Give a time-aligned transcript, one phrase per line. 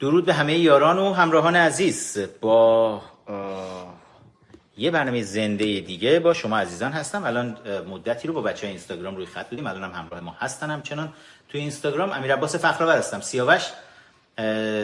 [0.00, 2.18] درود به همه یاران و همراهان عزیز.
[2.40, 3.02] با
[4.76, 7.24] یه برنامه زنده دیگه با شما عزیزان هستم.
[7.24, 7.58] الان
[7.88, 9.66] مدتی رو با بچه های اینستاگرام روی خط بودیم.
[9.66, 10.70] الان هم همراه ما هستن.
[10.70, 11.12] همچنان
[11.48, 13.20] توی اینستاگرام امیر عباس فخرآور هستم.
[13.20, 13.62] سیاوش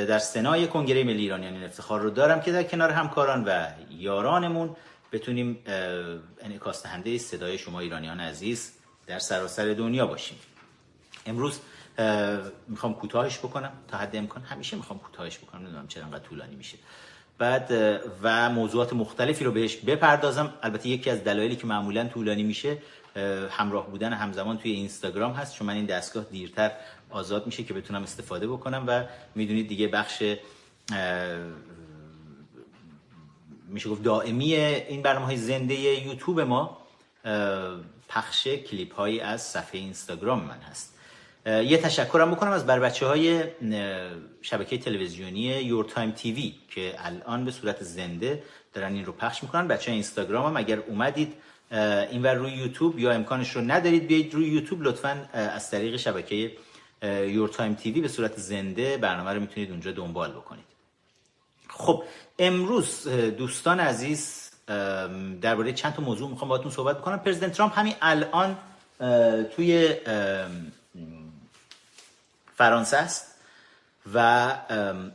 [0.08, 3.66] در سنای کنگره ملی ایرانیان این افتخار رو دارم که در کنار همکاران و
[3.98, 4.76] یارانمون
[5.12, 5.58] بتونیم
[6.42, 8.72] انعکاس دهنده صدای شما ایرانیان عزیز
[9.06, 10.38] در سراسر دنیا باشیم.
[11.26, 11.60] امروز
[12.68, 14.42] می‌خوام کوتاهش بکنم تا حد امکان.
[14.42, 16.78] همیشه می‌خوام کوتاهش بکنم نمی‌دونم چرا انقدر طولانی میشه.
[17.38, 17.72] بعد
[18.22, 20.54] و موضوعات مختلفی رو بهش بپردازم.
[20.62, 22.78] البته یکی از دلایلی که معمولا طولانی میشه
[23.50, 25.54] همراه بودن همزمان توی اینستاگرام هست.
[25.54, 26.70] چون من این دستگاه دیرتر
[27.10, 30.22] آزاد میشه که بتونم استفاده بکنم و می‌دونید دیگه بخش
[33.68, 36.78] میشه گفت دائمی این برنامه های زنده یوتیوب ما
[38.08, 40.98] پخش کلیپ هایی از صفحه اینستاگرام من هست.
[41.46, 43.44] یه تشکرم بکنم از بر بچه های
[44.42, 48.42] شبکه تلویزیونی Your Time TV که الان به صورت زنده
[48.74, 49.68] دارن این رو پخش می‌کنن.
[49.68, 51.34] بچه های اینستاگرام هم اگر اومدید
[52.10, 56.52] این روی یوتیوب یا امکانش رو ندارید بیاید روی یوتیوب لطفا از طریق شبکه
[57.02, 60.64] Your Time TV به صورت زنده برنامه رو می‌تونید اونجا دنبال بکنید.
[61.68, 62.04] خب
[62.38, 64.50] امروز دوستان عزیز
[65.40, 67.18] درباره چند تا موضوع می‌خوام باهاتون صحبت بکنم.
[67.18, 68.56] پرزیدنت ترامپ همین الان
[69.56, 69.94] توی
[72.56, 73.34] فرانسه است
[74.14, 74.52] و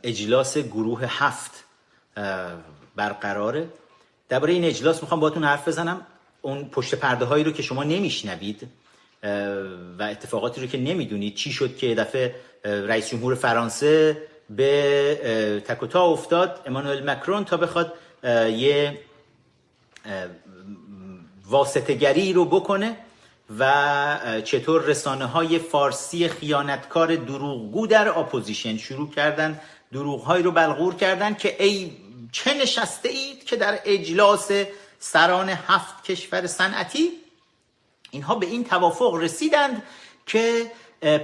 [0.02, 1.64] اجلاس گروه هفت
[2.96, 3.68] برقراره.
[4.28, 6.06] درباره این اجلاس می‌خوام باهاتون حرف بزنم.
[6.42, 8.68] اون پشت پرده هایی رو که شما نمیشنوید
[9.98, 16.60] و اتفاقاتی رو که نمی‌دونید چی شد که دفعه رئیس جمهور فرانسه به تک‌وتا افتاد
[16.66, 17.92] امانوئل مکرون تا بخواد
[18.52, 19.00] یه
[21.46, 22.96] واسطه‌گری رو بکنه.
[23.58, 29.60] و چطور رسانه های فارسی خیانتکار دروغگو در اپوزیشن شروع کردن
[29.92, 31.92] دروغهایی رو بلغور کردن که ای
[32.32, 34.50] چه نشسته اید که در اجلاس
[34.98, 37.10] سران هفت کشور صنعتی؟
[38.10, 39.82] اینها به این توافق رسیدند
[40.26, 40.72] که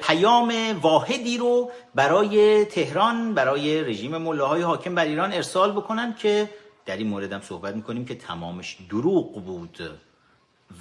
[0.03, 6.51] پیام واحدی رو برای تهران برای رژیم ملاهای حاکم بر ایران ارسال بکنن که
[6.87, 9.79] در این مورد هم صحبت می‌کنیم که تمامش دروغ بود.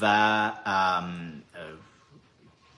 [0.01, 0.51] و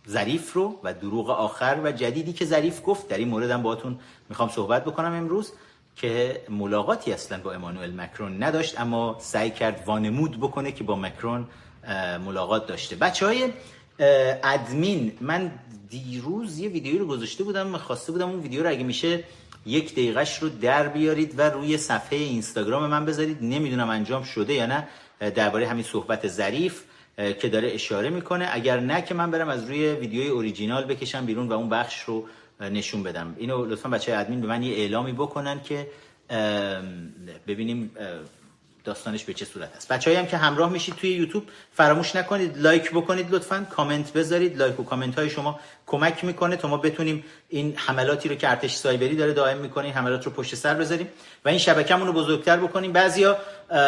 [0.09, 3.07] ظریف رو و دروغ آخر و جدیدی که ظریف گفت.
[3.07, 3.99] در این مورد هم باهاتون
[4.29, 5.51] می‌خوام صحبت بکنم امروز
[5.95, 11.47] که ملاقاتی اصلا با امانوئل مکرون نداشت اما سعی کرد وانمود بکنه که با مکرون
[12.25, 12.95] ملاقات داشته.
[12.95, 13.49] بچه های
[14.43, 15.51] ادمین من
[15.89, 19.23] دیروز یه ویدیو رو گذاشته بودم خواسته بودم اون ویدیو رو اگه میشه
[19.65, 23.37] یک دقیقش رو در بیارید و روی صفحه اینستاگرام من بذارید.
[23.41, 24.87] نمی‌دونم انجام شده یا نه.
[25.35, 26.83] درباره همین صحبت ظریف.
[27.17, 28.49] که داره اشاره می‌کنه.
[28.51, 32.25] اگر نه که من برم از روی ویدیوی اوریجینال بکشم بیرون و اون بخش رو
[32.59, 33.35] نشون بدم.
[33.37, 35.87] اینو لطفا بچه ادمین به من یه اعلامی بکنن که
[37.47, 37.91] ببینیم
[38.85, 39.87] داستانش به چه صورت است.
[39.87, 44.57] بچه‌ای هم که همراه میشید توی یوتیوب فراموش نکنید لایک بکنید لطفا کامنت بذارید.
[44.57, 48.75] لایک و کامنت های شما کمک می‌کنه تا ما بتونیم این حملاتی رو که ارتش
[48.75, 51.07] سایبری داره دائم می‌کنه این حملات رو پشت سر بذاریم
[51.45, 52.91] و این شبکه‌مون رو بزرگتر بکنیم.
[52.91, 53.37] بعضیا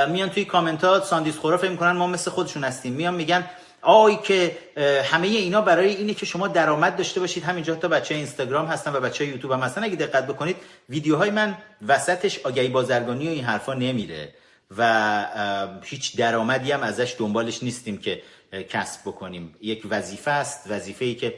[0.09, 2.93] میان توی کامنت ها ساندیس خورا فکر می‌کنن ما مثل خودشون هستیم.
[2.93, 3.45] میان میگن
[3.81, 4.57] آی که
[5.03, 7.43] همه اینا برای اینه که شما درآمد داشته باشید.
[7.43, 9.83] همینجا تا بچه اینستاگرام هستن و بچه یوتیوب هم هستن.
[9.83, 10.55] اگه دقت بکنید
[10.89, 14.33] ویدیوهای من وسطش آگهی بازرگانی و این حرفا نمیره.
[14.77, 18.21] و هیچ درآمدی هم ازش دنبالش نیستیم که
[18.69, 19.55] کسب بکنیم.
[19.61, 21.35] یک وظیفه است وظیفه ای که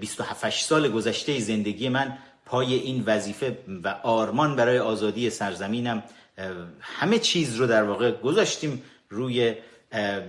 [0.00, 6.02] 27 سال گذشته زندگی من پای این وظیفه و آرمان برای آزادی سرزمینم
[6.80, 9.54] همه چیز رو در واقع گذاشتیم روی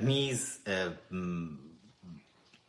[0.01, 0.59] میز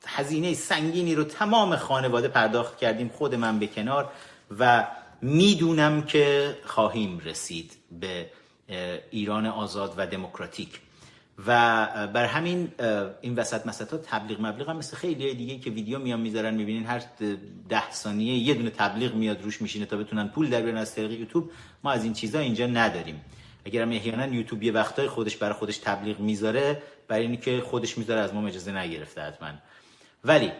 [0.07, 4.13] هزینه سنگینی رو تمام خانواده پرداخت کردیم خود من به کنار
[4.59, 4.87] و
[5.23, 8.31] می‌دونم که خواهیم رسید به
[9.11, 10.81] ایران آزاد و دموکراتیک.
[11.47, 11.51] و
[12.15, 12.73] بر همین
[13.21, 17.03] این وسط مسطا تبلیغ مبلیغ هم مثل خیلی دیگه که ویدیو میان می‌ذارن می‌بینین هر
[17.69, 21.11] ده ثانیه یه دونه تبلیغ میاد روش میشینه تا بتونن پول در بیارن از طریق
[21.11, 21.51] یوتیوب.
[21.85, 23.25] ما از این چیزا اینجا نداریم.
[23.65, 28.21] اگر هم احیانا یوتیوب یه وقتای خودش برای خودش تبلیغ می‌ذاره برای اینکه خودش می‌ذاره
[28.21, 29.49] از ما اجازه نگرفته حتما.
[30.25, 30.53] ولی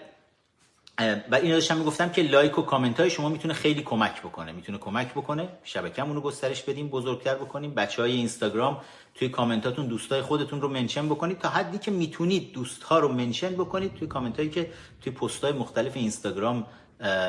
[0.99, 4.53] و اینو داشتم می‌گفتم که لایک و کامنت های شما می‌تونه خیلی کمک بکنه.
[4.53, 5.49] می‌تونه کمک بکنه.
[5.65, 7.75] شبکه‌مون رو گسترش بدیم بزرگتر بکنیم.
[7.75, 8.81] بچه های اینستاگرام
[9.15, 13.55] توی کامنتاتون دوستای خودتون رو منشن بکنید تا حدی که می‌تونید دوست ها رو منشن
[13.55, 14.71] بکنید توی کامنت هایی که
[15.03, 16.67] توی پست های مختلف اینستاگرام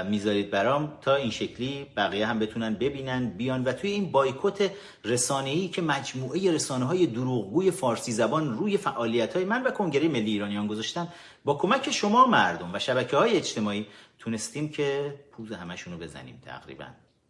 [0.10, 3.64] می‌ذارید برام تا این شکلی بقیه هم بتونن ببینن بیان.
[3.64, 4.72] و توی این بایکوت
[5.46, 10.32] ای که مجموعه رسانه های دروغگوی فارسی زبان روی فعالیت های من و کنگره ملی
[10.32, 11.08] ایرانیان گذاشتن
[11.46, 13.88] با کمک شما مردم و شبکه های اجتماعی
[14.20, 16.86] تونستیم که پوز همشون رو بزنیم تقریبا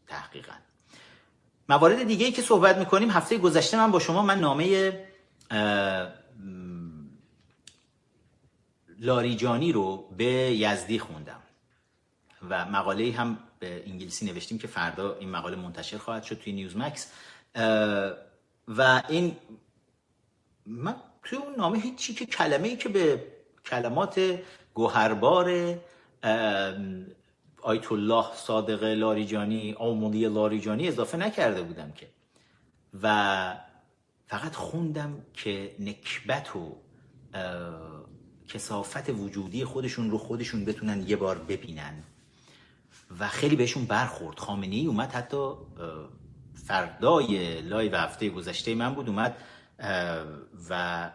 [0.07, 0.53] تحقیقا.
[1.69, 4.93] موارد دیگه ای که صحبت می‌کنیم هفته گذشته من با شما من نامه
[8.99, 11.42] لاریجانی رو به یزدی خوندم.
[12.49, 16.77] و مقاله هم به انگلیسی نوشتیم که فردا این مقاله منتشر خواهد شد توی نیوز
[16.77, 17.11] مکس
[18.67, 19.35] و این
[20.65, 23.23] من توی اون نامه هیچی که کلمه ای که به
[23.65, 24.39] کلمات
[24.73, 25.75] گوهربار
[27.61, 32.07] آیت الله صادق لاریجانی آمولی لاریجانی اضافه نکرده بودم که.
[33.03, 33.55] و
[34.27, 36.75] فقط خوندم که نکبت و
[38.47, 42.03] کسافت وجودی خودشون رو خودشون بتونن یه بار ببینن.
[43.19, 44.39] و خیلی بهشون برخورد.
[44.39, 45.53] خامنه ای اومد حتی
[46.67, 49.37] فردای لایو هفته گذشته من بود اومد
[50.69, 51.11] و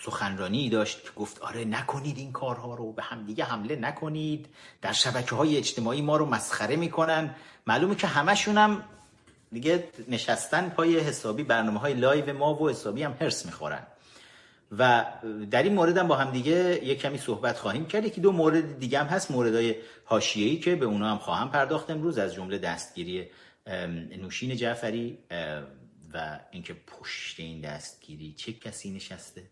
[0.00, 4.46] سخنرانی داشت که گفت آره نکنید این کارها رو به همدیگه حمله نکنید.
[4.82, 7.34] در شبکه های اجتماعی ما رو مسخره می‌کنن.
[7.66, 8.84] معلومه که همشون هم
[9.52, 13.86] دیگه نشستن پای حسابی برنامه های لایو ما و حسابی هم حرص می‌خورن.
[14.78, 15.04] و
[15.50, 18.04] در این مورد هم با هم دیگه یک کمی صحبت خواهیم کرد.
[18.04, 19.74] یکی دو مورد دیگه هم هست موردهای
[20.04, 23.28] حاشیه‌ای که به اونا هم خواهم پرداخت امروز از جمله دستگیری
[24.18, 25.18] نوشین جعفری
[26.14, 29.42] و اینکه پشت این دستگیری چه کسی نشسته.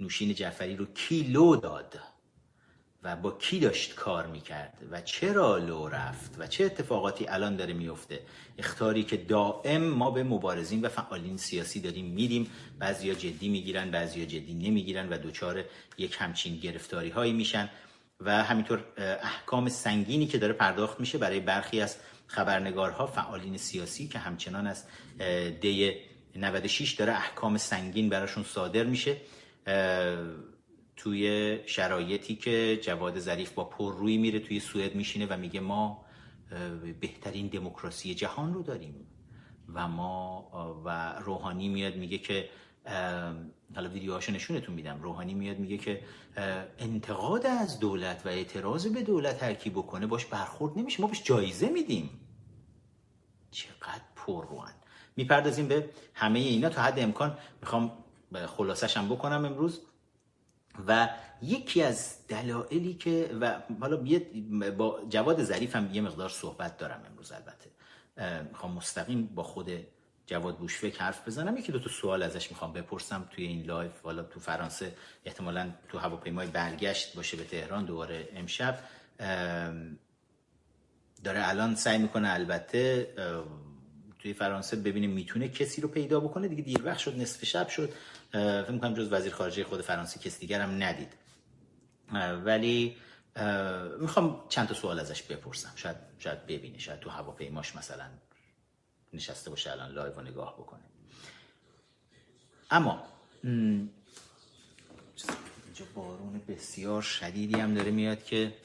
[0.00, 1.98] نوشین جعفری رو کی لو داد.
[3.02, 7.72] و با کی داشت کار می‌کرد و چرا لو رفت و چه اتفاقاتی الان داره
[7.72, 8.20] میفته
[8.58, 12.50] اختاری که دائم ما به مبارزین و فعالین سیاسی داریم میدیم.
[12.78, 15.64] بعضیا جدی می‌گیرن بعضیا جدی نمی‌گیرن و دوچار
[15.98, 17.70] یک همچین گرفتاری هایی میشن.
[18.20, 18.84] و همینطور
[19.22, 24.84] احکام سنگینی که داره پرداخت میشه برای برخی از خبرنگارها فعالین سیاسی که همچنان از
[25.60, 25.94] دی
[26.36, 29.16] 96 داره احکام سنگین براشون صادر میشه.
[31.02, 36.04] توی شرایطی که جواد ظریف با پر روی میره توی سوئد میشینه و میگه ما
[37.00, 39.06] بهترین دموکراسی جهان رو داریم.
[39.74, 40.50] و ما
[40.84, 42.48] و روحانی میاد میگه که
[43.74, 45.02] حالا ویدیوهاشو نشونتون میدم.
[45.02, 46.02] روحانی میاد میگه که
[46.78, 51.22] انتقاد از دولت و اعتراض به دولت هر کی بکنه باش برخورد نمیشه ما باش
[51.24, 52.10] جایزه میدیم.
[53.50, 54.72] چقدر پر روان
[55.16, 57.38] می‌پردازیم به همه اینا تا حد امکان.
[57.60, 57.92] می‌خوام
[58.46, 59.80] خلاصش هم بکنم امروز.
[60.86, 61.08] و
[61.42, 64.04] یکی از دلایلی که و حالا
[64.70, 67.70] با جواد ظریف هم یه مقدار صحبت دارم امروز البته.
[68.50, 69.70] می‌خوام مستقیم با خود
[70.26, 71.56] جواد بوشفک حرف بزنم.
[71.56, 73.28] یکی دو تا سوال ازش می‌خوام بپرسم.
[73.30, 74.94] توی این لایو حالا تو فرانسه
[75.24, 78.78] احتمالا تو هواپیمای برگشت باشه به تهران دوباره امشب.
[81.24, 83.14] داره الان سعی می‌کنه البته
[84.18, 86.48] توی فرانسه ببینه می‌تونه کسی رو پیدا بکنه.
[86.48, 87.92] دیگه دیر وقت شد نصف شب شد.
[88.32, 91.12] فکر می‌کنم جز وزیر خارجه خود فرانسه کسی دیگر هم ندید.
[92.44, 92.96] ولی
[94.00, 95.72] می‌خوام چند تا سوال ازش بپرسم.
[95.76, 98.06] شاید شاید ببینه شاید تو هواپیماش مثلا
[99.12, 100.80] نشسته باشه الان لایو و نگاه بکنه.
[102.70, 103.04] اما
[103.42, 103.90] اینجا
[105.94, 108.56] بارون بسیار شدیدی هم داره میاد که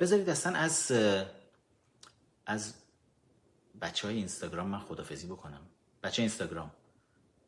[0.00, 0.92] بذارید اصلا از
[2.46, 2.74] از
[3.80, 5.67] بچه های اینستاگرام من خدافظی بکنم.
[6.02, 6.70] بچه اینستاگرام.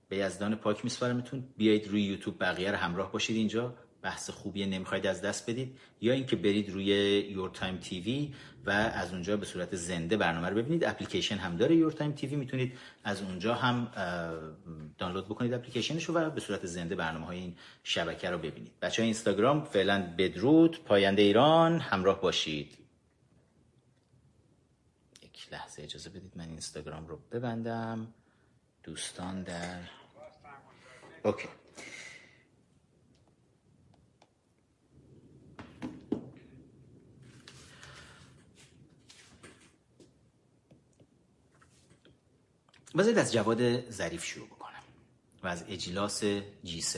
[0.08, 1.44] به یزدان پاک میسپارمتون.
[1.56, 3.74] بیایید روی یوتیوب بقیه رو همراه باشید اینجا.
[4.02, 5.78] بحث خوبیه نمی‌خواید از دست بدید.
[6.00, 6.84] یا اینکه برید روی
[7.30, 8.34] Your Time TV
[8.66, 10.84] و از اونجا به صورت زنده برنامه رو ببینید.
[10.84, 12.36] اپلیکیشن هم داره Your Time TV.
[12.36, 13.92] می‌تونید از اونجا هم
[14.98, 18.72] دانلود بکنید اپلیکیشنش و به صورت زنده برنامه های این شبکه رو ببینید.
[18.82, 20.84] بچه اینستاگرام فعلا بدرود.
[20.84, 21.80] پاینده ایران.
[21.80, 22.78] همراه باشید.
[25.22, 28.14] یک لحظه اجازه بدید من اینستاگرام رو ببندم.
[28.90, 29.80] دوستان در
[31.24, 31.48] okay.
[42.98, 44.82] بذارید از جواد ظریف شروع بکنم
[45.42, 46.24] و از اجلاس
[46.64, 46.96] G7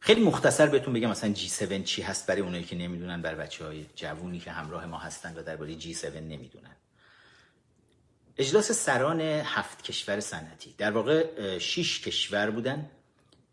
[0.00, 3.86] خیلی مختصر بهتون بگم مثلا G7 چی هست برای اونایی که نمی‌دونن برای بچه های
[3.96, 6.76] جوونی که همراه ما هستن و درباره G7 نمی‌دونن.
[8.38, 10.74] اجلاس سران هفت کشور صنعتی.
[10.78, 12.90] در واقع شش کشور بودن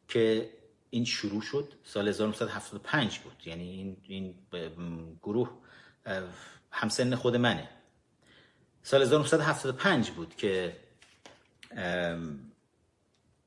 [0.08, 0.50] که
[0.90, 3.44] این شروع شد سال 1975 بود.
[3.46, 4.36] یعنی این, این
[5.24, 5.50] گروه
[6.72, 7.70] همسن خود منه.
[8.84, 10.78] سال 1975 بود که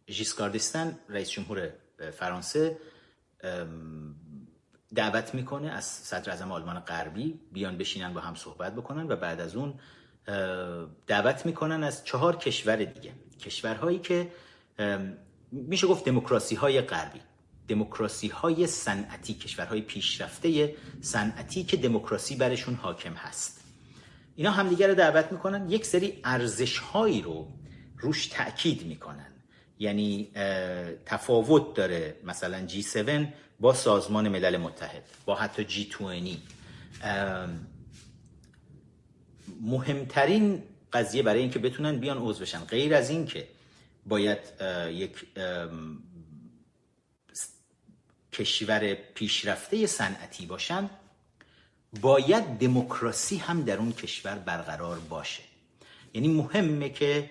[0.08, 1.72] ژیسکاردستان رئیس جمهور
[2.12, 2.78] فرانسه
[4.94, 9.40] دعوت می‌کنه از صدر اعظم آلمان غربی بیان بشینن با هم صحبت بکنن و بعد
[9.40, 9.80] از اون
[11.06, 13.12] دعوت می‌کنن از چهار کشور دیگه.
[13.40, 14.28] کشورهایی که
[15.52, 17.20] میشه گفت دموکراسی های غربی.
[17.68, 23.60] دموکراسی های صنعتی کشورهای پیشرفته صنعتی که دموکراسی برشون حاکم هست.
[24.36, 27.48] اینا همدیگر رو دعوت می‌کنن یک سری ارزش هایی رو
[27.98, 29.30] روش تاکید می‌کنن.
[29.78, 30.30] یعنی
[31.06, 33.26] تفاوت داره مثلا G7
[33.60, 36.36] با سازمان ملل متحد با حتی G20
[39.60, 42.64] مهمترین قضیه برای اینکه بتونن بیان عضو بشن.
[42.64, 43.48] غیر از این که
[44.06, 44.38] باید
[44.90, 45.26] یک
[48.32, 50.90] کشور پیشرفته صنعتی باشن
[52.00, 55.42] باید دموکراسی هم در اون کشور برقرار باشه.
[56.14, 57.30] یعنی مهمه که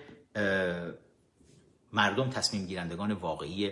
[1.93, 3.71] مردم تصمیم گیرندگان واقعی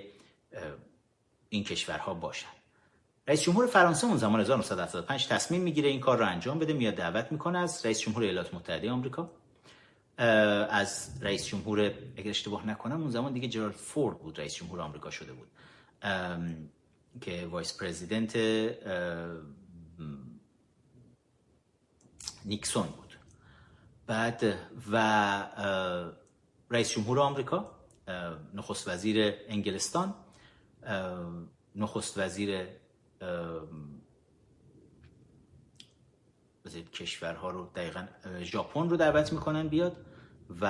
[1.49, 2.60] این کشورها باشن.
[3.27, 7.31] رئیس جمهور فرانسه اون زمان 1975 تصمیم می‌گیره این کار رو انجام بده میاد دعوت
[7.31, 9.31] می‌کنه از رئیس جمهور ایالات متحده آمریکا.
[10.69, 15.09] از رئیس جمهور اگر اشتباه نکنم اون زمان دیگه جرالد فورد بود رئیس جمهور آمریکا
[15.09, 15.47] شده بود.
[17.21, 18.35] که vice president
[22.45, 23.15] نیکسون بود.
[24.07, 24.43] بعد
[24.91, 25.47] و
[26.69, 27.71] رئیس جمهور آمریکا
[28.53, 30.13] نخست وزیر انگلستان
[31.75, 32.67] نخست وزیر
[36.93, 38.07] کشورها رو دقیقا
[38.41, 39.97] ژاپن رو دعوت می‌کنن بیاد
[40.61, 40.65] و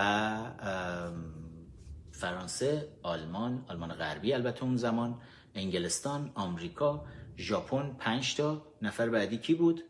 [2.11, 5.21] فرانسه آلمان آلمان غربی البته اون زمان
[5.55, 7.05] انگلستان آمریکا
[7.37, 9.83] ژاپن پنج تا نفر بعدی کی بود؟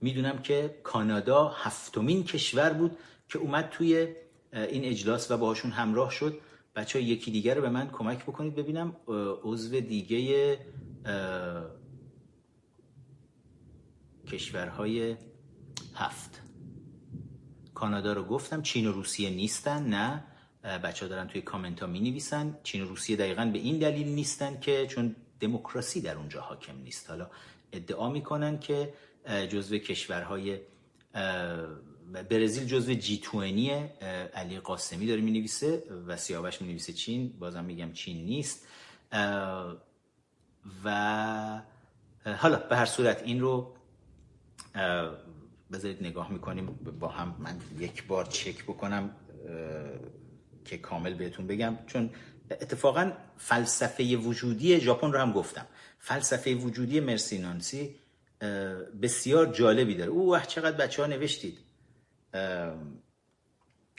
[0.00, 4.14] می‌دونم که کانادا هفتمین کشور بود که اومد توی
[4.52, 6.38] این اجلاس و باهاشون همراه شد.
[6.76, 8.96] بچه ها یکی دیگر رو به من کمک بکنید ببینم
[9.42, 10.58] عضو دیگه
[14.26, 15.16] کشورهای
[15.94, 16.42] هفت.
[17.74, 20.24] کانادا رو گفتم چین و روسیه نیستن نه.
[20.62, 24.08] بچه ها دارن توی کامنت ها می نویسن چین و روسیه دقیقا به این دلیل
[24.08, 27.10] نیستن که چون دموکراسی در اونجا حاکم نیست.
[27.10, 27.30] حالا
[27.72, 28.94] ادعا می‌کنن که
[29.48, 30.58] جزو کشورهای
[32.12, 33.70] برزیل جزو جی توینی
[34.34, 37.32] علی قاسمی داره می نویسه و سیاوش می نویسه چین.
[37.38, 38.66] بازم میگم چین نیست.
[40.84, 41.62] و
[42.24, 43.74] حالا به هر صورت این رو
[45.72, 46.66] بذارید نگاه می‌کنیم.
[47.00, 49.16] با هم من یک بار چک بکنم
[50.64, 51.78] که کامل بهتون بگم.
[51.86, 52.10] چون
[52.50, 55.66] اتفاقا فلسفه وجودی ژاپن رو هم گفتم.
[55.98, 57.94] فلسفه وجودی مرسینانسی
[59.02, 60.10] بسیار جالبی داره.
[60.10, 61.58] اوه چقدر بچه ها نوشتید.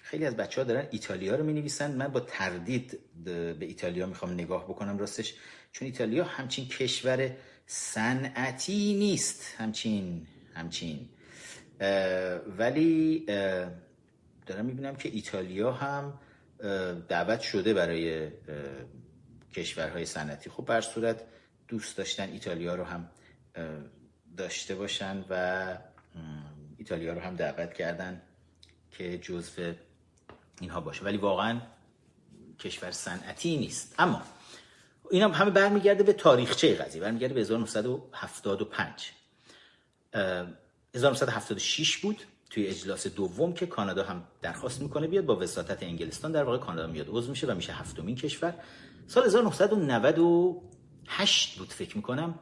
[0.04, 4.34] خیلی از بچه ها دارن ایتالیا رو می نویسن من با تردید به ایتالیا می‌خوام
[4.34, 5.36] نگاه بکنم راستش
[5.72, 7.36] چون ایتالیا همچین کشور
[7.66, 9.56] صنعتی نیست.
[9.58, 11.10] همچین همچین.
[12.58, 13.25] ولی
[14.46, 16.20] دارم می‌بینم که ایتالیا هم
[17.08, 18.32] دعوت شده برای
[19.54, 20.50] کشورهای صنعتی.
[20.50, 21.24] خب بر صورت
[21.68, 23.10] دوست داشتن ایتالیا رو هم
[24.38, 25.78] داشته باشن و
[26.84, 28.22] ایتالیا رو هم دعوت کردن
[28.92, 29.74] که جزو
[30.62, 31.06] اینها باشه.
[31.06, 31.62] ولی واقعا
[32.60, 33.96] کشور صنعتی نیست.
[34.00, 34.22] اما
[35.12, 37.02] این هم همه برمیگرده به تاریخچه قضیه.
[37.02, 39.12] برمیگرده به 1975
[40.96, 46.32] 1976 بود توی اجلاس دوم که کانادا هم درخواست می‌کنه بیاد با وساطت انگلستان.
[46.32, 48.54] در واقع کانادا میاد عضو میشه و میشه هفتمین کشور.
[49.08, 52.40] سال 1998 بود فکر می‌کنم.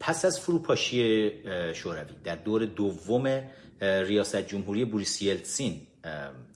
[0.00, 1.32] پس از فروپاشی
[1.74, 5.80] شوروی در دور دوم ریاست جمهوری بوریس یلتسین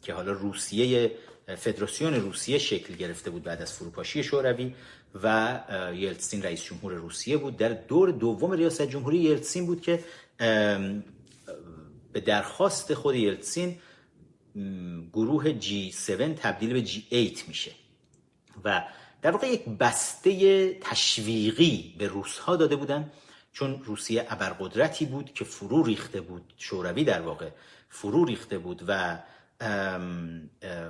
[0.02, 1.12] که حالا روسیه
[1.56, 4.74] فدراسیون روسیه شکل گرفته بود بعد از فروپاشی شوروی
[5.22, 5.60] و
[5.94, 7.56] یلتسین رئیس جمهور روسیه بود.
[7.56, 10.04] در دور دوم ریاست جمهوری یلتسین بود که
[12.12, 13.78] به درخواست خود یلتسین
[15.12, 17.70] گروه G7 تبدیل به G8 میشه
[18.64, 18.84] و
[19.22, 23.12] در واقع یک بسته تشویقی به روس ها داده بودن.
[23.54, 27.49] چون روسیه ابرقدرتی بود که فرو ریخته بود شوروی در واقع
[27.88, 29.18] فرو ریخته بود و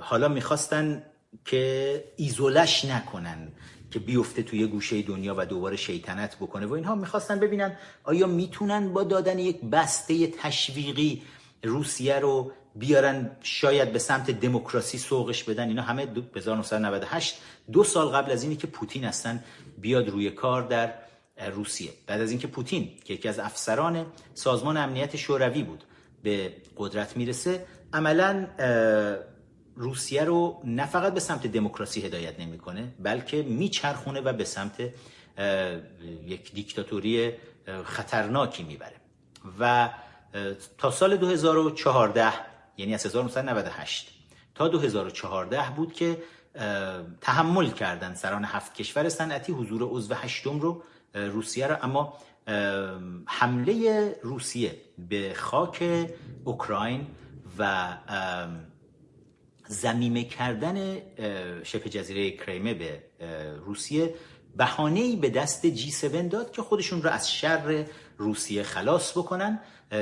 [0.01, 1.03] حالا می‌خواستن
[1.45, 3.51] که ایزولش نکنن
[3.91, 6.95] که بیفته توی گوشه دنیا و دوباره شیطنت بکنه و اینها.
[6.95, 11.23] می‌خواستن ببینن آیا می‌تونن با دادن یک بسته تشویقی
[11.63, 15.67] روسیه رو بیارن شاید به سمت دموکراسی سوقش بدن.
[15.67, 17.41] اینا همه 1998
[17.71, 19.43] دو سال قبل از اینی که پوتین هستن
[19.77, 20.93] بیاد روی کار در
[21.37, 21.91] روسیه.
[22.07, 25.83] بعد از اینکه پوتین که یکی از افسران سازمان امنیت شوروی بود
[26.23, 28.47] به قدرت می‌رسه عملا
[29.75, 34.81] روسیه رو نه فقط به سمت دموکراسی هدایت نمی‌کنه بلکه میچرخونه و به سمت
[36.25, 37.33] یک دیکتاتوری
[37.85, 38.95] خطرناکی می‌بره.
[39.59, 39.89] و
[40.77, 42.33] تا سال 2014
[42.77, 44.11] یعنی از 1998
[44.55, 46.23] تا 2014 بود که
[47.21, 50.83] تحمل کردن سران هفت کشور صنعتی حضور عضو هشتم رو
[51.15, 51.77] روسیه رو.
[51.81, 52.13] اما
[53.25, 54.75] حمله روسیه
[55.09, 56.07] به خاک
[56.43, 57.07] اوکراین
[57.57, 57.93] و
[59.67, 60.97] زمیمه کردن
[61.63, 63.03] شبه جزیره کریمه به
[63.65, 64.15] روسیه
[64.57, 67.85] بهانه‌ای به دست جی 7 داد که خودشون رو از شر
[68.17, 69.59] روسیه خلاص بکنن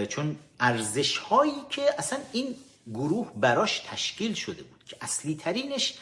[0.10, 2.56] چون ارزش هایی که اصلا این
[2.94, 5.98] گروه براش تشکیل شده بود که اصلی ترینش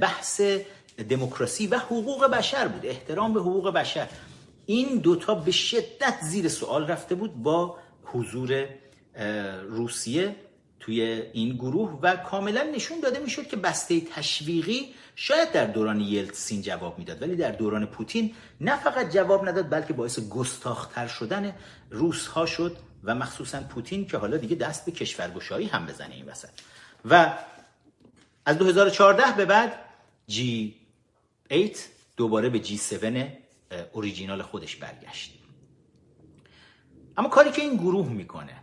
[0.00, 0.40] بحث
[1.08, 4.08] دموکراسی و حقوق بشر بود احترام به حقوق بشر.
[4.70, 8.68] این دوتا به شدت زیر سوال رفته بود با حضور
[9.68, 10.36] روسیه
[10.80, 16.62] توی این گروه و کاملا نشون داده می‌شد که بسته تشویقی شاید در دوران یلتسین
[16.62, 17.22] جواب می‌داد.
[17.22, 21.54] ولی در دوران پوتین نه فقط جواب نداد بلکه باعث گستاختر شدن
[21.90, 26.26] روس ها شد و مخصوصا پوتین که حالا دیگه دست به کشورگشایی هم بزنه این
[26.26, 26.48] وسط.
[27.04, 27.34] و
[28.46, 29.72] از 2014 به بعد
[30.26, 30.74] جی
[31.50, 31.74] 8
[32.16, 33.49] دوباره به جی 7
[33.92, 35.38] اوریجینال خودش برگشت.
[37.16, 38.60] اما کاری که این گروه می‌کنه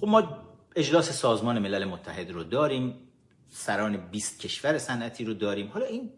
[0.00, 0.46] خب ما
[0.76, 3.08] اجلاس سازمان ملل متحد رو داریم
[3.48, 5.68] سران 20 کشور صنعتی رو داریم.
[5.68, 6.12] حالا این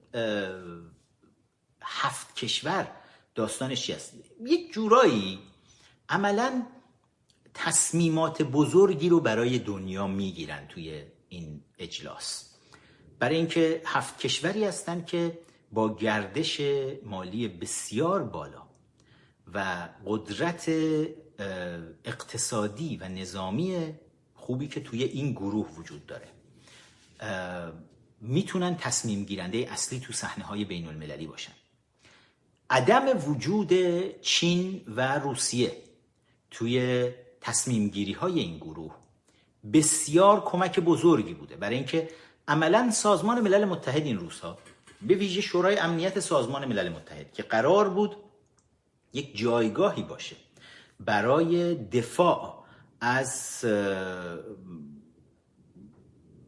[1.83, 2.91] هفت کشور
[3.35, 5.39] داستانش چی است؟ یک جورایی
[6.09, 6.67] عملا
[7.55, 12.55] تصمیمات بزرگی رو برای دنیا می‌گیرن توی این اجلاس.
[13.19, 15.39] برای اینکه هفت کشوری هستن که
[15.73, 16.61] با گردش
[17.05, 18.63] مالی بسیار بالا
[19.55, 20.69] و قدرت
[22.05, 23.95] اقتصادی و نظامی
[24.35, 26.29] خوبی که توی این گروه وجود داره.
[28.21, 31.53] می‌تونن تصمیم گیرنده اصلی تو صحنه های بین المللی باشن.
[32.71, 33.73] عدم وجود
[34.21, 35.77] چین و روسیه
[36.51, 37.09] توی
[37.41, 38.95] تصمیم گیری های این گروه
[39.73, 41.57] بسیار کمک بزرگی بوده.
[41.57, 42.11] برای اینکه
[42.49, 44.59] عملا سازمان ملل متحد این روزها
[45.07, 48.17] به ویژه شورای امنیت سازمان ملل متحد که قرار بود
[49.13, 50.37] یک جایگاهی باشه
[51.01, 52.65] برای دفاع
[53.01, 53.65] از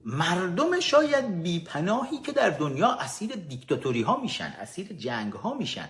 [0.04, 5.88] مردم شاید بیپناهی که در دنیا اسیر دیکتاتوری ها میشن اسیر جنگ ها میشن.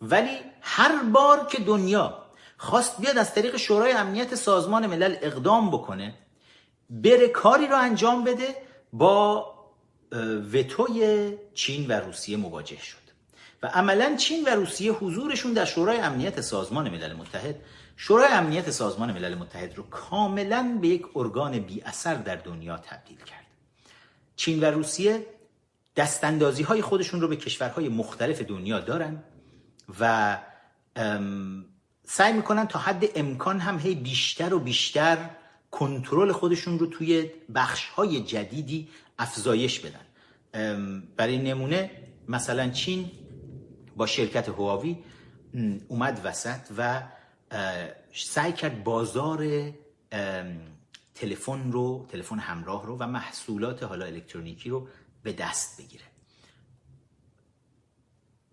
[0.00, 2.24] ولی هر بار که دنیا
[2.56, 6.14] خواست بیاد از طریق شورای امنیت سازمان ملل اقدام بکنه
[6.90, 8.56] بره کاری رو انجام بده
[8.92, 9.53] با
[10.52, 13.04] وتوی چین و روسیه مواجه شد.
[13.62, 17.56] و عملا چین و روسیه حضورشون در شورای امنیت سازمان ملل متحد
[17.96, 23.16] شورای امنیت سازمان ملل متحد رو کاملا به یک ارگان بی اثر در دنیا تبدیل
[23.16, 23.46] کرد.
[24.36, 25.26] چین و روسیه
[25.96, 29.22] دستاندازی های خودشون رو به کشورهای مختلف دنیا دارن
[30.00, 30.36] و
[32.06, 35.30] سعی می‌کنن تا حد امکان هم هی بیشتر و بیشتر
[35.70, 40.03] کنترل خودشون رو توی بخش های جدیدی افزایش بدن.
[41.16, 41.90] برای نمونه
[42.28, 43.10] مثلا چین
[43.96, 44.96] با شرکت هواوی
[45.88, 47.02] اومد وسط و
[48.14, 49.72] سعی کرد بازار
[51.14, 54.88] تلفن رو تلفن همراه رو و محصولات حالا الکترونیکی رو
[55.22, 56.04] به دست بگیره.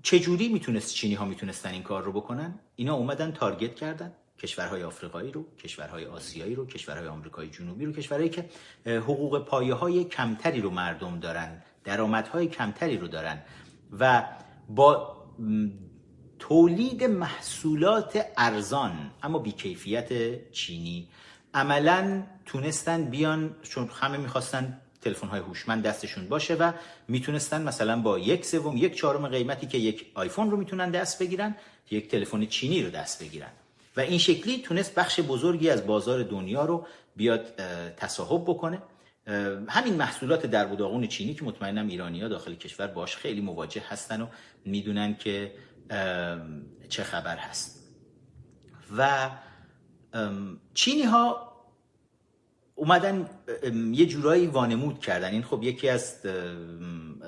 [0.03, 5.31] چجوری می‌تونست چینی ها می‌تونستن این کار رو بکنن؟ اینا اومدن تارگت کردن کشورهای آفریقایی
[5.31, 8.49] رو کشورهای آسیایی رو کشورهای آمریکای جنوبی رو کشورهایی که
[8.85, 11.63] حقوق پایه های کمتری رو مردم دارن.
[11.83, 13.41] درآمدهای کمتری رو دارن
[13.99, 14.23] و
[14.69, 15.17] با
[16.39, 20.09] تولید محصولات ارزان اما بیکیفیت
[20.51, 21.07] چینی
[21.53, 26.71] عملا تونستن بیان چون همه می‌خواستن تلفن های هوشمند دستشون باشه و
[27.07, 31.55] می‌تونستن مثلا با یک سوم یک چهارم قیمتی که یک آیفون رو می‌تونن دست بگیرن
[31.91, 33.49] یک تلفن چینی رو دست بگیرن.
[33.97, 37.45] و این شکلی تونست بخش بزرگی از بازار دنیا رو بیاد
[37.97, 38.81] تصاحب بکنه.
[39.67, 44.21] همین محصولات در بوداغون چینی که مطمئنم ایرانی ها داخل کشور باش خیلی مواجه هستن
[44.21, 44.27] و
[44.65, 45.51] می‌دونن که
[46.89, 47.81] چه خبر هست.
[48.97, 49.29] و
[50.73, 51.51] چینی ها
[52.75, 53.29] اومدن
[53.91, 55.31] یه جورایی وانمود کردن.
[55.31, 56.15] این خب یکی از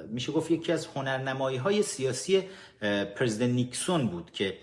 [0.09, 2.43] میشه گفت یکی از هنرنمایی های سیاسی
[3.15, 4.57] پرزیدنت نیکسون بود که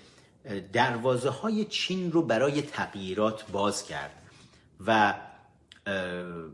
[0.73, 4.13] دروازه های چین رو برای تغییرات باز کرد.
[4.87, 5.15] و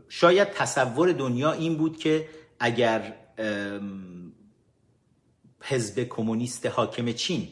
[0.09, 3.13] شاید تصور دنیا این بود که اگر
[5.61, 7.47] حزب کمونیست حاکم چین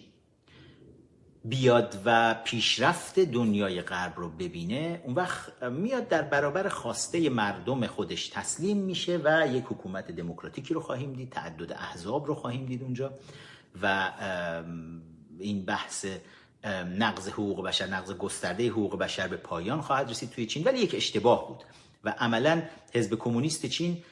[1.45, 8.27] بیاد و پیشرفت دنیای غرب رو ببینه اون وقت میاد در برابر خواسته مردم خودش
[8.29, 13.13] تسلیم میشه و یک حکومت دموکراتیکی رو خواهیم دید تعدد احزاب رو خواهیم دید اونجا
[13.81, 14.11] و
[15.39, 16.05] این بحث
[16.97, 20.95] نقض حقوق بشر نقض گسترده حقوق بشر به پایان خواهد رسید توی چین ولی یک
[20.95, 21.63] اشتباه بود.
[22.03, 22.61] و عملا
[22.93, 24.03] حزب کمونیست چین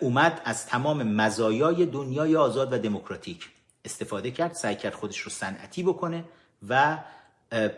[0.00, 3.48] اومد از تمام مزایای دنیای آزاد و دموکراتیک
[3.84, 6.24] استفاده کرد سعی کرد خودش رو صنعتی بکنه
[6.68, 6.98] و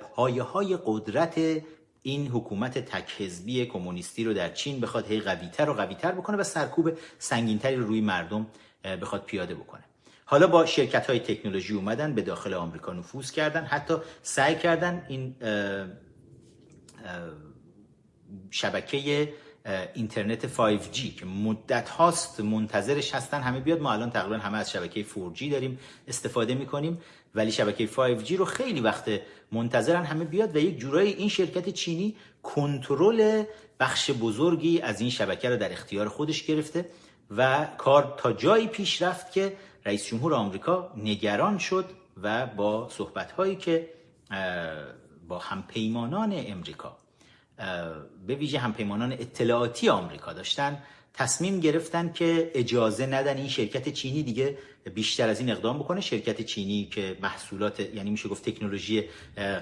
[0.00, 1.62] پایه های قدرت
[2.02, 6.42] این حکومت تک حزبی کمونیستی رو در چین بخواد هی قویتر و قویتر بکنه و
[6.42, 8.46] سرکوب سنگینتری رو روی مردم
[8.84, 9.84] بخواد پیاده بکنه.
[10.28, 15.36] حالا با شرکت های تکنولوژی اومدن به داخل آمریکا نفوذ کردن حتی سعی کردن این
[18.50, 19.32] شبکه
[19.94, 23.80] اینترنت 5G که مدت هاست منتظرش هستن همه بیاد.
[23.80, 26.98] ما الان تقریبا همه از شبکه 4G داریم استفاده می‌کنیم
[27.34, 29.10] ولی شبکه 5G رو خیلی وقت
[29.52, 33.44] منتظرن همه بیاد و یک جورایی این شرکت چینی کنترل
[33.80, 36.90] بخش بزرگی از این شبکه رو در اختیار خودش گرفته
[37.36, 41.84] و کار تا جایی پیش رفت که رئیس جمهور آمریکا نگران شد
[42.22, 43.88] و با صحبت هایی که
[45.28, 46.96] با همپیمانان امریکا
[48.26, 50.82] به ویژه همپیمانان اطلاعاتی آمریکا داشتن
[51.14, 54.58] تصمیم گرفتن که اجازه ندن این شرکت چینی دیگه
[54.94, 56.00] بیشتر از این اقدام بکنه.
[56.00, 59.04] شرکت چینی که محصولات یعنی میشه گفت تکنولوژی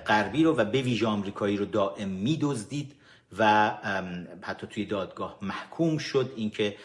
[0.06, 2.92] غربی رو و به ویژه آمریکایی رو دائم میدزدید.
[3.38, 3.70] و
[4.42, 6.32] حتی توی دادگاه محکوم شد.
[6.36, 6.76] اینکه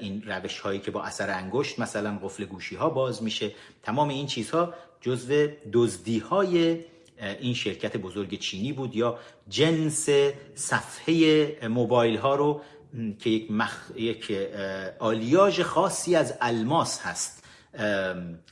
[0.00, 3.52] این روش هایی که با اثر انگشت مثلا قفل گوشی ها باز میشه.
[3.82, 6.80] تمام این چیزها جزو دزدی های
[7.40, 10.08] این شرکت بزرگ چینی بود یا جنس
[10.54, 12.60] صفحه موبایل ها رو
[13.18, 13.90] که یک, مخ...
[13.96, 14.32] یک
[14.98, 17.44] آلیاژ خاصی از الماس هست.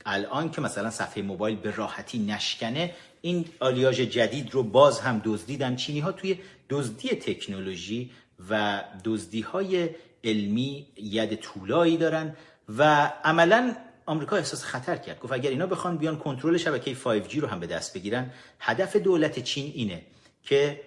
[0.05, 5.75] الان که مثلا صفحه موبایل به راحتی نشکنه این آلیاژ جدید رو باز هم دزدیدن
[5.75, 8.11] چینی ها توی دزدی تکنولوژی
[8.49, 9.89] و دزدی های
[10.23, 12.35] علمی ید طولایی دارن
[12.77, 13.75] و عملا
[14.05, 15.19] آمریکا احساس خطر کرد.
[15.19, 19.39] گفت اگر اینا بخوان بیان کنترل شبکه 5G رو هم به دست بگیرن هدف دولت
[19.39, 20.01] چین اینه
[20.43, 20.81] که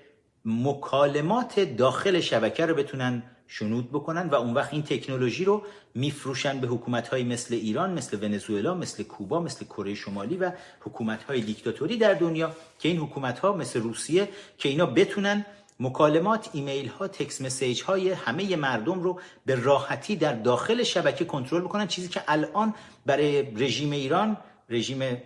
[0.44, 5.62] مکالمات داخل شبکه رو بتونن شنود بکنن و اون وقت این تکنولوژی رو
[5.94, 11.40] میفروشن به حکومت مثل ایران مثل ونزوئلا مثل کوبا مثل کره شمالی و حکومت های
[11.40, 15.46] دیکتاتوری در دنیا که این حکومت ها مثل روسیه که اینا بتونن
[15.80, 21.60] مکالمات ایمیل ها تکس مسیج های همه مردم رو به راحتی در داخل شبکه کنترل
[21.60, 22.74] بکنن چیزی که الان
[23.06, 24.36] برای رژیم ایران
[24.70, 25.22] رژیم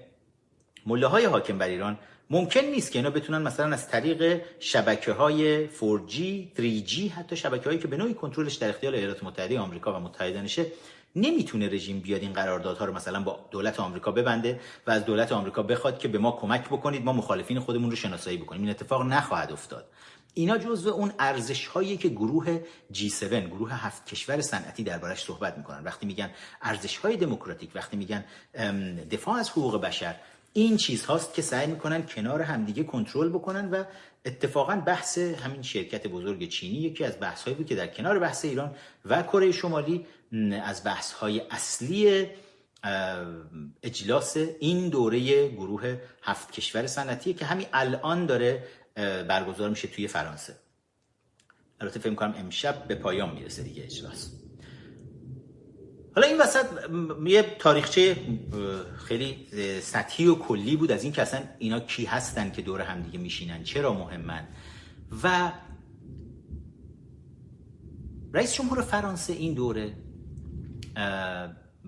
[0.87, 1.99] مله های حاکم بر ایران
[2.31, 6.12] ممکن نیست که اینا بتونن مثلا از طریق شبکه های 4G
[6.59, 10.67] 3G حتی شبکه هایی که به نوعی کنترلش در اختیار ایالات متحده آمریکا و متحدانشه
[11.17, 15.62] نمی‌تونه رژیم بیاد این قراردادها رو مثلا با دولت آمریکا ببنده و از دولت آمریکا
[15.62, 18.61] بخواد که به ما کمک بکنید ما مخالفین خودمون رو شناسایی بکنیم.
[18.61, 19.87] این اتفاق نخواهد افتاد.
[20.35, 22.61] اینا جزو اون ارزش هایی که گروه
[22.94, 25.85] G7 گروه هفت کشور صنعتی دربارش صحبت می‌کنن.
[25.85, 26.31] وقتی میگن
[26.62, 28.25] ارزش های دموکراتیک وقتی میگن
[29.11, 30.14] دفاع از حقوق بشر
[30.53, 33.85] این چیز هاست که سعی می‌کنن کنار همدیگه کنترل بکنن و
[34.25, 38.75] اتفاقا بحث همین شرکت بزرگ چینی یکی از بحث بود که در کنار بحث ایران
[39.05, 40.07] و کره شمالی
[40.62, 42.27] از بحث های اصلی
[43.83, 48.62] اجلاس این دوره گروه هفت کشور صنعتی که همین الان داره
[49.28, 50.57] برگزار میشه توی فرانسه.
[51.80, 54.33] البته فکر کنم امشب به پایان می‌رسه دیگه اجلاس
[56.14, 56.66] حالا این وسط
[57.26, 58.16] یه تاریخچه
[58.96, 59.48] خیلی
[59.80, 63.18] سطحی و کلی بود از این که اصلا اینا کی هستن که دور هم دیگه
[63.18, 64.48] میشینن چرا مهمن؟
[65.22, 65.52] و
[68.33, 69.96] رئیس جمهور فرانسه این دوره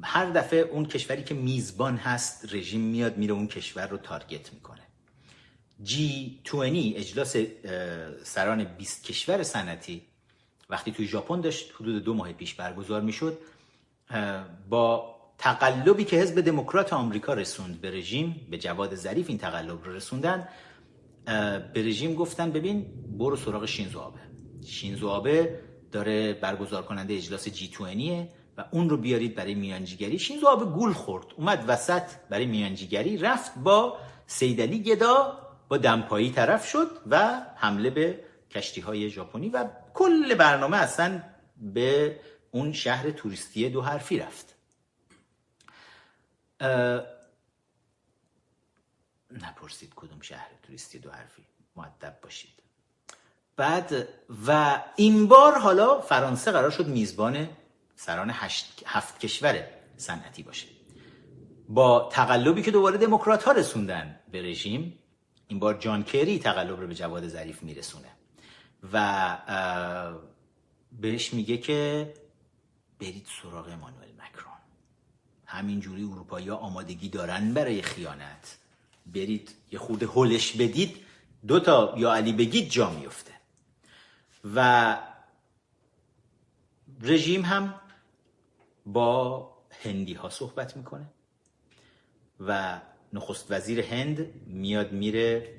[0.02, 4.75] هر دفعه اون کشوری که میزبان هست رژیم میاد میره اون کشور رو تارگت می‌کنه.
[5.84, 7.36] G20 اجلاس
[8.22, 10.02] سران 20 کشور صنعتی
[10.70, 13.38] وقتی توی ژاپن داشت حدود دو ماه پیش برگزار می‌شد
[14.68, 19.92] با تقلبی که حزب دموکرات آمریکا رسوند به رژیم به جواد ظریف این تقلب رو
[19.92, 20.48] رسوندن
[21.74, 22.86] به رژیم گفتن ببین
[23.18, 24.20] برو سراغ شینزو آبه
[24.66, 25.60] شینزو آبه
[25.92, 30.18] داره برگزار کننده اجلاس جی 20 و اون رو بیارید برای میانجیگری.
[30.18, 31.26] شینزو آبه گول خورد.
[31.36, 38.24] اومد وسط برای میانجیگری رفت با سیدلی گدا با دمپایی طرف شد و حمله به
[38.50, 41.22] کشتی های ژاپنی و کل برنامه اصلا
[41.56, 44.54] به اون شهر توریستی دو حرفی رفت.
[49.30, 51.42] نپرسید کدوم شهر توریستی دو حرفی.
[51.76, 52.50] معدب باشید.
[53.56, 54.08] بعد
[54.46, 57.48] و این بار حالا فرانسه قرار شد میزبان
[57.96, 60.66] سران هشت، هفت کشور صنعتی باشه.
[61.68, 64.98] با تقلبی که دوباره دموکرات ها رسوندن به رژیم
[65.48, 68.08] این بار جان کری تقلب رو به جواد ظریف میرسونه.
[68.92, 69.38] و
[70.92, 72.14] بهش میگه که
[73.00, 74.52] برید سراغ امانوئل مکرون.
[75.46, 78.58] همینجوری اروپایی آمادگی دارن برای خیانت.
[79.06, 80.96] برید یه خود هلش بدید
[81.46, 83.32] دو تا یا علی بگید جا میفته
[84.54, 84.98] و
[87.00, 87.74] رژیم هم
[88.86, 89.50] با
[89.82, 91.06] هندی ها صحبت می‌کنه
[92.40, 92.80] و
[93.12, 95.54] نخست وزیر هند میاد میره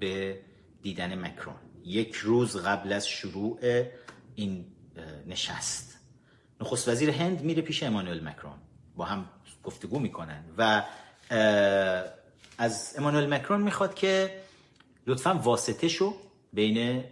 [0.00, 0.40] به
[0.82, 1.54] دیدن مکرون.
[1.84, 3.58] یک روز قبل از شروع
[4.34, 4.66] این
[5.26, 6.00] نشست.
[6.60, 8.58] نخست وزیر هند میره پیش امانوئل مکرون.
[8.96, 9.30] با هم
[9.64, 10.84] گفتگو می‌کنن و
[12.58, 14.40] از امانوئل مکرون می‌خواد که
[15.06, 16.14] لطفا واسطه شو
[16.52, 17.04] بین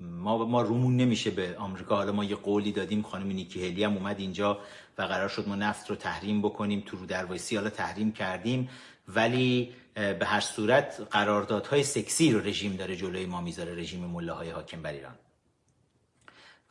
[0.00, 1.96] ما ما رومون نمیشه به آمریکا.
[1.96, 4.58] حالا ما یه قولی دادیم خانم نیکی هلی هم اومد اینجا
[4.98, 8.68] و قرار شد ما نفت رو تحریم بکنیم تو رو دروایسی حالا تحریم کردیم
[9.08, 14.82] ولی به هر صورت قراردادهای سکسی رو رژیم داره جلوی ما می‌ذاره رژیم ملاهای حاکم
[14.82, 15.14] بر ایران.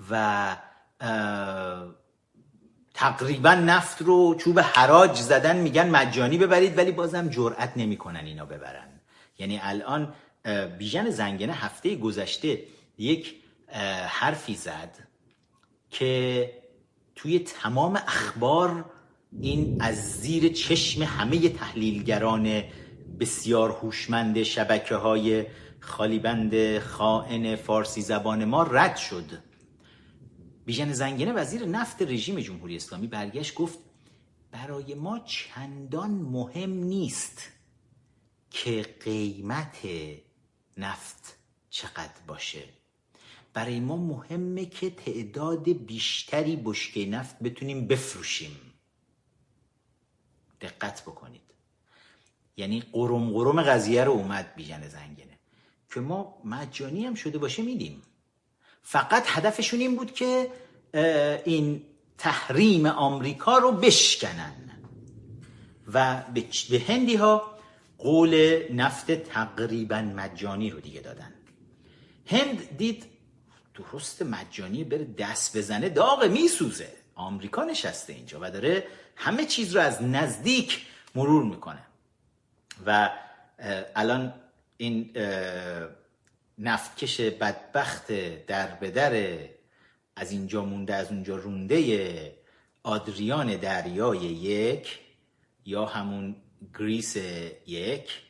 [0.09, 0.55] و
[2.93, 8.87] تقریبا نفت رو چوب حراج زدن میگن مجانی ببرید ولی بازم جرأت نمی‌کنن اینا ببرن.
[9.37, 10.13] یعنی الان
[10.77, 12.63] بیژن زنگنه هفته گذشته
[12.97, 13.35] یک
[14.07, 15.07] حرفی زد
[15.89, 16.51] که
[17.15, 18.85] توی تمام اخبار
[19.41, 22.63] این از زیر چشم همه تحلیلگران
[23.19, 25.45] بسیار هوشمند شبکه های
[25.79, 29.43] خالیبند خائن فارسی زبان ما رد شد.
[30.65, 33.79] بیژن زنگنه وزیر نفت رژیم جمهوری اسلامی برگشت گفت
[34.51, 37.49] برای ما چندان مهم نیست
[38.49, 39.77] که قیمت
[40.77, 41.37] نفت
[41.69, 42.63] چقدر باشه.
[43.55, 48.59] برای ما مهمه که تعداد بیشتری بشکه نفت بتونیم بفروشیم.
[50.61, 51.41] دقت بکنید.
[52.57, 55.39] یعنی قرم قرم قضیه رو اومد بیژن زنگنه.
[55.93, 58.01] که ما مجانی هم شده باشه میدیم.
[58.83, 60.51] فقط هدفشون این بود که
[61.45, 61.81] این
[62.17, 64.53] تحریم آمریکا رو بشکنن.
[65.93, 66.23] و
[66.69, 67.57] به هندی ها
[67.97, 71.33] قول نفت تقریبا مجانی رو دیگه دادن.
[72.25, 73.14] هند دید
[73.75, 76.93] درست مجانی بره دست بزنه داغ میسوزه.
[77.15, 80.85] آمریکا نشسته اینجا و داره همه چیز رو از نزدیک
[81.15, 81.81] مرور می‌کنه.
[82.85, 83.09] و
[83.95, 84.33] الان
[84.77, 85.11] این
[86.57, 88.11] نفتکش بدبخت
[88.45, 89.37] در بدر
[90.15, 92.37] از اینجا مونده از اونجا رونده
[92.83, 94.99] آدریان دریای یک
[95.65, 96.35] یا همون
[96.79, 97.15] گریس
[97.67, 98.21] یک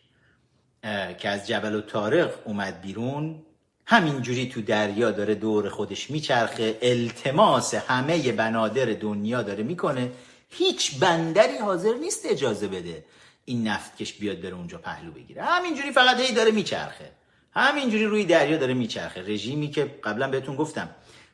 [1.18, 3.45] که از جبل و تارق اومد بیرون
[3.88, 10.12] همینجوری تو دریا داره دور خودش میچرخه التماس همه بنادر دنیا داره می‌کنه.
[10.50, 13.06] هیچ بندری حاضر نیست اجازه بده
[13.46, 15.44] این نفتکش بیاد بره اونجا پهلو بگیره.
[15.44, 17.12] همینجوری فقط هی داره میچرخه.
[17.52, 19.22] همینجوری روی دریا داره میچرخه.
[19.22, 20.90] رژیمی که قبلا بهتون گفتم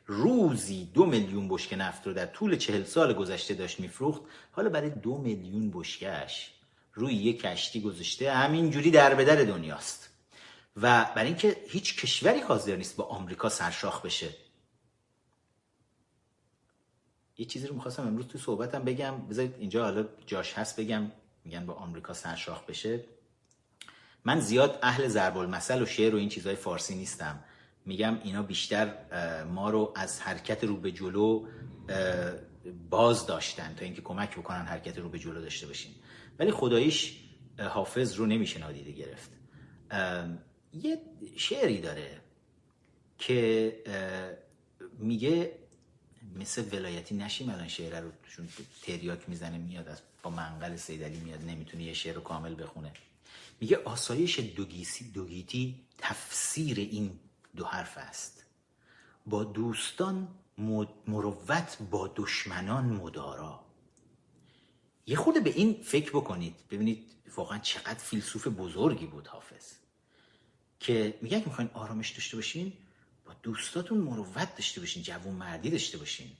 [0.06, 4.22] روزی دو میلیون بشکه نفت رو در طول چهل سال گذشته داشت میفروخت.
[4.52, 6.50] حالا برای دو میلیون بشکهش
[6.94, 10.01] روی یک کشتی گذاشته همینجوری در بدر دنیاست.
[10.76, 14.28] و برای اینکه هیچ کشوری حاضر نیست با آمریکا سرشاخ بشه.
[17.38, 19.26] یه چیزی رو می‌خواستم امروز تو صحبتم بگم.
[19.28, 21.12] بذارید اینجا حالا جاش هست بگم.
[21.44, 23.04] میگن با آمریکا سرشاخ بشه.
[24.24, 27.44] من زیاد اهل ضرب المثل و شعر و این چیزهای فارسی نیستم.
[27.86, 28.94] میگم اینا بیشتر
[29.44, 31.46] ما رو از حرکت رو به جلو
[32.90, 35.94] باز داشتن تا اینکه کمک بکنن حرکت رو به جلو داشته باشیم.
[36.38, 37.18] ولی خداییش
[37.58, 39.30] حافظ رو نمیشه نادیده گرفت
[40.74, 41.00] یه
[41.36, 42.20] شعری داره
[43.18, 43.76] که
[44.98, 45.58] میگه
[46.36, 48.48] مثل ولایتی نشیم الان شعر رو چون
[48.82, 52.92] تریاک می‌زنه میاد از با منقل سیدلی میاد نمی‌تونه یه شعر رو کامل بخونه.
[53.60, 57.18] میگه آسایش دوگیسی دوگیتی تفسیر این
[57.56, 58.44] دو حرف است.
[59.26, 60.28] با دوستان
[61.06, 63.60] مروت با دشمنان مدارا.
[65.06, 69.72] یه خود به این فکر بکنید ببینید واقعا چقدر فیلسوف بزرگی بود حافظ.
[70.82, 72.72] که میگه که می‌خواین آرامش داشته باشین
[73.26, 76.30] با دوستاتون مروت داشته باشین جوون مردی داشته باشین.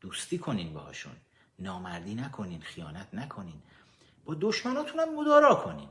[0.00, 1.12] دوستی کنین باهاشون.
[1.58, 3.62] نامردی نکنین خیانت نکنین.
[4.24, 5.88] با دشمناتون هم مدارا کنین.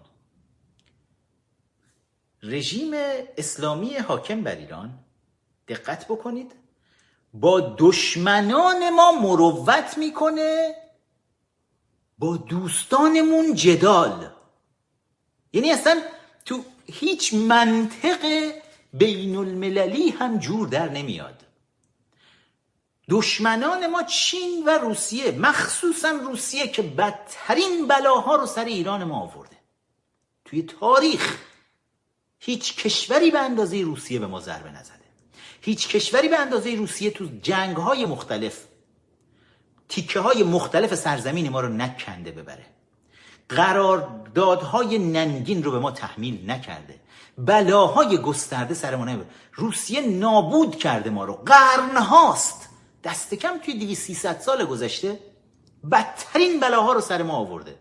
[2.43, 2.91] رژیم
[3.37, 4.99] اسلامی حاکم بر ایران
[5.67, 6.51] دقت بکنید.
[7.33, 10.75] با دشمنان ما مروت می‌کنه.
[12.17, 14.31] با دوستانمون جدال.
[15.53, 16.01] یعنی اصلا
[16.91, 18.51] هیچ منطق
[18.93, 21.41] بین المللی هم جور در نمیاد.
[23.09, 29.57] دشمنان ما چین و روسیه مخصوصا روسیه که بدترین بلاها رو سر ایران ما آورده.
[30.45, 31.37] توی تاریخ
[32.39, 34.95] هیچ کشوری به اندازه روسیه به ما ضربه نزده.
[35.61, 38.65] هیچ کشوری به اندازه روسیه تو جنگ های مختلف
[39.89, 42.65] تیکه های مختلف سرزمین ما رو نکنده ببره.
[43.55, 46.99] قراردادهای ننگین رو به ما تحمیل نکرده.
[47.37, 51.33] بلاهای گسترده سر ما نبره روسیه نابود کرده ما رو.
[51.33, 52.69] قرن هاست
[53.03, 55.19] دست کم توی دیگه 300 سال گذشته
[55.91, 57.79] بدترین بلاها رو سر ما آورده.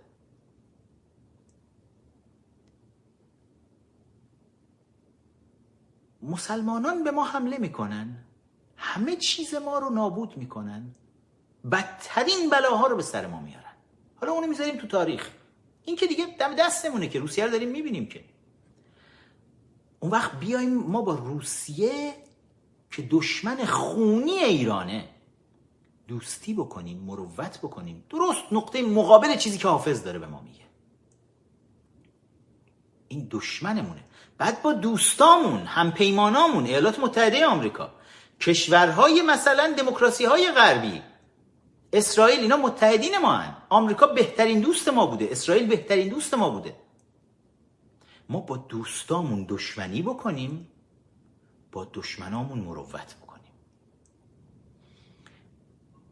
[6.22, 8.24] مسلمانان به ما حمله می‌کنن.
[8.76, 10.94] همه چیز ما رو نابود می‌کنن.
[11.72, 13.74] بدترین بلاها رو به سر ما میارن.
[14.20, 15.30] حالا اونو می‌ذاریم تو تاریخ.
[15.90, 18.24] این که دیگه دم دستمونه که روسیه رو داریم می‌بینیم که.
[20.00, 22.14] اون وقت بیایم ما با روسیه
[22.90, 25.08] که دشمن خونی ایرانه
[26.08, 28.04] دوستی بکنیم مروت بکنیم.
[28.10, 30.64] درست نقطه مقابل چیزی که حافظ داره به ما میگه.
[33.08, 34.04] این دشمنمونه.
[34.38, 37.94] بعد با دوستامون همپیمانامون ایالات متحده آمریکا
[38.40, 41.02] کشورهای مثلا دموکراسی های غربی
[41.92, 43.56] اسرائیل اینا متحدین ما هن.
[43.68, 45.28] آمریکا بهترین دوست ما بوده.
[45.30, 46.76] اسرائیل بهترین دوست ما بوده.
[48.28, 50.68] ما با دوستامون دشمنی بکنیم
[51.72, 53.52] با دشمنامون مروت بکنیم.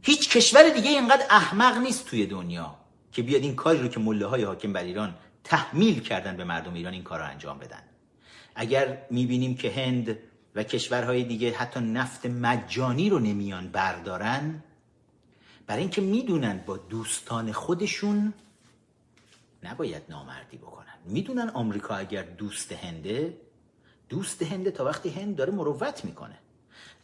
[0.03, 2.75] هیچ کشور دیگه اینقدر احمق نیست توی دنیا
[3.13, 5.15] که بیاد این کاری رو که مله های حاکم بر ایران
[5.45, 7.83] تحمیل کردن به مردم ایران این کار رو انجام بدن.
[8.55, 10.19] اگر می‌بینیم که هند
[10.55, 14.63] و کشورهای دیگه حتی نفت مجانی رو نمیان بردارن
[15.69, 18.35] برای اینکه می‌دونن با دوستان خودشون
[19.63, 20.95] نباید نامردی بکنن.
[21.05, 23.37] می‌دونن آمریکا اگر دوست هنده
[24.09, 26.39] دوست هنده تا وقتی هند داره مروت می‌کنه.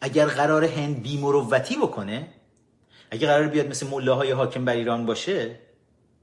[0.01, 2.29] اگر قرار هند بی مروتی بکنه
[3.11, 5.59] اگر قرار بیاد مثل ملاهای حاکم بر ایران باشه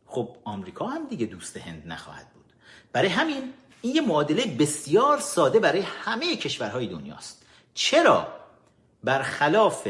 [0.05, 2.45] خب آمریکا هم دیگه دوست هند نخواهد بود.
[2.93, 7.45] برای همین این یه معادله بسیار ساده برای همه کشورهای دنیاست.
[7.73, 8.27] چرا؟
[9.03, 9.87] برخلاف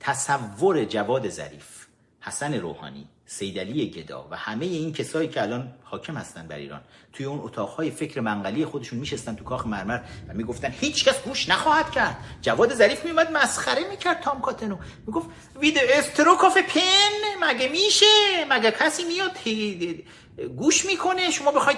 [0.00, 1.86] تصور جواد ظریف
[2.20, 6.80] حسن روحانی سیدلی گدا و همه این کسایی که الان حاکم هستن بر ایران.
[7.12, 11.48] توی اون اتاقهای فکر منقلی خودشون میشستن تو کاخ مرمر و می‌گفتن هیچ کس گوش
[11.48, 12.16] نخواهد کرد.
[12.42, 14.76] جواد ظریف میومد مسخره می‌کرد تام کاتنو.
[15.06, 15.28] می‌گفت
[15.60, 17.10] وید استروک آف پن
[17.40, 19.38] مگه میشه؟ مگه کسی میاد
[20.56, 21.76] گوش می‌کنه؟ شما بخوای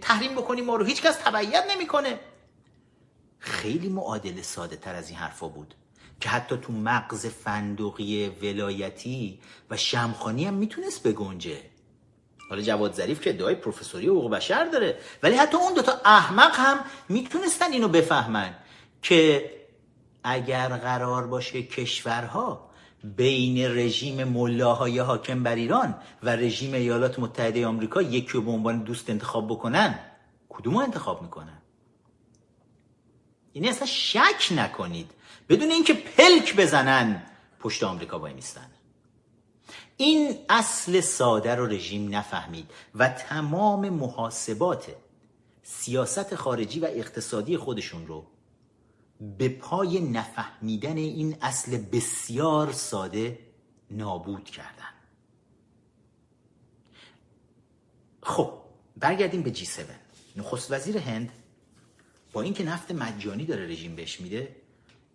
[0.00, 2.20] تحریم بکنی ما رو؟ هیچ کس تبعیت نمی‌کنه.
[3.38, 5.74] خیلی معادل ساده تر از این حرفا بود.
[6.22, 9.38] که حتی تو مغز فندقی ولایتی
[9.70, 11.60] و شمخانی هم می‌تونست بگنجه.
[12.50, 16.84] حالا جواد ظریف که ادعای پروفسوری حقوق بشر داره ولی حتی اون دوتا احمق هم
[17.08, 18.54] می‌تونستن اینو بفهمن
[19.02, 19.50] که
[20.24, 22.70] اگر قرار باشه کشورها
[23.04, 28.78] بین رژیم ملاهای حاکم بر ایران و رژیم ایالات متحده آمریکا یکی رو به عنوان
[28.82, 29.98] دوست انتخاب بکنن
[30.48, 31.62] کدوم انتخاب می‌کنن؟
[33.54, 35.10] یعنی اصلا شک نکنید
[35.52, 37.22] بدون اینکه پلک بزنن
[37.60, 38.70] پشت آمریکا وای میستن.
[39.96, 44.94] این اصل ساده رو رژیم نفهمید و تمام محاسبات
[45.62, 48.26] سیاست خارجی و اقتصادی خودشون رو
[49.38, 53.38] به پای نفهمیدن این اصل بسیار ساده
[53.90, 54.92] نابود کردن.
[58.22, 58.52] خب
[58.96, 59.86] برگردیم به جی 7
[60.36, 61.32] نخست وزیر هند
[62.32, 64.61] با اینکه نفت مجانی داره رژیم بهش میده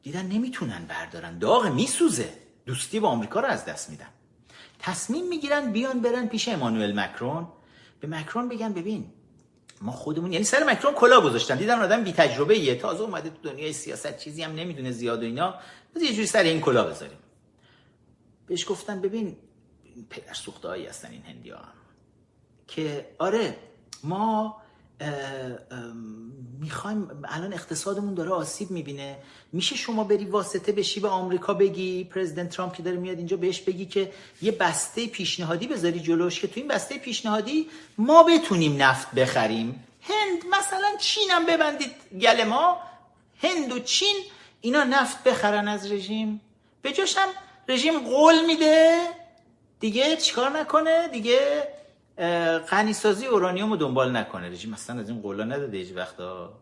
[0.08, 1.38] دیدن نمی‌تونن بردارن.
[1.38, 2.34] داغ میسوزه.
[2.66, 4.08] دوستی با آمریکا رو از دست میدن.
[4.80, 7.48] تصمیم می‌گیرن بیان برن پیش امانوئل مکرون.
[8.00, 9.12] به مکرون بگن ببین
[9.82, 11.56] ما خودمون یعنی سر مکرون کلا گذاشتن.
[11.56, 15.26] دیدن آدم بی تجربه یه تازه اومده تو دنیای سیاست چیزی هم نمی‌دونه زیاد و
[15.26, 15.56] اینا.
[15.96, 17.18] بذار یه جوری سر این کلا بذاریم.
[18.48, 19.38] بهش گفتن ببین
[20.10, 21.62] پدر سوخته هستن این هندی ها
[22.68, 23.58] که آره
[24.04, 24.62] ما
[26.60, 29.18] می‌خوایم الان اقتصادمون داره آسیب می‌بینه.
[29.54, 33.62] میشه شما بری واسطه بشی به آمریکا بگی پرزیدنت ترامپ که داره میاد اینجا بهش
[33.62, 39.12] بگی که یه بسته پیشنهادی بذاری جلوش که تو این بسته پیشنهادی ما بتونیم نفت
[39.12, 39.84] بخریم.
[40.02, 42.78] هند مثلا چینم ببندید گل ما.
[43.42, 44.16] هند و چین
[44.62, 46.42] اینا نفت بخرن از رژیم.
[46.82, 47.28] به جاشم
[47.68, 49.08] رژیم قول میده.
[49.80, 51.68] دیگه چیکار نکنه؟ دیگه
[52.70, 54.50] غنیسازی اورانیوم رو دنبال نکنه.
[54.50, 56.54] رژیم اصلا از این قولا نداده هیچ وقتا.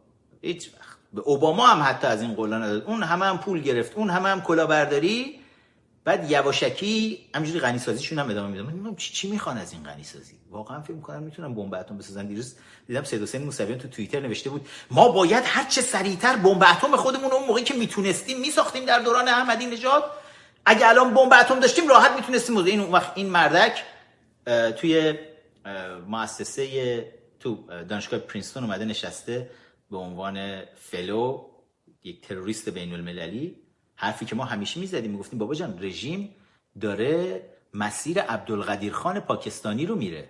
[0.41, 3.93] هیچ وقت به اوباما هم حتی از این قولا نداد اون همه هم پول گرفت.
[3.95, 5.39] اون همه هم کلاهبرداری.
[6.03, 10.33] بعد یواشکی همینجوری غنی سازیشون هم ادامه میدم چی چی می‌خوان از این غنی سازی
[10.51, 12.25] واقعا فکر می‌کنم می‌تونن بمب اتم بسازن.
[12.25, 12.55] دیروز
[12.87, 16.95] دیدم سید حسین موسویان تو توییتر نوشته بود ما باید هر چه سریعتر بمب اتم
[16.95, 20.03] خودمون اون موقعی که می‌تونستیم میساختیم در دوران احمدی نژاد.
[20.65, 22.57] اگه الان بمب اتم داشتیم راحت می‌تونستیم.
[22.57, 23.83] این وقت این مردک
[24.77, 25.13] توی
[26.07, 29.49] مؤسسه تو دانشگاه پرینستون اومده نشسته
[29.91, 31.49] به عنوان فلو
[32.03, 33.55] یک تروریست بین المللی
[33.95, 36.35] حرفی که ما همیشه می‌زدیم می‌گفتیم بابا جان رژیم
[36.81, 37.41] داره
[37.73, 40.29] مسیر عبدالقدیر خان پاکستانی رو میره.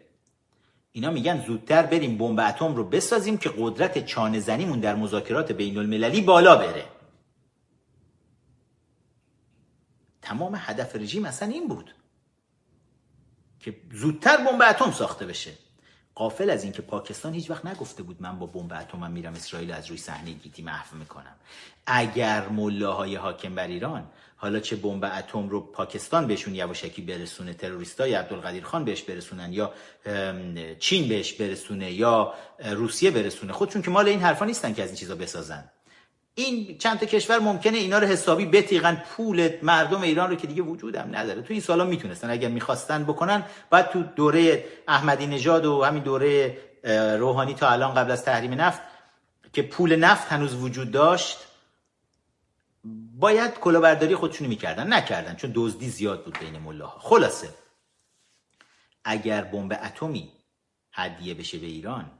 [0.91, 5.77] اینا میگن زودتر بریم بمب اتم رو بسازیم که قدرت چانه زنیمون در مذاکرات بین
[5.77, 6.85] المللی بالا بره.
[10.21, 11.95] تمام هدف رژیم اصلا این بود.
[13.65, 15.51] که زودتر بمب اتم ساخته بشه.
[16.15, 19.87] قافل از اینکه پاکستان هیچ وقت نگفته بود من با بمب اتمم میرم اسرائیل از
[19.87, 21.35] روی صحنه گیتی محو می‌کنم.
[21.85, 28.13] اگر ملاهای حاکم بر ایران حالا چه بمب اتم رو پاکستان بهشون یواشکی برسونه تروریستای
[28.13, 29.73] عبدالقدیر خان بهش برسونن یا
[30.79, 32.33] چین بهش برسونه یا
[32.71, 35.71] روسیه برسونه خودشون که مال این حرفا نیستن که از این چیزا بسازن.
[36.35, 40.61] این چند تا کشور ممکنه اینا رو حسابی بتیغن پول مردم ایران رو که دیگه
[40.61, 41.41] وجودم نداره.
[41.41, 42.29] تو این سالا می‌تونستن.
[42.29, 46.57] اگر می‌خواستن بکنن باید تو دوره احمدی نژاد و همین دوره
[47.17, 48.81] روحانی تا الان قبل از تحریم نفت
[49.53, 51.37] که پول نفت هنوز وجود داشت
[53.19, 54.93] باید کلاهبرداری خودشونو می‌کردن.
[54.93, 56.99] نکردن چون دزدی زیاد بود بین ملاها.
[56.99, 57.49] خلاصه
[59.03, 60.31] اگر بمب اتمی
[60.91, 62.11] هدیه بشه به ایران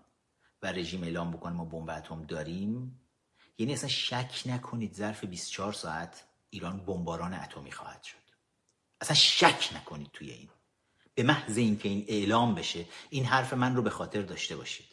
[0.61, 3.01] و رژیم اعلام بکنه ما بمب اتم داریم
[3.57, 8.15] یعنی اصلا شک نکنید ظرف 24 ساعت ایران بمباران اتمی خواهد شد.
[9.01, 10.49] اصلا شک نکنید توی این.
[11.15, 14.85] به محض اینکه این اعلام بشه این حرف من رو به خاطر داشته باشید.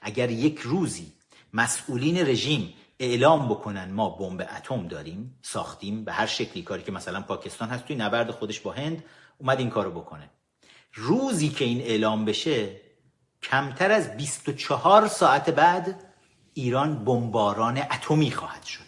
[0.00, 1.12] اگر یک روزی
[1.52, 7.20] مسئولین رژیم اعلام بکنن ما بمب اتم داریم ساختیم به هر شکلی کاری که مثلا
[7.20, 9.04] پاکستان هست توی نبرد خودش با هند
[9.38, 10.30] اومد این کارو بکنه.
[10.94, 12.80] روزی که این اعلام بشه
[13.42, 16.05] کمتر از 24 ساعت بعد
[16.58, 18.86] ایران بمباران اتمی خواهد شد.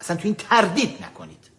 [0.00, 1.50] اصلا تو این تردید نکنید.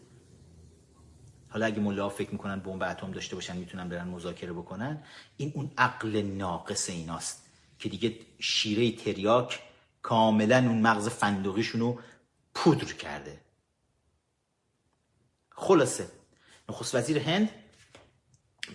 [1.50, 5.04] حالا اگه ملا فکر می‌کنن بمب اتم داشته باشن می‌تونن برن مذاکره بکنن
[5.38, 7.46] این اون عقل ناقص ایناست
[7.80, 9.64] که دیگه شیره تریاک
[10.02, 12.00] کاملا اون مغز فندقیشون رو
[12.54, 13.42] پودر کرده.
[15.52, 16.08] خلاصه
[16.70, 17.50] نخست وزیر هند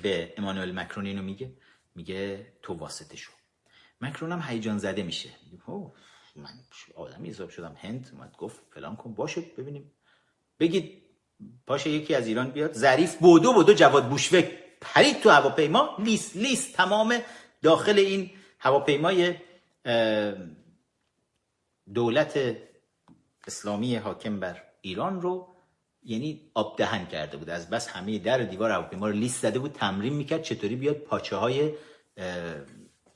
[0.02, 1.52] به امانوئل مکرون اینو میگه
[1.94, 3.32] میگه تو واسطه شو.
[4.02, 5.28] مکرون هم هیجان زده میشه.
[6.36, 6.50] من
[6.94, 7.76] آدمی حساب شدم.
[7.78, 9.92] هند اومد گفت فلان کن باشه ببینیم.
[10.60, 11.02] بگید
[11.66, 12.72] پاشه یکی از ایران بیاد.
[12.72, 14.50] ظریف بودو بودو جواد بوشوک
[14.80, 15.96] پرید تو هواپیما.
[15.98, 17.18] لیست لیست تمام
[17.62, 19.34] داخل این هواپیمای
[21.94, 22.56] دولت
[23.46, 25.48] اسلامی حاکم بر ایران رو
[26.02, 27.50] یعنی آب دهن کرده بود.
[27.50, 31.36] از بس همه در دیوار هواپیما رو لیست زده بود تمرین می‌کرد چطوری بیاد پاچه
[31.36, 31.72] های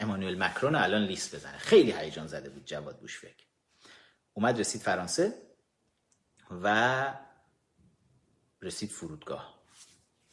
[0.01, 1.59] امانوئل مکرون الان لیست بزنه.
[1.59, 3.47] خیلی هیجان زده بود جواد بوشفک.
[4.35, 5.35] اومد رسید فرانسه
[6.51, 7.15] و
[8.63, 9.57] رسید فرودگاه.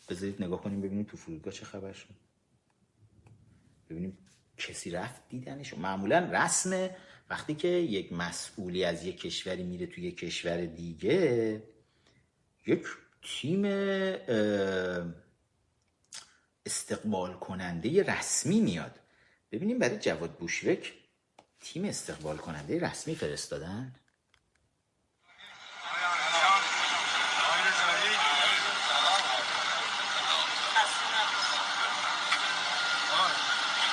[0.09, 2.15] بذارید نگاه کنیم ببینیم تو فرودگاه چه خبر شد
[3.89, 4.17] ببینیم
[4.57, 6.89] کسی رفت دیدنش معمولا رسم
[7.29, 11.63] وقتی که یک مسئولی از یک کشوری میره تو یک کشور دیگه
[12.67, 12.87] یک
[13.21, 13.65] تیم
[16.65, 18.99] استقبال کننده رسمی میاد.
[19.53, 20.93] ببینیم برای جواد بوشوک
[21.61, 23.95] تیم استقبال کننده رسمی فرستادن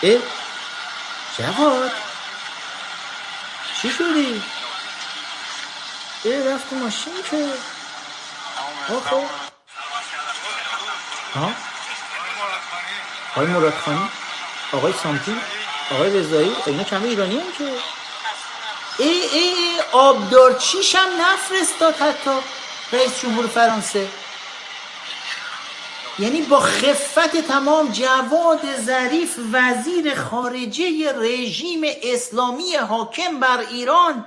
[0.03, 0.21] اه
[1.39, 1.93] جواد
[3.83, 4.43] چی شدی؟
[6.25, 7.53] اه رفت ماشین که
[8.89, 9.17] آخه
[11.35, 11.53] ها؟
[13.35, 14.20] آقای مراد خانی؟
[14.73, 15.37] آقای سامتی؟
[15.91, 17.65] آقای رضایی؟ اینا کمی ایرانی هم که
[18.99, 22.31] ای ای ای آبدارچیش هم نفرستاد حتی
[22.93, 24.09] رئیس جمهور فرانسه
[26.19, 34.27] یعنی با خفت تمام جواد ظریف وزیر خارجه رژیم اسلامی حاکم بر ایران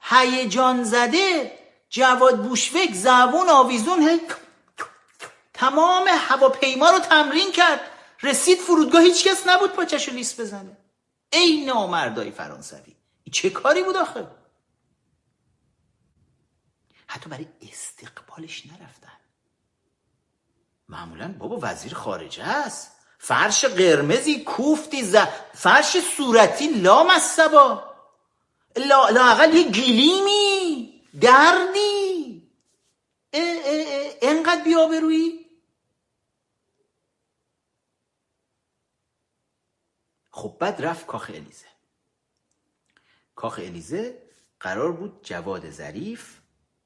[0.00, 1.52] هیجان زده
[1.90, 4.20] جواد بوشوک زبون آویزون
[5.54, 7.80] تمام هواپیما رو تمرین کرد
[8.24, 10.76] رسید فرودگاه هیچ کس نبود پاچشو لیست بزنه.
[11.32, 12.96] ای نامردای فرانسوی.
[13.32, 14.26] چه کاری بود آخه؟
[17.06, 19.18] حتی برای استقبالش نرفتن.
[20.88, 22.92] معمولا بابا وزیر خارجه است.
[23.18, 25.16] فرش قرمزی کوفتی ز...
[25.54, 27.94] فرش صورتی لام از سبا.
[28.76, 29.08] لا...
[29.08, 31.02] لاقل یه گلیمی.
[31.20, 32.42] دردی
[34.22, 35.43] انقدر بیابرویی.
[40.36, 41.66] خب بعد رفت کاخ الیزه.
[43.34, 44.22] کاخ الیزه
[44.60, 46.40] قرار بود جواد ظریف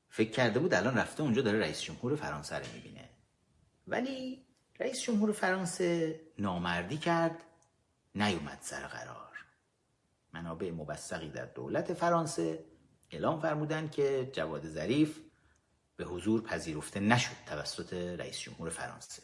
[0.09, 3.09] فکر کرده بود الان رفته اونجا داره رئیس جمهور فرانسه رو می‌بینه.
[3.87, 4.45] ولی
[4.81, 7.45] رئیس جمهور فرانسه نامردی کرد
[8.15, 9.45] نیومد سر قرار.
[10.33, 12.65] منابع مبسقی در دولت فرانسه
[13.11, 15.19] اعلام فرمودن که جواد ظریف
[15.97, 19.23] به حضور پذیرفته نشد توسط رئیس جمهور فرانسه.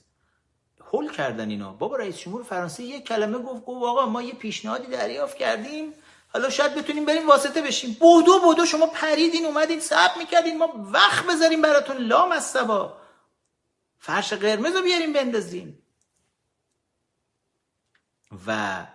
[0.94, 1.72] هول کردن اینا.
[1.72, 5.92] بابا رئیس جمهور فرانسه یک کلمه گفت گفت آقا ما یه پیشنهادی دریافت کردیم.
[6.28, 7.96] حالا شاید بتونیم بریم واسطه بشیم.
[8.00, 10.58] بودو بودو شما پریدین اومدین صبر می‌کردین.
[10.58, 11.96] ما وقت بذاریم براتون.
[11.96, 12.96] لام از سبا
[13.98, 15.82] فرش قرمز رو بیاریم بندازیم.
[18.46, 18.86] و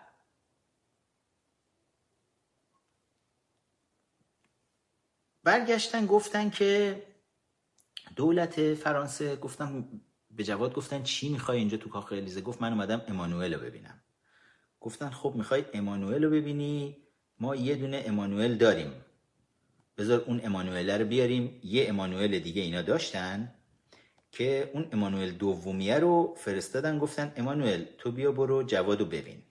[5.43, 7.03] برگشتن گفتن که
[8.15, 10.01] دولت فرانسه گفتن
[10.39, 14.01] به جواد گفتن چی می‌خوای اینجا تو کاخ الیزه گفت من اومدم امانوئل رو ببینم.
[14.79, 16.97] گفتن خب می‌خوای امانوئل رو ببینی؟
[17.39, 18.91] ما یه دونه امانوئل داریم.
[19.97, 21.59] بذار اون امانوئل رو بیاریم.
[21.63, 23.53] یه امانوئل دیگه اینا داشتن
[24.31, 29.43] که اون امانوئل دومیه رو فرستادن گفتن امانوئل تو بیا برو جواد رو ببین.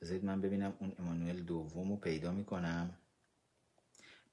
[0.00, 2.90] بذارید من ببینم اون امانوئل دوم رو پیدا می‌کنم.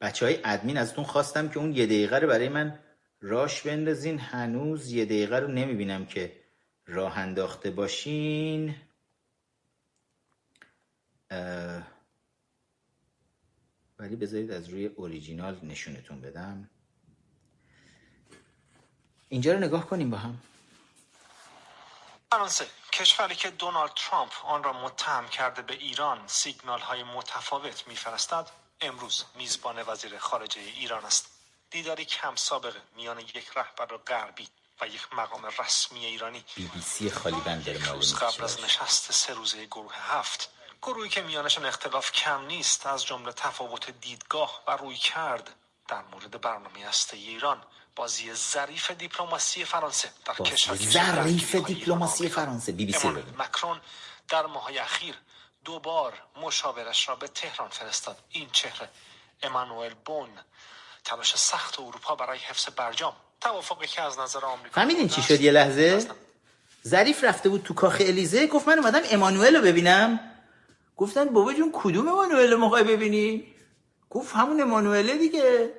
[0.01, 2.79] بچه های ادمین ازتون خواستم که اون یه دقیقه رو برای من
[3.23, 4.19] راش بندازین.
[4.19, 6.43] هنوز یه دقیقه رو نمی‌بینم که
[6.85, 8.75] راه انداخته باشین.
[13.99, 16.69] ولی بذارید از روی اوریجینال نشونتون بدم.
[19.29, 20.41] اینجا رو نگاه کنیم با هم.
[22.31, 28.49] فرانسه کشوری که دونالد ترامپ آن را متهم کرده به ایران سیگنال های متفاوت میفرستد
[28.81, 31.32] امروز میزبان وزیر خارجه ایران است.
[31.73, 34.47] دیداری کم سابقه میان یک رهبر غربی
[34.81, 36.43] و یک مقام رسمی ایرانی.
[36.55, 40.49] بی بی سی خالی بندر قبل از نشست سه روزه گروه هفت
[40.81, 45.55] گروهی که میانشان اختلاف کم نیست از جمله تفاوت دیدگاه و روی کرد
[45.87, 47.63] در مورد برنامه هسته ایران.
[47.95, 52.71] بازی ظریف دیپلماسی فرانسه در کشور ظریف دیپلماسی فرانسه.
[52.71, 53.07] بی بی سی
[53.37, 53.81] مکرون
[54.27, 55.15] در ماه اخیر
[55.65, 58.17] دوبار مشاورش را به تهران فرستاد.
[58.29, 58.89] این چهره
[59.43, 60.29] امانوئل بون
[61.05, 63.13] تلاش سخت اروپا برای حفظ برجام.
[63.41, 66.07] توافقی که از نظر آمریکا فهمیدین چی شد یه لحظه؟
[66.87, 70.19] ظریف رفته بود تو کاخ الیزه گفت من اومدم امانوئل رو ببینم.
[70.97, 73.47] گفتن بابا جون کدوم امانوئل رو می‌خوای ببینی؟
[74.09, 75.73] گفت همون امانوئل دیگه.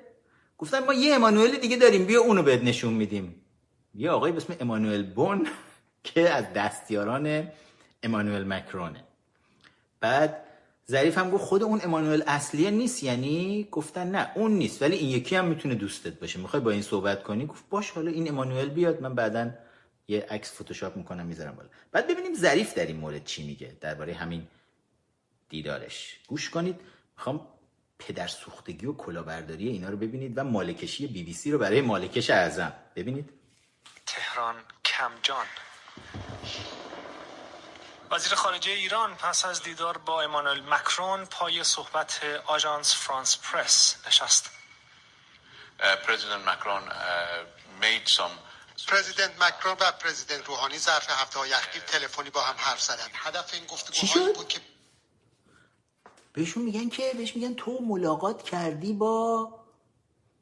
[0.59, 3.45] گفتن ما یه امانوئل دیگه داریم بیا اونو بهت نشون میدیم.
[3.95, 5.49] یه آقای به اسم امانوئل بون
[6.05, 7.49] که از دستیاران
[8.03, 9.05] امانوئل مکرونه.
[10.01, 10.45] بعد
[10.91, 14.82] ظریف هم گفت خود اون امانوئل اصلیه نیست یعنی گفتن نه اون نیست.
[14.82, 16.39] ولی این یکی هم می‌تونه دوستت باشه.
[16.39, 19.51] می‌خوای با این صحبت کنی؟ گفت باش حالا این امانوئل بیاد من بعدا
[20.09, 21.68] یه عکس فتوشاپ می‌کنم می‌ذارم بالا.
[21.93, 24.47] بعد ببینیم ظریف در این مورد چی میگه درباره همین
[25.49, 26.20] دیدارش.
[26.28, 26.80] گوش کنید.
[27.16, 27.47] می‌خوام
[27.99, 32.30] پدر سوختگی و کلاهبرداری اینا رو ببینید و مالکشی بی بی سی رو برای مالکش
[32.30, 32.72] اعظم.
[32.97, 33.30] ببینید.
[34.07, 34.55] تهران
[34.85, 35.47] کمجان
[38.11, 44.50] وزیر خارجه ایران پس از دیدار با امانوئل مکرون پای صحبت آژانس فرانس پرس نشست.
[45.78, 46.82] پرزیدنت مکرون
[47.80, 48.32] made some
[48.88, 53.09] پرزیدنت مکرون و پرزیدنت روحانی ظرف هفته های اخیر تلفنی با هم حرف زدن.
[53.14, 54.61] هدف این گفتگوهای بود که
[56.32, 59.48] بهشون میگن که بهش میگن تو ملاقات کردی با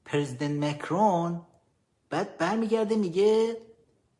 [0.04, 1.46] پرزیدنت مکرون
[2.10, 3.56] بعد برمیگرده میگه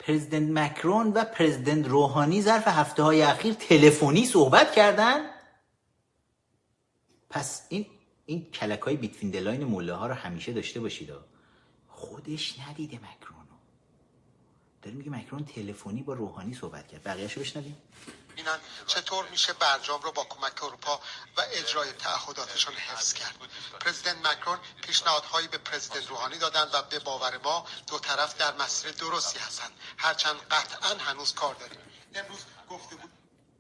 [0.06, 5.30] پرزیدنت مکرون و پرزیدنت روحانی ظرف هفته های اخیر تلفنی صحبت کردن.
[7.30, 7.86] پس این
[8.26, 11.10] این کلک های بیتوین دلاین موله ها رو همیشه داشته باشید
[11.88, 13.56] خودش ندیده مکرونو.
[14.82, 17.02] داره میگه مکرون تلفنی با روحانی صحبت کرد.
[17.04, 17.76] بقیهشو بشنویم.
[18.32, 21.00] ببینن چطور میشه برجام رو با کمک اروپا
[21.36, 23.34] و اجرای تعهداتشان حفظ کرد.
[23.80, 28.92] پرزیدنت مکرون پیشنهادهایی به پرزیدنت روحانی دادند و به باور ما دو طرف در مسیر
[28.92, 29.70] درستی هستند.
[29.96, 31.78] هرچند قطعا هنوز کار داریم.
[32.14, 32.38] امروز
[32.70, 33.10] گفته بود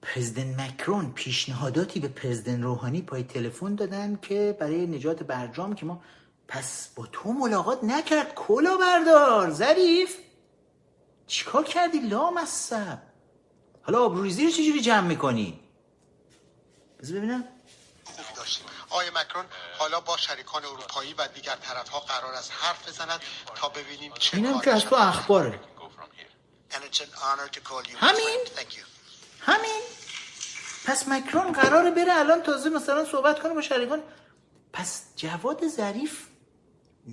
[0.02, 6.02] پرزیدنت مکرون پیشنهاداتی به پرزیدنت روحانی پای تلفن دادن که برای نجات برجام که ما
[6.48, 8.34] پس با تو ملاقات نکرد.
[8.34, 10.16] کلا بردار ظریف.
[11.26, 13.11] چیکار کردی؟ لامصب.
[13.82, 15.60] حالا آبروریزی رو چجوری جمع می‌کنی؟
[17.00, 17.44] بذار ببینم.
[18.36, 18.66] داشتیم.
[18.90, 19.44] آقای مکرون
[19.78, 23.20] حالا با شریکان اروپایی و دیگر طرف ها قرار است حرف بزنند
[23.54, 24.94] تا ببینیم چه اینم که از تو.
[24.94, 25.60] اخباره.
[27.96, 28.38] همین؟
[29.40, 29.80] همین.
[30.86, 34.02] پس مکرون قراره بره الان تازه مثلا صحبت کنه با شریکان.
[34.72, 36.26] پس جواد ظریف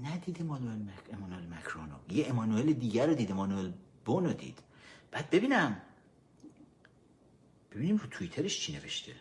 [0.03, 1.13] ندید امانوئل مک...
[1.13, 1.95] امانوئل مکرونو.
[2.09, 3.71] یه امانوئل دیگر رو دید امانوئل
[4.05, 4.59] بونو دید.
[5.11, 5.81] بعد ببینم
[7.71, 9.11] ببینیم رو توییترش چی نوشته.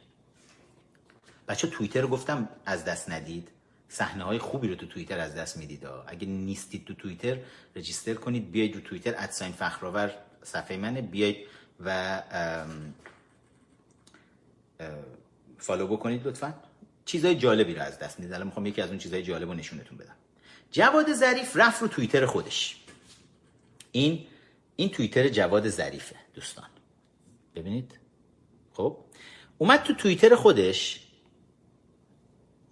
[1.48, 3.48] بچه توییتر گفتم از دست ندید.
[3.88, 5.86] صحنه های خوبی رو تو توییتر از دست می‌دید.
[6.06, 7.38] اگه نیستید تو توییتر
[7.76, 11.02] رجیستر کنید بیاید رو توییتر ادساین فخرآور صفحه منه.
[11.02, 11.36] بیاید
[11.80, 12.22] و
[15.58, 16.54] فالو بکنید لطفا.
[17.04, 18.34] چیزای جالبی رو از دست می‌دید.
[18.34, 20.16] الان می‌خوام یکی از اون چیزای جالب رو نشونتون بدم.
[20.70, 22.76] جواد ظریف رفت رو توییتر خودش.
[23.92, 24.26] این
[24.76, 26.68] این توییتر جواد ظریفه دوستان.
[27.54, 27.98] ببینید.
[28.78, 28.96] خب
[29.58, 31.06] اومد تو توییتر خودش.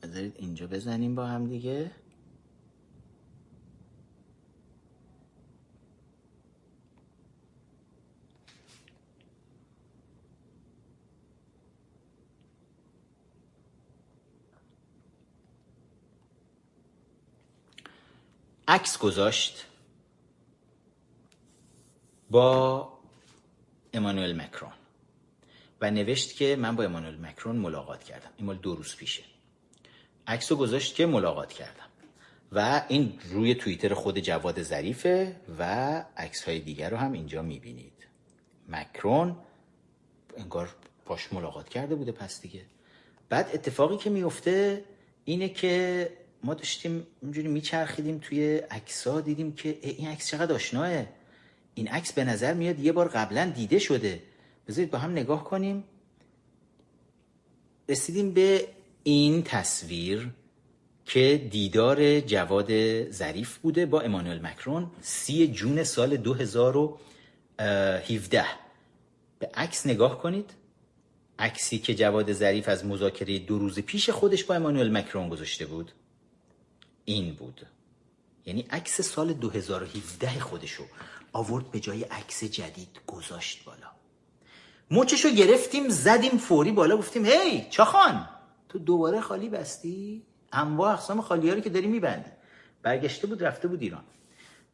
[0.02, 1.90] بذارید اینجا بزنیم با هم دیگه.
[18.68, 19.66] عکس گذاشت
[22.30, 22.92] با
[23.92, 24.75] امانوئل مکرون.
[25.80, 28.30] و نوشت که من با امانوئل مکرون ملاقات کردم.
[28.36, 29.22] این مال دو روز پیشه.
[30.26, 31.86] عکس رو گذاشت که ملاقات کردم.
[32.52, 37.92] و این روی توییتر خود جواد ظریفه و عکس های دیگر رو هم اینجا می‌بینید.
[38.68, 39.36] مکرون
[40.36, 40.74] انگار
[41.06, 42.62] باش ملاقات کرده بوده پس دیگه.
[43.28, 44.84] بعد اتفاقی که میفته
[45.24, 46.10] اینه که
[46.44, 51.04] ما داشتیم اونجوری میچرخیدیم توی عکسا دیدیم که این عکس چقدر آشناه.
[51.74, 54.22] این عکس به نظر میاد یه بار قبلا دیده شده.
[54.68, 55.84] بذارید با هم نگاه کنیم.
[57.88, 58.68] رسیدیم به
[59.02, 60.30] این تصویر
[61.04, 68.44] که دیدار جواد ظریف بوده با امانوئل مکرون سی جون سال 2017
[69.38, 70.50] به عکس نگاه کنید.
[71.38, 75.92] عکسی که جواد ظریف از مذاکره دو روز پیش خودش با امانوئل مکرون گذاشته بود
[77.04, 77.66] این بود.
[78.46, 80.84] یعنی عکس سال 2017 خودشو
[81.32, 83.95] آورد به جای عکس جدید گذاشت بالا.
[84.90, 88.28] مچشو گرفتیم زدیم فوری بالا گفتیم هی چاخان.
[88.68, 90.22] تو دوباره خالی بستی؟
[90.52, 92.30] انواع اقسام خالیاری که داری میبندی.
[92.82, 94.04] برگشته بود رفته بود ایران.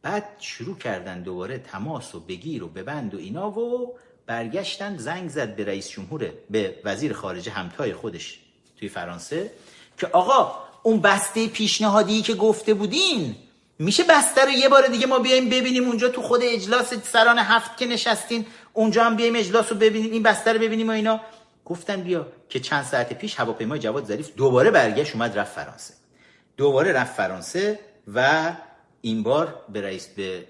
[0.01, 3.95] بعد شروع کردن دوباره تماس و بگیر و ببند و اینا و
[4.25, 8.39] برگشتن زنگ زد به رئیس جمهور به وزیر خارجه همتای خودش
[8.79, 9.51] توی فرانسه
[9.97, 13.35] که آقا اون بسته پیشنهادی که گفته بودین
[13.79, 17.77] میشه بسته رو یه بار دیگه ما بیایم ببینیم اونجا تو خود اجلاس سران هفت
[17.77, 21.21] که نشستین؟ اونجا هم بیایم اجلاس رو ببینیم این بسته رو ببینیم و اینا.
[21.65, 25.93] گفتن بیا که چند ساعت پیش هواپیمای جواد ظریف دوباره برگشت اومد رفت فرانسه.
[26.57, 27.79] دوباره رفت فرانسه
[28.13, 28.51] و
[29.01, 30.45] این بار به رئیس به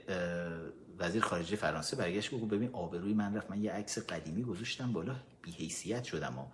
[0.99, 3.49] وزیر خارجه فرانسه برگشت گفت ببین آبروی من رفت.
[3.49, 6.45] من یه عکس قدیمی گذاشتم بالا بی‌حیثیت شدم و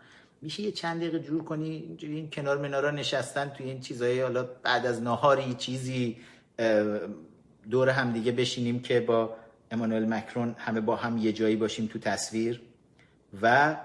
[0.41, 4.19] میشه یه چند دقیقه جور کنی این کنار منارا نشستن توی این چیزایی.
[4.19, 6.17] حالا بعد از ناهاری چیزی
[7.71, 9.35] دور هم دیگه بشینیم که با
[9.71, 12.61] امانوئل مکرون همه با هم یه جایی باشیم تو تصویر.
[13.41, 13.77] و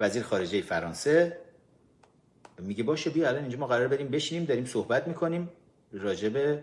[0.00, 1.38] وزیر خارجه فرانسه
[2.58, 5.48] میگه باشه بیا الان اینجا ما قرار بریم بشینیم داریم صحبت می‌کنیم
[5.92, 6.62] راجع به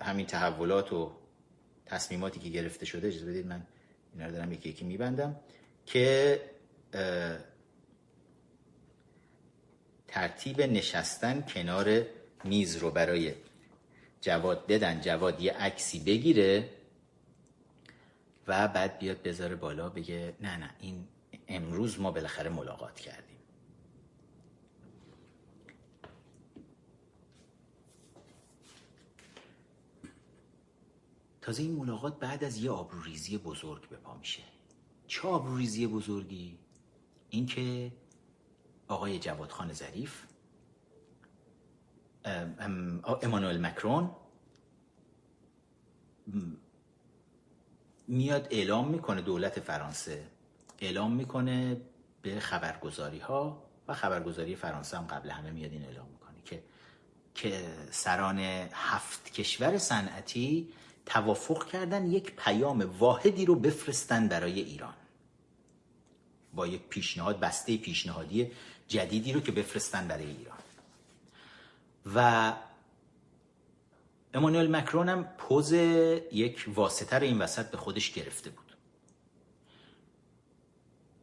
[0.00, 1.12] همین تحولات و
[1.86, 3.08] تصمیماتی که گرفته شده.
[3.08, 3.62] اجازه بدید من
[4.14, 5.36] اینا رو دارم یکی یکی میبندم
[5.86, 6.40] که
[10.08, 12.02] ترتیب نشستن کنار
[12.44, 13.34] میز رو برای
[14.20, 16.68] جواد بدن جواد یه عکسی بگیره.
[18.50, 21.08] و بعد بیاد بذاره بالا بگه نه نه این
[21.48, 23.38] امروز ما بالاخره ملاقات کردیم
[31.42, 34.42] تازه این ملاقات بعد از یه آبروریزی بزرگ به پا میشه
[35.06, 36.58] چه آبروریزی بزرگی؟
[37.30, 37.92] اینکه
[38.88, 40.22] آقای جواد خان ظریف
[43.22, 44.10] امانوئل مکرون
[48.10, 50.24] میاد اعلام می‌کنه دولت فرانسه.
[50.78, 51.80] اعلام می‌کنه
[52.22, 56.62] به خبرگزاری ها و خبرگزاری فرانسه هم قبل همه میاد این اعلام می‌کنه که
[57.34, 58.38] که سران
[58.72, 60.68] هفت کشور صنعتی
[61.06, 64.94] توافق کردن یک پیام واحدی رو بفرستن برای ایران.
[66.54, 68.52] با یک پیشنهاد بسته پیشنهادی
[68.88, 70.58] جدیدی رو که بفرستن برای ایران.
[72.14, 72.52] و
[74.34, 78.64] امانوئل مکرون هم پوز یک واسطه رو این وسط به خودش گرفته بود.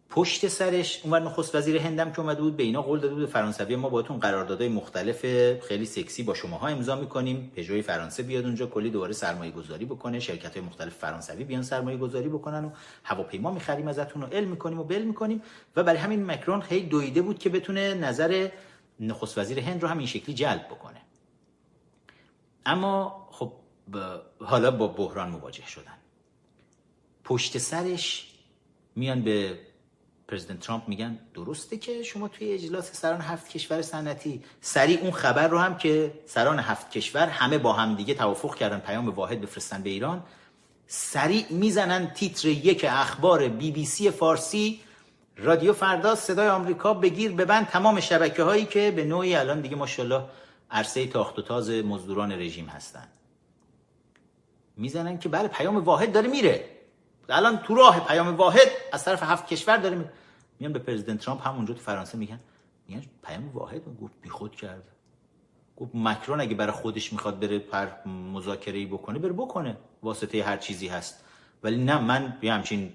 [0.09, 3.75] پشت سرش اونور نخست وزیر هندم که اومده بود به اینا قول داده بود فرانسوی
[3.75, 5.25] ما باهاتون قراردادهای مختلف
[5.61, 7.51] خیلی سکسی با شماها امضا می‌کنیم.
[7.55, 11.97] پژوی فرانسه بیاد اونجا کلی دوباره سرمایه گذاری بکنه شرکت های مختلف فرانسوی بیان سرمایه
[11.97, 12.69] گذاری بکنن و
[13.03, 15.41] هواپیما می‌خریم ازتون و علم می‌کنیم و بل می‌کنیم.
[15.75, 18.49] و برای همین مکرون خیلی دویده بود که بتونه نظر
[18.99, 21.01] نخست وزیر هند رو هم این شکلی جلب بکنه.
[22.67, 23.51] اما خب
[24.39, 25.97] حالا با بحران مواجه شدن.
[27.23, 28.33] پشت سرش
[28.95, 29.59] میان به
[30.27, 35.47] پرزیدنت ترامپ میگن درسته که شما توی اجلاس سران هفت کشور صنعتی سریع اون خبر
[35.47, 39.83] رو هم که سران هفت کشور همه با هم دیگه توافق کردن پیام واحد بفرستن
[39.83, 40.23] به ایران
[40.87, 44.79] سریع می‌زنن تیتر یک اخبار بی بی سی فارسی
[45.37, 50.23] رادیو فردا صدای آمریکا بگیر ببند تمام شبکه هایی که به نوعی الان دیگه ماشاءالله
[50.71, 53.07] عرصه تاخت و تاز مزدوران رژیم هستن
[54.77, 56.65] می‌زنن که بله پیام واحد داره میره.
[57.29, 60.11] الان تو راه پیام واحد از طرف هفت کشور داره
[60.59, 62.39] میان به پرزیدنت ترامپ همونجا تو فرانسه میگن
[62.87, 64.89] میگن پیام واحد؟ گفت بیخود کرده
[65.77, 69.77] گفت مکرون اگه برای خودش می‌خواد بره پر مذاکره بکنه بره بکنه.
[70.03, 71.23] واسطه هر چیزی هست.
[71.63, 72.93] ولی نه من یه همچین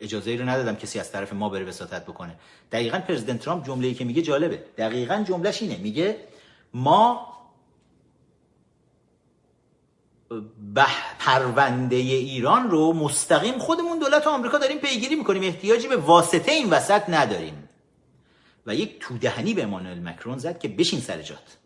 [0.00, 2.36] اجازه ای رو ندادم کسی از طرف ما بره وساطت بکنه.
[2.72, 4.64] دقیقا پرزیدنت ترامپ جمله ای که میگه جالبه.
[4.78, 5.76] دقیقا جملهش اینه.
[5.76, 6.16] میگه
[6.74, 7.30] ما
[10.74, 15.42] بح پرونده ایران رو مستقیم خودمون دولت آمریکا داریم پیگیری می‌کنیم.
[15.42, 17.68] احتیاجی به واسطه این وسط نداریم.
[18.66, 21.56] و یک تودهنی به امانوئل مکرون زد که بشین سر جات.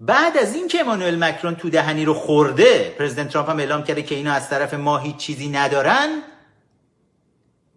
[0.00, 4.02] بعد از این که امانوئل مکرون تو دهنی رو خورده پرزیدنت ترامپ هم اعلام کرده
[4.02, 6.22] که اینا از طرف ما هیچ چیزی ندارن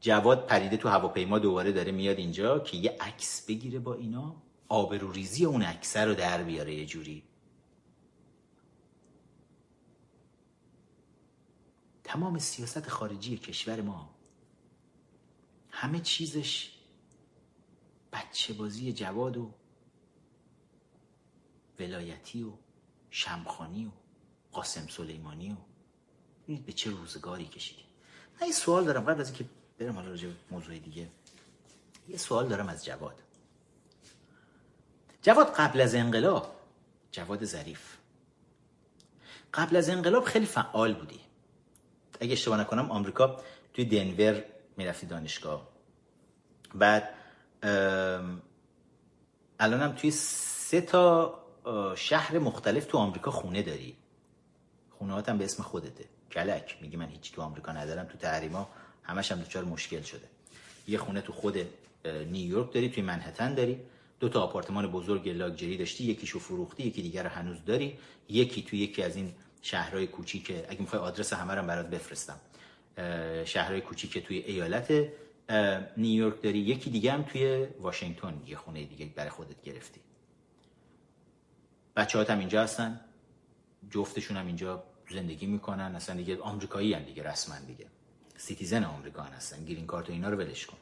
[0.01, 4.35] جواد پریده تو هواپیما دوباره داره میاد اینجا که یه عکس بگیره با اینا
[4.67, 7.23] آبروریزی اون عکس رو در بیاره یه جوری.
[12.03, 14.15] تمام سیاست خارجی کشور ما
[15.69, 16.71] همه چیزش
[18.13, 19.53] بچه بازی جواد و
[21.79, 22.51] ولایتی و
[23.09, 23.89] شمخانی و
[24.51, 25.55] قاسم سلیمانی و
[26.55, 27.85] به چه روزگاری کشیدیم
[28.41, 29.45] من یه سوال دارم قبل از اینکه
[29.85, 31.07] برم حالا راجع موضوع دیگه.
[32.07, 33.15] یه سوال دارم از جواد.
[35.21, 36.55] جواد قبل از انقلاب
[37.11, 37.97] جواد ظریف.
[39.53, 41.19] قبل از انقلاب خیلی فعال بودی.
[42.19, 43.41] اگه اشتباه نکنم آمریکا
[43.73, 44.43] توی دنور
[44.77, 45.67] می‌رفتی دانشگاه.
[46.75, 47.09] بعد
[49.59, 51.37] الانم توی سه تا
[51.95, 53.97] شهر مختلف تو آمریکا خونه داری.
[54.91, 56.05] خونه هم به اسم خودته.
[56.31, 56.77] کلک.
[56.81, 58.69] میگی من هیچی تو آمریکا ندارم تو تحریما.
[59.11, 60.27] همش هم دچار مشکل شده.
[60.87, 61.57] یه خونه تو خود
[62.05, 63.79] نیویورک داری توی منهتن داری.
[64.19, 67.97] دو تا آپارتمان بزرگ لاکچری داشتی یکیشو فروختی یکی دیگر هنوز داری.
[68.29, 72.39] یکی تو یکی از این شهرهای کوچیک اگه می‌خوای آدرس همه رو برات بفرستم.
[73.45, 75.09] شهرهای کوچیک توی ایالت
[75.97, 76.59] نیویورک داری.
[76.59, 79.99] یکی دیگه هم توی واشنگتن یه خونه دیگه برای خودت گرفتی.
[81.95, 82.99] بچه هم اینجا هستن.
[83.91, 85.95] جفتشون هم اینجا زندگی می‌کنن.
[85.95, 87.85] اصلا دیگه آمریکایی هم دیگه رسما دیگه.
[88.41, 89.65] citizen آمریکا هستن.
[89.65, 90.77] گرین کارت و اینا رو ولش کن.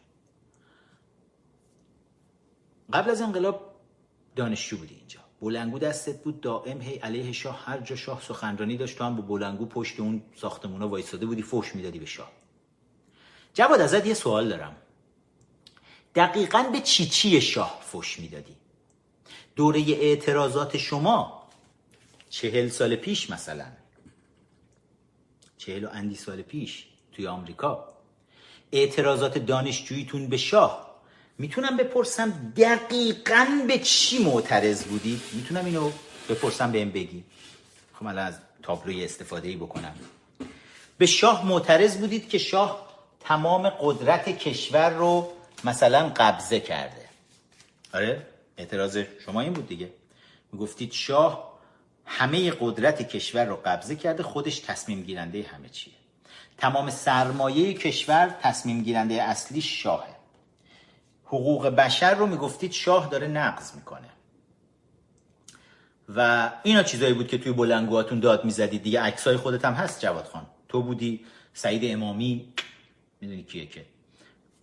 [2.93, 3.75] قبل از انقلاب
[4.35, 5.19] دانشجو بودی اینجا.
[5.41, 9.21] بلنگو دستت بود دائم هی علیه شاه هر جا شاه سخنرانی داشت تو هم با
[9.21, 12.31] بلنگو پشت اون ساختمونا وایساده بودی فوش می‌دادی به شاه.
[13.53, 14.75] جواد ازت یه سوال دارم.
[16.15, 18.55] دقیقا به چی چی شاه فوش می‌دادی؟
[19.55, 21.49] دوره اعتراضات شما
[22.29, 23.67] چهل سال پیش مثلا.
[25.57, 26.88] چهل و اندی سال پیش.
[27.19, 27.85] توی آمریکا.
[28.71, 30.95] اعتراضات دانشجوییتون به شاه.
[31.37, 35.91] می‌تونم بپرسم دقیقا به چی معترض بودید می‌تونم اینو
[36.29, 37.23] بپرسم بهم بگی.
[37.93, 39.95] خب الان از تابلوی استفاده ای بکنم.
[40.97, 42.87] به شاه معترض بودید که شاه
[43.19, 45.31] تمام قدرت کشور رو
[45.63, 47.05] مثلا قبضه کرده.
[47.93, 49.89] آره اعتراض شما این بود دیگه.
[50.51, 51.59] می‌گفتید شاه
[52.05, 55.98] همه قدرت کشور رو قبضه کرده خودش تصمیم گیرنده همه چیه.
[56.59, 60.15] تمام سرمایه کشور تصمیم گیرنده اصلی شاهه
[61.25, 64.09] حقوق بشر رو می‌گفتید شاه داره نقض می‌کنه.
[66.15, 68.83] و اینا چیزایی بود که توی بلنگوهاتون داد می‌زدید.
[68.83, 70.47] دیگه عکسای خودت هم هست جواد خان.
[70.67, 72.53] تو بودی سعید امامی
[73.21, 73.85] می‌دونی کیه که؟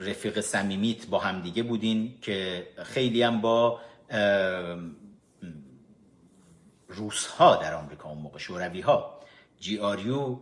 [0.01, 3.81] رفیق صمیمیت با هم دیگه بودین که خیلی هم با
[6.89, 9.21] روس ها در آمریکا اون موقع شوروی ها
[9.61, 10.39] جی آریو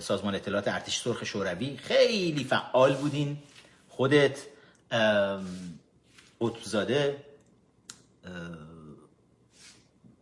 [0.00, 3.38] سازمان اطلاعات ارتش سرخ شوروی خیلی فعال بودین.
[3.88, 4.46] خودت
[6.40, 7.24] قطبزاده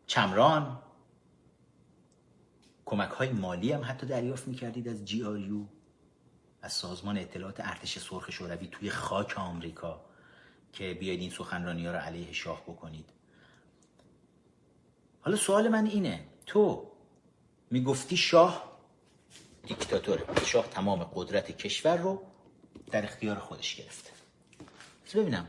[0.06, 0.78] چمران.
[2.84, 5.64] کمک های مالی هم حتی دریافت می‌کردید از جی آریو
[6.62, 10.04] از سازمان اطلاعات ارتش سرخ شوروی توی خاک آمریکا
[10.72, 13.10] که بیاید این سخنرانی ها رو علیه شاه بکنید.
[15.20, 16.92] حالا سوال من اینه تو
[17.70, 18.71] می‌گفتی شاه
[19.66, 22.22] دیکتاتوره شاه تمام قدرت کشور رو
[22.90, 24.10] در اختیار خودش گرفته
[25.14, 25.48] ببینم.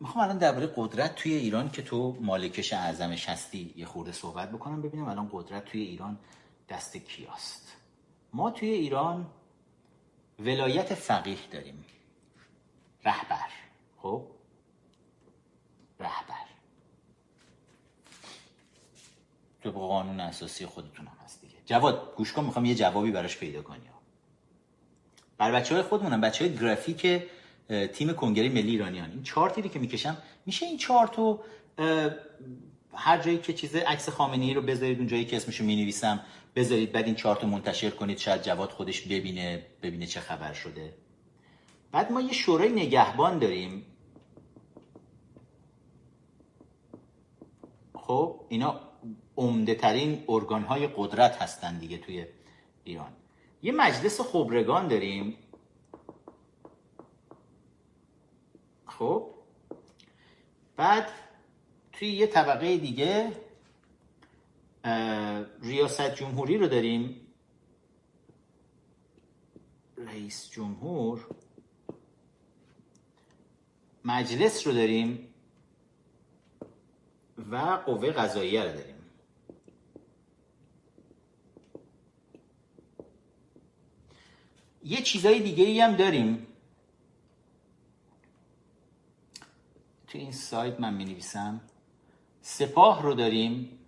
[0.00, 4.82] می‌خوام الان درباره قدرت توی ایران که تو مالکش اعظمش هستی یه خورده صحبت بکنم.
[4.82, 6.18] ببینم الان قدرت توی ایران
[6.68, 7.76] دست کیاست.
[8.32, 9.26] ما توی ایران
[10.38, 11.84] ولایت فقیه داریم.
[13.04, 13.48] رهبر.
[13.96, 14.26] خب؟
[16.00, 16.35] رهبر.
[19.72, 21.54] تو قانون اساسی خودتون هم هست دیگه.
[21.64, 23.80] جواد گوش کن می‌خوام یه جوابی براش پیدا کنی.
[25.38, 27.22] بر بچه های خودمونم بچه های گرافیک
[27.92, 29.10] تیم کنگره ملی ایرانیان.
[29.10, 31.40] این چارتی که می‌کشم میشه این چارتو
[32.94, 36.20] هر جایی که چیز عکس خامنه‌ای رو بذارید اون جایی که اسمشو می‌نویسم
[36.56, 40.94] بذارید بعد این چارت منتشر کنید شاید جواد خودش ببینه ببینه چه خبر شده.
[41.92, 43.86] بعد ما یه شورای نگهبان داریم.
[47.94, 48.80] خب اینا
[49.36, 52.26] عمده ترین ارگان های قدرت هستن دیگه توی
[52.84, 53.12] ایران.
[53.62, 55.38] یه مجلس خبرگان داریم.
[58.86, 59.30] خب.
[60.76, 61.08] بعد
[61.92, 63.32] توی یه طبقه دیگه
[65.62, 67.20] ریاست جمهوری رو داریم.
[69.96, 71.26] رئیس جمهور.
[74.04, 75.34] مجلس رو داریم.
[77.50, 78.95] و قوه قضاییه رو داریم.
[84.86, 86.46] یه چیزای دیگه ای هم داریم.
[90.06, 91.60] تو این سایت من می نویسم
[92.42, 93.78] سپاه رو داریم.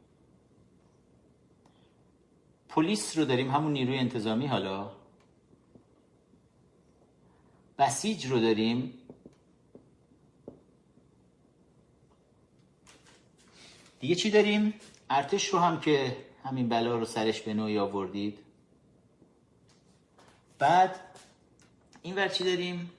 [2.68, 3.51] پلیس رو داریم.
[3.51, 4.90] همون نیروی انتظامی حالا.
[7.78, 8.94] بسیج رو داریم.
[14.01, 14.74] دیگه چی داریم؟
[15.11, 18.47] ارتش رو هم که همین بلا رو سرش به نوعی آوردید.
[20.59, 21.00] بعد
[22.02, 22.90] این ور چی داریم؟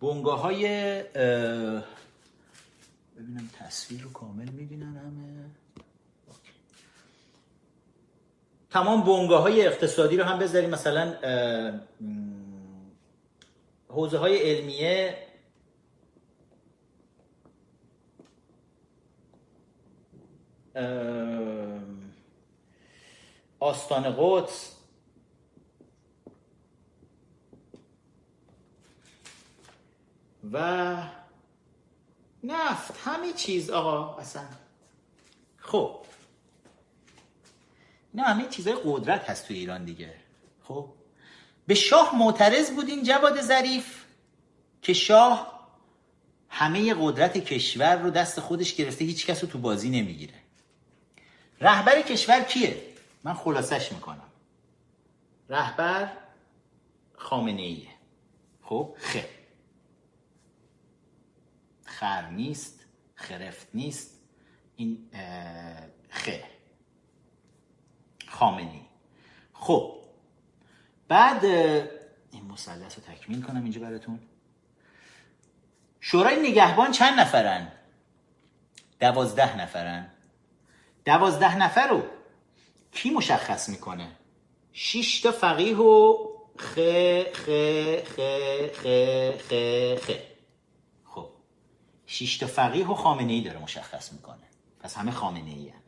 [0.00, 0.62] بونگاه های
[3.16, 5.50] ببینم تصویر رو کامل می‌بینن همه.
[8.70, 10.70] تمام بونگاه های اقتصادی رو هم بذاریم.
[10.70, 11.14] مثلا
[13.88, 15.18] حوزه های علمیه.
[23.60, 24.70] آستان قدس.
[30.52, 30.96] و
[32.44, 34.42] نفت همه چیز آقا اصلا.
[35.56, 35.96] خب.
[38.14, 40.14] نه همه چیزای قدرت هست تو ایران دیگه.
[40.62, 40.88] خب.
[41.66, 44.04] به شاه معترض بودین جواد ظریف
[44.82, 45.54] که شاه
[46.48, 50.34] همه قدرت کشور رو دست خودش گرفته هیچ کس رو تو بازی نمی‌گیره.
[51.60, 52.93] رهبر کشور کیه؟
[53.24, 54.30] من خلاصش می‌کنم.
[55.48, 56.16] رهبر
[57.14, 57.88] خامنه ایه
[58.62, 59.28] خب؟ خه
[61.84, 64.20] خر نیست خرفت نیست.
[64.76, 65.10] این
[66.10, 66.44] خه
[68.28, 68.86] خامنی
[69.52, 70.04] خب.
[71.08, 74.20] بعد این مثلث رو تکمیل کنم اینجا براتون.
[76.00, 77.72] شورای نگهبان چند نفرن؟
[79.00, 80.10] دوازده نفرن.
[81.04, 82.02] دوازده نفر رو
[82.94, 84.08] کی مشخص می‌کنه؟
[84.72, 86.16] شش تا فقیه و
[86.58, 86.74] خ
[87.32, 87.48] خ
[88.04, 88.20] خ
[88.72, 88.86] خ
[89.38, 89.52] خ
[90.04, 90.10] خ
[91.04, 91.28] خب.
[92.06, 94.48] شش تا فقیه و خامنه ای داره مشخص می‌کنه.
[94.80, 95.80] پس همه خامنه ای هم.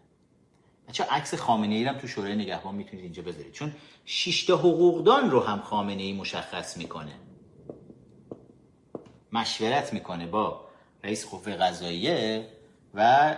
[0.88, 3.52] بچه عکس خامنه ای هم تو شورای نگهبان می‌تونید اینجا بذارید.
[3.52, 3.72] چون
[4.04, 7.12] شش تا حقوقدان رو هم خامنه ای مشخص می‌کنه.
[9.32, 10.66] مشورت می‌کنه با
[11.04, 12.48] رئیس قوه قضاییه
[12.94, 13.36] و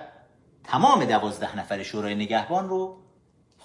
[0.65, 2.98] تمام دوازده نفر شورای نگهبان رو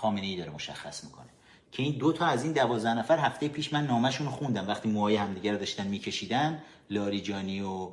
[0.04, 1.30] خامنه ای داره مشخص می‌کنه.
[1.72, 4.68] که این دو تا از این دوازده نفر هفته پیش من نامشون خوندم.
[4.68, 7.90] وقتی موهای همدیگه رو داشتن میکشیدن لاریجانی و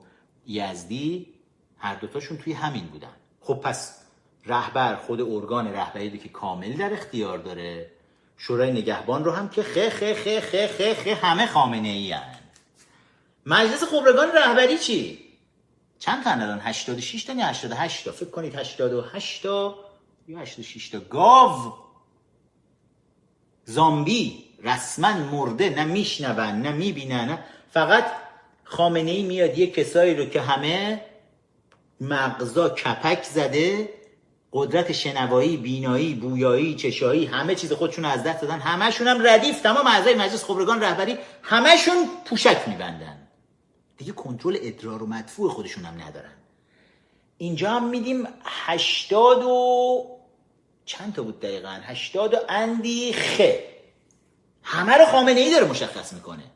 [0.47, 1.27] یزدی
[1.79, 3.13] هر دوتاشون توی همین بودن.
[3.41, 4.01] خب پس
[4.47, 7.91] رهبر خود ارگان رهبری که کامل در اختیار داره
[8.37, 12.35] شورای نگهبان رو هم که خه خه خه خه خه خه همه خامنه ای هن.
[13.47, 15.19] مجلس خبرگان رهبری چی؟
[15.99, 19.79] چند تا الان؟ 86 تا یا 88 تا؟ فکر کنید 88 تا
[20.29, 21.90] یا 86 تا؟ گاو!
[23.65, 27.39] زامبی رسما مرده نه میشنون نه می‌بینن.
[27.71, 28.05] فقط
[28.65, 31.05] خامنه ای میاد یه کسایی رو که همه
[32.01, 33.89] مغزا کپک زده
[34.53, 38.59] قدرت شنوایی بینایی بویایی چشایی همه چیز خودشون از دست دادن.
[38.59, 43.17] همشون هم ردیف تمام اعضای مجلس خبرگان رهبری همشون پوشک میبندن.
[43.97, 46.33] دیگه کنترل ادرار و مدفوع خودشون هم ندارن.
[47.39, 50.20] اینجا هم میدیم هشتاد و
[50.91, 53.77] چند تا بود دقیقا؟ هشتاد و اندی خه
[54.63, 56.51] همه رو خامنه ای داره مشخص می‌کنه.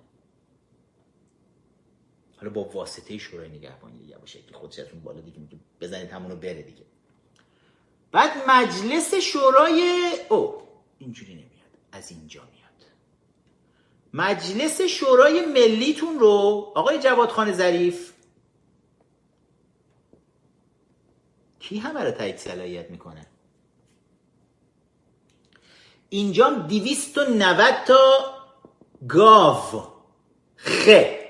[2.36, 6.10] حالا با واسطه شورای نگهبانی دیگه باشه که خودش از اون بالا دیگه میگه بزنید
[6.10, 6.82] همونو بره دیگه.
[8.12, 10.62] بعد مجلس شورای او
[10.98, 11.50] اینجوری نمیاد.
[11.92, 12.90] از اینجا میاد.
[14.14, 18.12] مجلس شورای ملیتون رو آقای جوادخان ظریف
[21.58, 23.26] کی همه رو تایید صلاحیت می‌کنه؟
[26.14, 28.34] اینجا دیویست و نوت تا
[29.08, 29.82] گاو.
[30.56, 31.28] خه.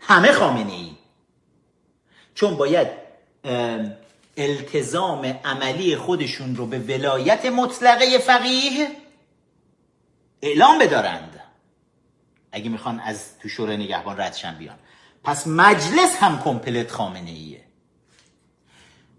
[0.00, 0.90] همه خامنه ای.
[2.34, 2.88] چون باید
[4.36, 8.88] التزام عملی خودشون رو به ولایت مطلقه فقیه
[10.42, 11.40] اعلام بدارند.
[12.52, 14.78] اگه می‌خوان از تو شورای نگهبان ردشن بیان.
[15.24, 17.64] پس مجلس هم کمپلت خامنه ایه.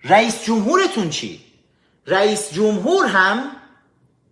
[0.03, 1.45] رئیس جمهورتون چی؟
[2.07, 3.58] رئیس جمهور هم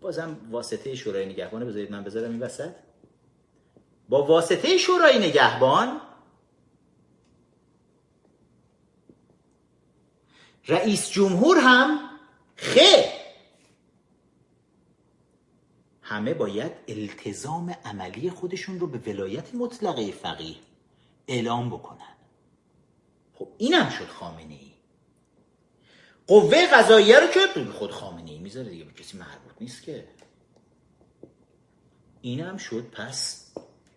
[0.01, 2.71] بازم واسطه شورای نگهبان بذارید من بذارم این وسط.
[4.09, 6.01] با واسطه شورای نگهبان
[10.67, 12.09] رئیس جمهور هم
[12.55, 12.77] خ
[16.01, 20.55] همه باید التزام عملی خودشون رو به ولایت مطلقه فقیه
[21.27, 22.15] اعلام بکنن.
[23.33, 24.66] خب اینم شد خامنه ای
[26.27, 27.39] قوه قضاییه رو که
[27.71, 30.07] خود خامنه ای می‌ذاره دیگه به کسی مربوط نیست که.
[32.21, 33.45] اینم شد پس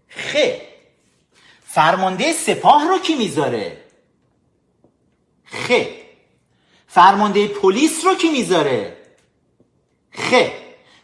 [0.09, 0.55] خیر.
[1.63, 3.85] فرمانده سپاه رو کی می‌ذاره؟
[5.45, 5.87] خیر.
[6.87, 8.97] فرمانده پلیس رو کی می‌ذاره؟
[10.11, 10.51] خیر.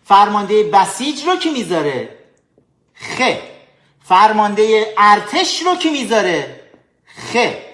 [0.05, 2.19] فرمانده بسیج رو کی می‌ذاره؟
[2.95, 3.39] خیر.
[4.03, 6.61] فرمانده ارتش رو کی می‌ذاره؟
[7.07, 7.66] خیر.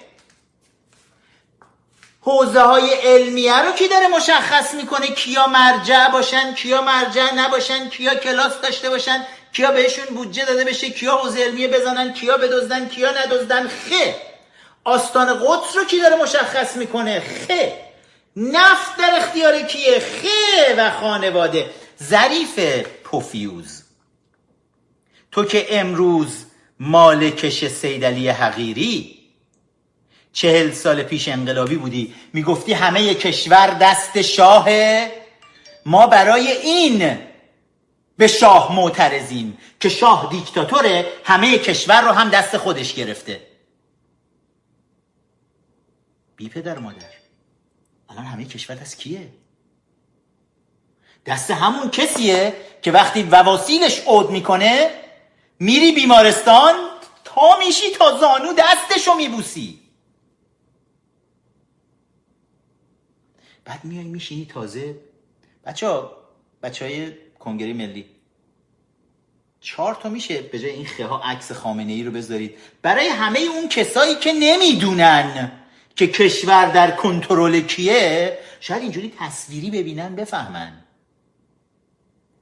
[2.25, 8.15] حوزه های علمیه رو کی داره مشخص می‌کنه کیا مرجع باشن کیا مرجع نباشن کیا
[8.15, 13.11] کلاس داشته باشن کیا بهشون بودجه داده بشه کیا حوزه علمیه بزنن کیا بدزدن کیا
[13.11, 14.15] ندزدن خه
[14.83, 17.73] آستان قدس رو کی داره مشخص می‌کنه؟ خه
[18.35, 21.69] نفت در اختیار کیه؟ خه و خانواده.
[22.03, 22.59] ظریف
[23.03, 23.83] پوفیوز.
[25.31, 26.45] تو که امروز
[26.79, 29.22] مالکش سیدلی حقیری
[30.33, 32.15] چهل سال پیش انقلابی بودی.
[32.33, 35.11] می‌گفتی همه کشور دست شاهه
[35.85, 37.19] ما برای این
[38.17, 43.47] به شاه معترضیم که شاه دیکتاتوره همه کشور رو هم دست خودش گرفته.
[46.35, 47.07] بی پدر مادر
[48.09, 49.29] الان همه کشور دست کیه؟
[51.25, 54.91] دست همون کسیه که وقتی وواسیلش عود می‌کنه
[55.59, 56.73] میری بیمارستان
[57.23, 59.82] تا میشی تا زانو دستشو میبوسی.
[63.65, 64.95] بعد میای میشینی تازه.
[65.65, 66.17] بچه ها
[66.63, 68.05] بچه های کنگره ملی.
[69.59, 72.55] چهار تا میشه به جای این خیها عکس خامنه ای رو بذارید.
[72.81, 75.51] برای همه اون کسایی که نمی‌دونن
[75.95, 80.83] که کشور در کنترل کیه شاید اینجوری تصویری ببینن بفهمن.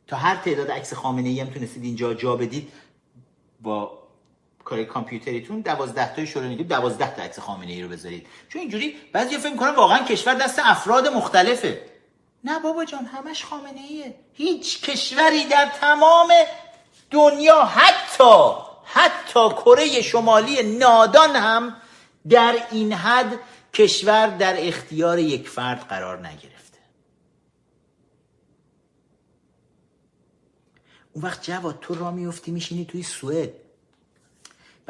[0.07, 2.71] تا هر تعداد عکس خامنه ای هم تونستید اینجا جا بدید
[3.61, 4.00] با
[4.71, 8.27] کار کامپیوتریتون دوازده تای شروع نگید دوازده تا عکس خامنه ای رو بذارید.
[8.49, 11.81] چون اینجوری بعضی فکر کنن واقعا کشور دست افراد مختلفه.
[12.43, 14.15] نه بابا جان همش خامنه ایه.
[14.33, 16.27] هیچ کشوری در تمام
[17.11, 18.51] دنیا حتی
[18.83, 21.75] حتی کره شمالی نادان هم
[22.29, 23.39] در این حد
[23.73, 26.79] کشور در اختیار یک فرد قرار نگرفته.
[31.13, 33.60] اون وقت جواد تو را میفتی میشینی توی سوئد.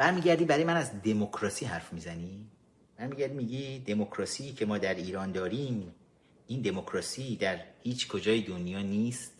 [0.02, 2.46] برمیگردی برای من از دموکراسی حرف می‌زنی؟
[2.98, 5.94] برمیگردی میگی دموکراسی که ما در ایران داریم
[6.46, 9.32] این دموکراسی در هیچ کجای دنیا نیست؟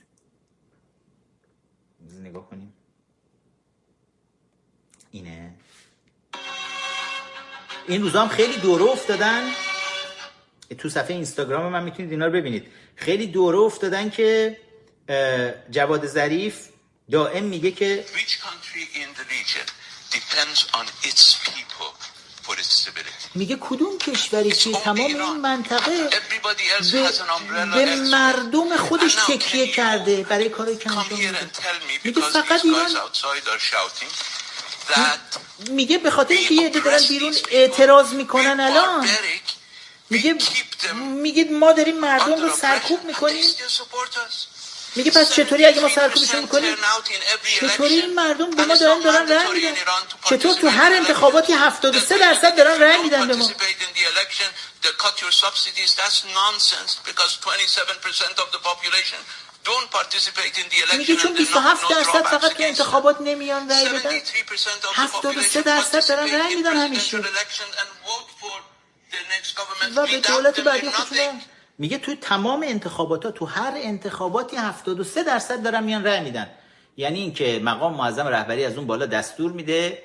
[2.23, 2.73] نگاه کنیم.
[5.11, 5.55] اینه.
[7.89, 9.51] این روزا هم خیلی دوره افتادن.
[10.79, 12.67] تو صفحه اینستاگرام من می‌تونید اینا رو ببینید.
[12.97, 14.59] خیلی دوره افتادن که
[15.71, 16.69] جواد ظریف
[17.11, 18.05] دائم میگه که
[23.35, 26.11] میگه کدوم کشوری که تمام این منطقه
[27.75, 31.51] به, مردم خودش تکیه کرده برای کاری که انجام میده؟
[32.05, 32.91] میگه فقط ایران
[35.71, 39.09] میگه به خاطر اینکه یه عده دارن بیرون اعتراض می‌کنن الان.
[40.11, 40.37] میگه
[41.25, 43.45] میگه ما داریم مردم رو سرکوب می‌کنیم.
[44.95, 46.77] میگه پس چطوری اگه ما سرکوبشون می‌کنیم
[47.61, 49.75] چطوری این مردم به ما دارن دارن رأی میدن؟
[50.25, 53.51] چطور تو هر انتخاباتی 73 درصد دارن رأی میدن به ما؟
[60.97, 64.21] میگه چون 27 درصد فقط تو انتخابات نمیان رأی بدن؟
[64.95, 67.23] 73 درصد دارن رأی میدن همیشه
[69.97, 71.43] و به دولت بعدی خودشون
[71.79, 76.51] میگه توی تمام انتخابات ها تو هر انتخاباتی 73 درصد دارن میان رأی میدن.
[76.97, 80.03] یعنی اینکه مقام معظم رهبری از اون بالا دستور میده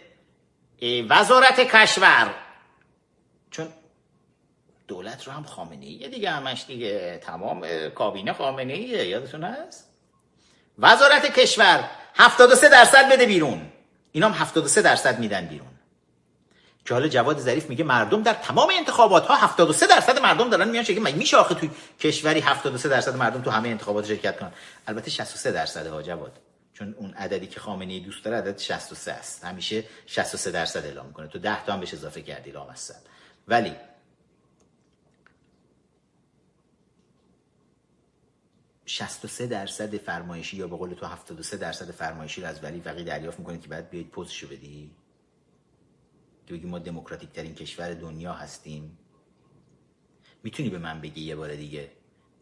[1.09, 2.33] وزارت کشور.
[3.51, 3.67] چون
[4.87, 9.89] دولت رو هم خامنه ایه دیگه همش دیگه تمام کابینه خامنه ایه یادتون هست؟
[10.79, 13.71] وزارت کشور 73 درصد بده بیرون.
[14.11, 15.66] اینا هم 73 درصد میدن بیرون.
[16.87, 20.85] که حالا جواد ظریف میگه مردم در تمام انتخابات ها 73 درصد مردم دارن میان
[20.89, 21.69] مگه میشه آخه توی
[21.99, 24.51] کشوری 73 درصد مردم تو همه انتخابات شرکت کنن؟
[24.87, 26.39] البته 63 درصد ها جواد.
[26.73, 29.45] چون اون عددی که خامنه ای دوست داره عدد 63 است.
[29.45, 32.95] همیشه 63 درصد اعلام کنه تو 10 تا هم بهش اضافه کردی لامصب
[33.47, 33.75] ولی
[39.27, 43.39] سه درصد فرمایشی یا به قول تو 73 درصد فرمایشی رو از ولی فقی دریافت
[43.39, 44.91] می‌کنه که بعد بیاید پوزشو بدی
[46.53, 48.97] بگی ما دموکراتیک ترین کشور دنیا هستیم.
[50.43, 51.91] می‌تونی به من بگی یه بار دیگه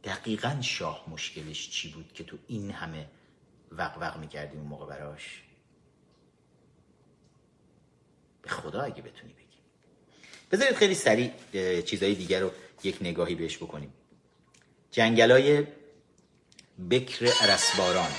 [0.04, 3.10] دقیقا شاه مشکلش چی بود که تو این همه
[3.72, 5.42] وقوق می‌کردی اون موقع براش؟
[8.42, 9.58] به خدا اگه بتونی بگی.
[10.52, 11.32] بذارید خیلی سریع
[11.82, 12.52] چیزهای دیگر رو
[12.84, 13.94] یک نگاهی بهش بکنیم.
[14.92, 15.68] جنگلای
[16.90, 18.12] بکر عرسباران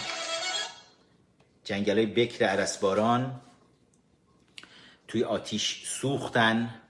[1.64, 3.40] جنگلای بکر عرسباران
[5.08, 6.80] توی آتیش سوختن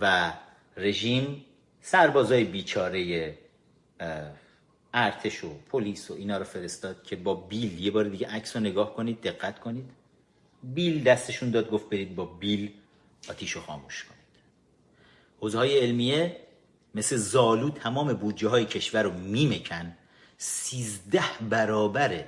[0.00, 0.32] و
[0.76, 1.44] رژیم
[1.80, 3.38] سربازای بیچاره
[4.94, 8.62] ارتش و پلیس و اینا رو فرستاد که با بیل یه بار دیگه عکس رو
[8.62, 9.90] نگاه کنید دقت کنید.
[10.62, 12.72] بیل دستشون داد گفت برید با بیل
[13.28, 14.22] آتیش رو خاموش کنید.
[15.40, 16.36] حوزه های علمیه
[16.94, 19.96] مثل زالو تمام بودجه های کشور رو میمکن.
[20.38, 22.24] سیزده برابر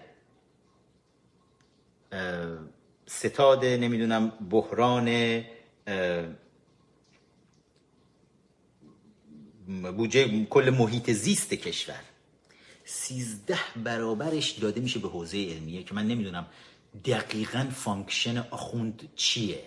[3.19, 5.09] ستاد نمی‌دونم بحران
[9.97, 12.01] بودجه کل محیط زیست کشور.
[12.85, 16.47] سیزده برابرش داده میشه به حوزه علمیه که من نمی‌دونم
[17.05, 19.65] دقیقا function آخوند چیه.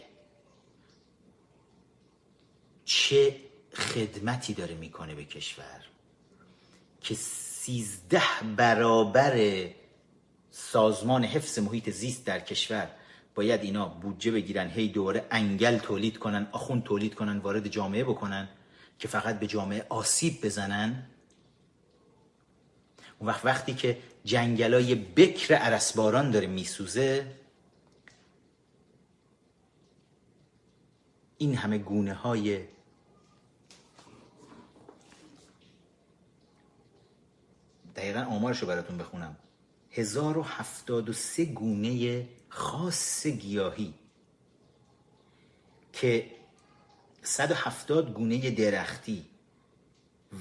[2.86, 3.36] چه
[3.74, 5.82] خدمتی داره می‌کنه به کشور
[7.02, 8.24] که سیزده
[8.56, 9.66] برابر
[10.52, 12.90] سازمان حفظ محیط زیست در کشور
[13.38, 18.48] باید اینا بودجه بگیرن هی دوره انگل تولید کنن آخوند تولید کنن وارد جامعه بکنن
[19.00, 21.04] که فقط به جامعه آسیب بزنن.
[23.20, 27.36] اون وقت وقتی که جنگلای بکر عرسباران داره میسوزه
[31.38, 32.62] این همه گونه های
[37.96, 39.36] دقیقا آمارش رو براتون بخونم.
[39.92, 42.28] 1073 گونه
[42.58, 43.94] خاص گیاهی
[45.94, 46.32] که
[47.22, 49.26] 170 گونه درختی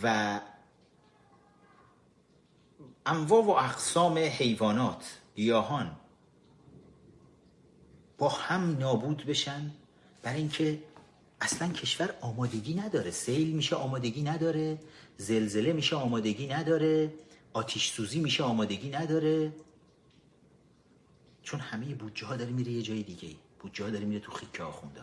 [0.02, 0.40] و
[3.06, 5.96] انواع و اقسام حیوانات گیاهان
[8.18, 9.70] با هم نابود بشن
[10.22, 10.82] برای اینکه
[11.40, 13.10] اصلا کشور آمادگی نداره.
[13.10, 14.78] سیل میشه آمادگی نداره
[15.16, 17.14] زلزله میشه آمادگی نداره
[17.52, 19.52] آتیش سوزی میشه آمادگی نداره.
[21.46, 23.28] چون همه بودجه ها داره میره یه جای دیگه
[23.60, 25.02] بودجه ها داره میره تو خیک آخونده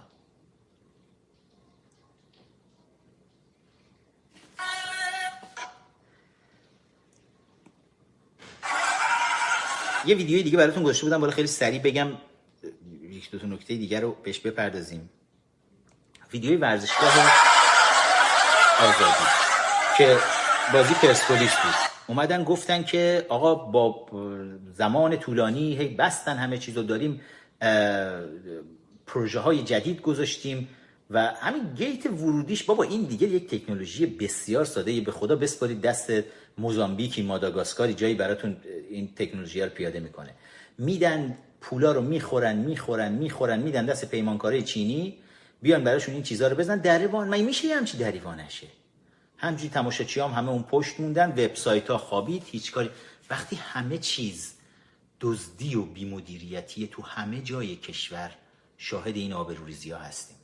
[10.06, 12.08] یه ویدیوی دیگه براتون گذاشته بودم بالا خیلی سریع بگم
[13.02, 15.10] یک دو تا نکته دیگر رو بهش بپردازیم.
[16.34, 17.32] ویدیوی ورزشگاه
[18.80, 19.26] آزادی
[19.98, 20.20] که
[20.74, 21.93] بازی پرسپولیس بود.
[22.08, 24.06] اومدن گفتن که آقا با
[24.74, 27.22] زمان طولانی هی بستن همه چیز رو داریم
[29.08, 30.68] پروژه های جدید گذاشتیم
[31.10, 36.14] و همین گیت ورودیش بابا این دیگه یک تکنولوژی بسیار ساده به خدا بسپارید دست
[36.58, 38.58] موزامبیکی ماداگاسکاری جایی براتون
[38.90, 40.30] این تکنولوژی رو پیاده می‌کنه.
[40.78, 45.18] میدن پولا رو می‌خورن می‌خورن می‌خورن میدن دست پیمانکاره چینی
[45.62, 48.68] بیان براشون این چیزها رو بزن دریوان من میشه یه همچی دریوانشه؟
[49.44, 52.90] همجوری تماشاچی هم همه اون پشت موندن وبسایت ها خوابید هیچ کاری.
[53.30, 54.54] وقتی همه چیز
[55.22, 58.36] دزدی و بیمدیریتی تو همه جای کشور
[58.78, 60.38] شاهد این آبروریزی ها هستیم.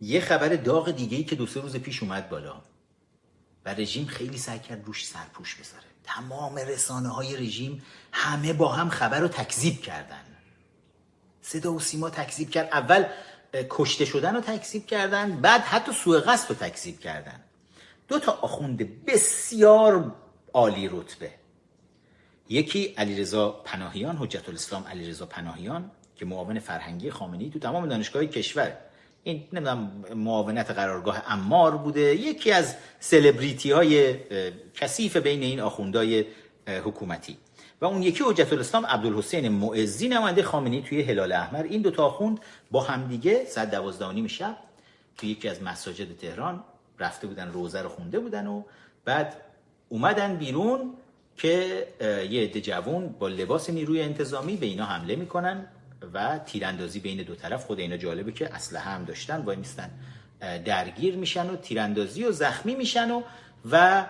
[0.00, 2.62] یه خبر داغ دیگه ای که دو سه روز پیش اومد بالا.
[3.64, 5.84] و رژیم خیلی سعی کرد روش سرپوش بذاره.
[6.04, 7.82] تمام رسانه های رژیم
[8.12, 10.37] همه با هم خبر رو تکذیب کردن.
[11.48, 12.68] صدا و سیما تکذیب کرد.
[12.72, 13.04] اول
[13.70, 17.40] کشته شدن رو تکذیب کردن بعد حتی سوء قصد رو تکذیب کردن.
[18.08, 20.14] دو تا آخوند بسیار
[20.54, 21.30] عالی رتبه.
[22.48, 28.72] یکی علیرضا پناهیان حجت الاسلام علیرضا پناهیان که معاون فرهنگی خامنه‌ای تو تمام دانشگاه کشور.
[29.22, 32.00] این نمی‌دونم معاونت قرارگاه امار بوده.
[32.00, 34.16] یکی از سلبریتی های
[34.74, 36.24] کثیف بین این آخوندهای
[36.66, 37.36] حکومتی.
[37.80, 41.62] و اون یکی حجت الاسلام عبدالحسین معزی نماینده خامنه‌ای توی هلال احمر.
[41.62, 42.40] این دو تا آخوند
[42.70, 44.56] با همدیگه ساعت 12 نیم شب
[45.16, 46.64] توی یکی از مساجد تهران.
[46.98, 48.62] رفته بودن روزه رو خونده بودن و
[49.04, 49.36] بعد
[49.88, 50.94] اومدن بیرون
[51.36, 51.86] که
[52.30, 55.66] یه عده جوون با لباس نیروی انتظامی به اینا حمله می‌کنن
[56.14, 57.64] و تیراندازی بین دو طرف.
[57.64, 59.90] خود اینا جالبه که اسلحه هم داشتن وای میستن
[60.64, 63.22] درگیر میشن و تیراندازی و زخمی میشن و
[63.70, 64.04] و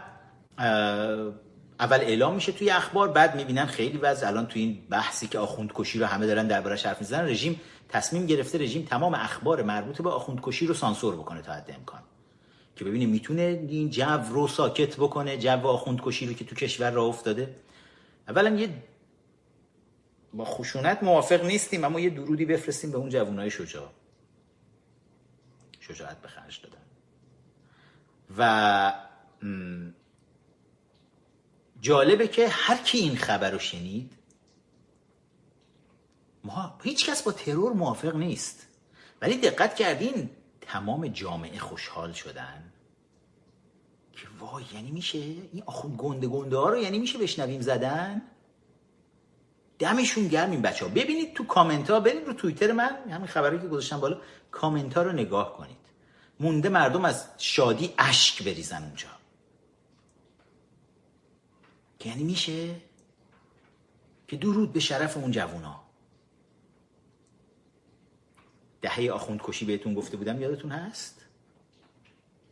[1.80, 4.26] اول اعلام میشه توی اخبار بعد می‌بینن خیلی وضع.
[4.26, 8.26] الان توی این بحثی که آخوند کشی رو همه دارن دربارش حرف می‌زنن رژیم تصمیم
[8.26, 12.02] گرفته رژیم تمام اخبار مربوط به آخوند کشی رو سانسور بکنه تا حد امکان.
[12.76, 16.90] که ببینیم می‌تونه این جو رو ساکت بکنه جو آخوند کشی رو که تو کشور
[16.90, 17.56] راه افتاده.
[18.28, 18.68] اولا یه
[20.34, 23.90] با خشونت موافق نیستیم اما یه درودی بفرستیم به اون جوانای شجاع.
[25.80, 26.78] شجاعت به خرج دادن.
[28.38, 28.92] و
[31.80, 34.12] جالبه که هر کی این خبر رو شنید
[36.44, 38.66] ما هیچ کس با ترور موافق نیست.
[39.22, 40.30] ولی دقت کردین
[40.60, 42.72] تمام جامعه خوشحال شدن.
[44.12, 48.22] که وای یعنی میشه؟ این آخون گنده گنده ها رو یعنی میشه بشنویم زدن؟
[49.78, 53.58] دمشون گرم این بچه ها ببینید تو کامنت ها برید رو توییتر من همین خبری
[53.58, 55.76] که گذاشتم بالا کامنت ها رو نگاه کنید.
[56.40, 59.17] مونده مردم از شادی اشک بریزن اونجا.
[61.98, 62.74] که یعنی میشه
[64.28, 65.80] که درود به شرف اون جوونا.
[68.80, 71.24] دهه آخوند کشی بهتون گفته بودم یادتون هست؟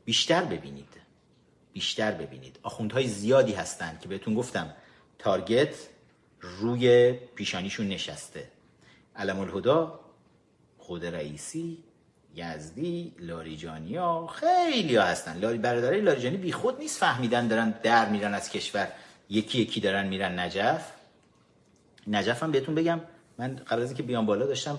[0.05, 1.01] بیشتر ببینید.
[1.73, 2.59] بیشتر ببینید.
[2.63, 4.75] آخوندهای زیادی هستن که بهتون گفتم
[5.19, 5.75] تارگت
[6.41, 8.49] روی پیشانیشون نشسته.
[9.17, 10.01] علم الهدا
[10.79, 11.85] خود رئیسی
[12.35, 15.39] یزدی لاریجانیا خیلی ها هستن.
[15.39, 18.93] لاری برادرای لاریجانی بی خود نیست فهمیدن دارن در میرن از کشور.
[19.31, 20.93] یکی یکی دارن میرن نجف.
[22.07, 23.01] نجف هم بهتون بگم
[23.39, 24.79] من قبل از اینکه بیام بالا داشتم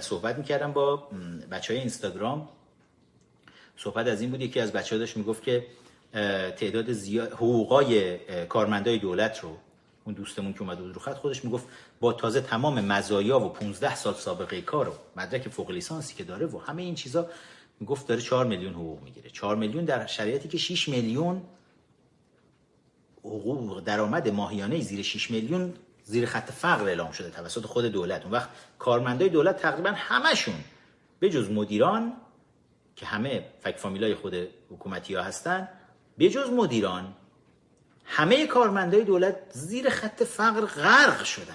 [0.00, 1.08] صحبت می‌کردم با
[1.50, 2.48] بچه های اینستاگرام.
[3.76, 5.66] صحبت از این بود یکی از بچه ها داشت می‌گفت که
[6.56, 9.56] تعداد زیاد حقوقای کارمندای دولت رو
[10.04, 11.66] اون دوستمون که اومد بود رو خط خودش می‌گفت
[12.00, 16.46] با تازه تمام مزایا و 15 سال سابقه کار و مدرک فوق لیسانسی که داره
[16.46, 17.30] و همه این چیزا
[17.80, 19.30] می‌گفت داره 4 میلیون حقوق می‌گیره.
[19.30, 21.42] 4 میلیون در شرایطی که 6 میلیون
[23.24, 25.74] حقوق درآمد ماهیانه زیر 6 میلیون
[26.04, 28.22] زیر خط فقر اعلام شده توسط خود دولت.
[28.22, 30.64] اون وقت کارمندای دولت تقریبا همشون
[31.18, 32.12] به جز مدیران
[32.96, 34.34] که همه فک فامیلای خود
[34.70, 35.68] حکومتی ها هستن
[36.18, 37.14] به جز مدیران
[38.04, 41.54] همه کارمندای دولت زیر خط فقر غرق شدن.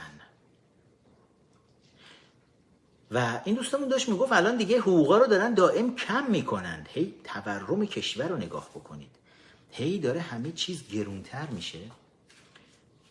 [3.11, 6.85] و این دوستمون داشت می‌گفت الان دیگه حقوقا رو دارن دائم کم می‌کنن.
[6.89, 9.11] هی تورم کشور رو نگاه بکنید.
[9.71, 11.79] هی داره همه چیز گرونتر میشه.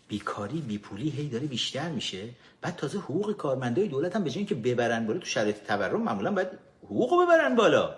[0.08, 2.28] بیکاری بیپولی هی داره بیشتر میشه.
[2.60, 6.48] بعد تازه حقوق کارمندای دولت هم به که ببرن بالا تو شرایط تورم معمولا باید
[6.84, 7.96] حقوق ببرن بالا.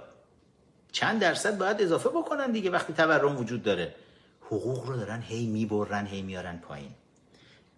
[0.93, 3.95] چند درصد باید اضافه بکنن دیگه وقتی تورم وجود داره.
[4.43, 6.95] حقوق رو دارن هی می‌برن هی میارن پایین.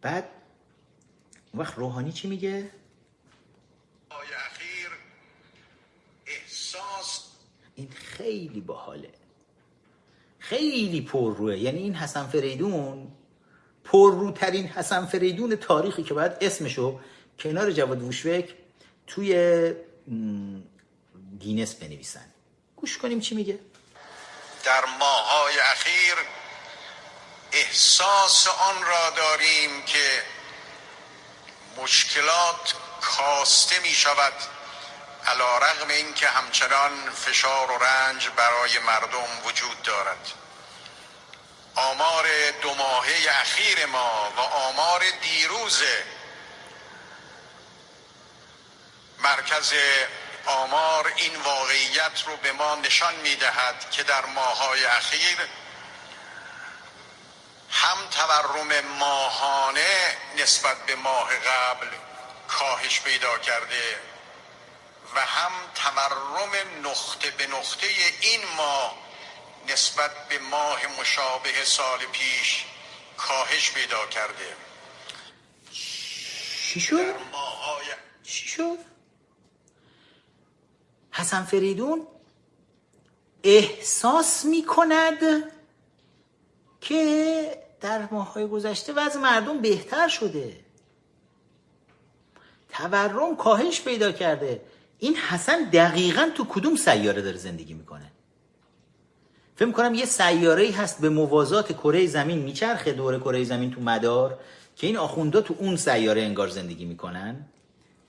[0.03, 0.25] بعد
[1.55, 2.71] وقت روحانی چی میگه؟
[7.75, 9.20] این خیلی باحاله.
[10.51, 11.59] خیلی پر روه.
[11.59, 13.13] یعنی این حسن فریدون
[13.85, 17.01] پرروترین حسن فریدون تاریخی که باید اسمشو
[17.39, 18.55] کنار جواد ووشوک
[19.07, 19.35] توی
[21.41, 22.27] گینس بنویسن.
[22.77, 23.59] گوش کنیم چی میگه.
[24.65, 26.15] در ماهای اخیر
[27.53, 30.23] احساس آن را داریم که
[31.83, 34.33] مشکلات کاسته می شود
[35.27, 40.40] علا رغم این که همچنان فشار و رنج برای مردم وجود دارد.
[41.75, 42.27] آمار
[42.63, 45.83] دو ماهه اخیر ما و آمار دیروز
[49.19, 49.73] مرکز
[50.47, 55.39] آمار این واقعیت رو به ما نشان می دهد که در ماهای اخیر
[57.71, 61.87] هم تورم ماهانه نسبت به ماه قبل
[62.49, 64.01] کاهش پیدا کرده
[65.15, 66.51] و هم تورم
[66.83, 67.87] نقطه به نقطه
[68.21, 69.10] این ماه
[69.69, 72.65] نسبت به ماه مشابه سال پیش
[73.17, 74.57] کاهش پیدا کرده
[75.73, 77.15] چی شد؟
[78.23, 78.79] چی شد؟
[81.11, 82.07] حسن فریدون
[83.45, 85.19] احساس می کند
[86.81, 90.65] که در ماهای گذشته وضع مردم بهتر شده
[92.69, 94.61] تورم کاهش پیدا کرده
[94.99, 97.90] این حسن دقیقا تو کدوم سیاره داره زندگی می‌کنه
[99.61, 104.39] فکر می‌کنم یه سیاره هست به موازات کره زمین میچرخه دور کره زمین تو مدار
[104.77, 107.37] که این آخوندا تو اون سیاره انگار زندگی می‌کنن.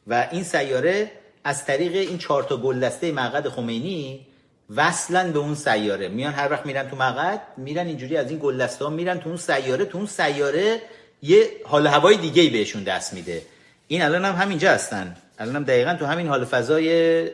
[0.08, 1.12] و این سیاره
[1.44, 4.28] از طریق این چهار تا گل دسته مقعد خمینی
[4.76, 6.08] وصلن به اون سیاره.
[6.08, 9.38] میان هر وقت میرن تو مقعد میرن اینجوری از این گل ها میرن تو اون
[9.38, 9.86] سیاره.
[9.86, 10.82] تو اون سیاره
[11.22, 13.42] یه حال هوای دیگه بهشون دست میده.
[13.88, 15.16] این الان هم همینجا هستن.
[15.40, 17.30] الان هم دقیقا تو همین حال فضای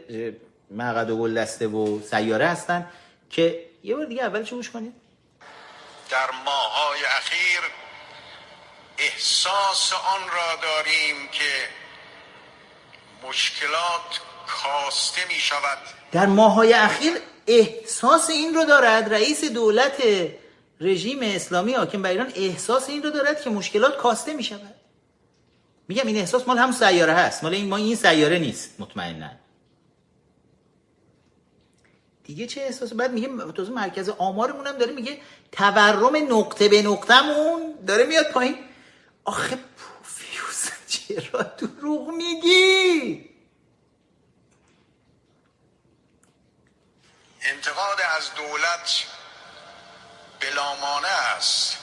[0.72, 2.86] مقعد و گل دسته و سیاره هستن
[3.30, 4.94] که یه بار دیگه اولش گوش کنید.
[6.10, 7.60] در ماهای اخیر
[8.98, 11.70] احساس آن را داریم که
[13.28, 15.78] مشکلات کاسته می شود.
[16.12, 17.14] در ماهای اخیر
[17.48, 20.04] احساس این رو دارد رئیس دولت
[20.82, 24.76] رژیم اسلامی حاکم بر ایران احساس این رو دارد که مشکلات کاسته می شود.
[25.88, 27.44] میگم این احساس مال هم سیاره هست.
[27.44, 29.30] مال این ما این سیاره نیست مطمئنا.
[32.28, 35.22] دیگه چه احساس؟ بعد میگه تازه مرکز آمارمون هم داره میگه
[35.52, 38.70] تورم نقطه به نقطهمون داره میاد پایین.
[39.26, 43.30] آخه پوفیوز چرا دروغ میگی؟
[47.42, 49.04] انتقاد از دولت
[50.40, 51.78] بلامانه است.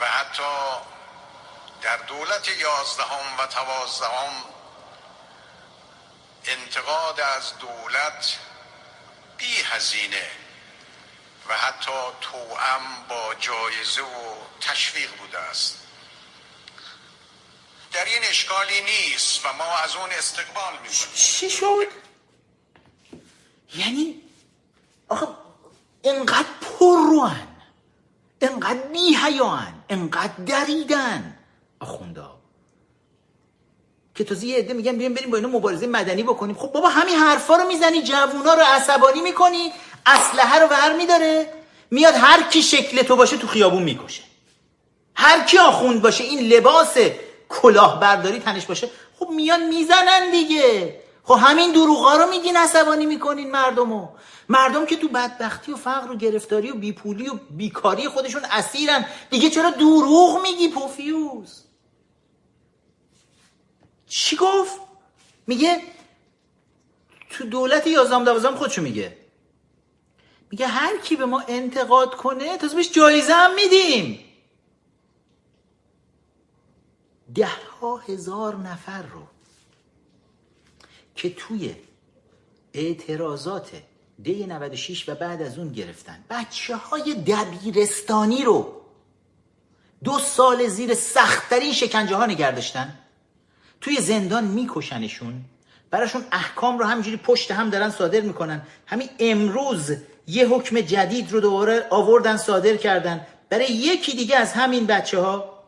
[0.00, 0.42] و حتی
[1.82, 4.32] در دولت یازدهم و دوازدهم
[6.44, 8.38] انتقاد از دولت
[9.38, 10.26] بی هزینه
[11.48, 11.90] و حتی
[12.20, 15.78] توأم با جایزه و تشویق بوده است.
[17.92, 21.86] در این اشکالی نیست و ما از اون استقبال می‌کنیم چی شد؟
[23.74, 24.22] یعنی
[25.08, 25.26] آخه
[26.04, 27.48] انقدر پر روان
[28.40, 31.38] انقدر بی هیان انقدر دریدن.
[31.80, 32.17] آخوندا
[34.18, 36.56] که تازه یه عده میگن بیایم بریم با اینا مبارزه مدنی بکنیم.
[36.56, 39.72] خب بابا همین حرفا رو می‌زنی جوونا رو عصبانی می‌کنی
[40.06, 41.52] اسلحه رو ور میداره
[41.90, 44.22] میاد هر کی شکل تو باشه تو خیابون می‌کشه.
[45.14, 46.96] هر کی آخوند باشه این لباس
[47.48, 51.00] کلاهبرداری تنش باشه خب میان می‌زنن دیگه.
[51.24, 54.08] خب همین دروغا رو میگین عصبانی می‌کنین مردمو.
[54.48, 59.06] مردم که تو بدبختی و فقر و گرفتاری و بیپولی و بیکاری خودشون اسیرن.
[59.30, 61.67] دیگه چرا دروغ میگی پوفیوز؟
[64.08, 64.80] چی گفت؟
[65.46, 65.82] میگه
[67.30, 69.16] تو دولت یازدهم دوازدهم خودشو میگه.
[70.50, 74.24] میگه هر کی به ما انتقاد کنه تازه بهش جایزه هم میدیم.
[77.34, 77.48] ده
[77.80, 79.22] ها هزار نفر رو
[81.14, 81.74] که توی
[82.72, 83.70] اعتراضات
[84.22, 88.80] دی 96 و بعد از اون گرفتن بچه های دبیرستانی رو
[90.04, 92.98] دو سال زیر سختترین شکنجه ها نگردشتن
[93.80, 95.44] توی زندان میکشنشون.
[95.90, 98.62] براشون احکام رو همینجوری پشت هم دارن صادر می‌کنن.
[98.86, 99.92] همین امروز
[100.26, 103.26] یه حکم جدید رو دوباره آوردن صادر کردن.
[103.48, 105.58] برای یکی دیگه از همین بچه ها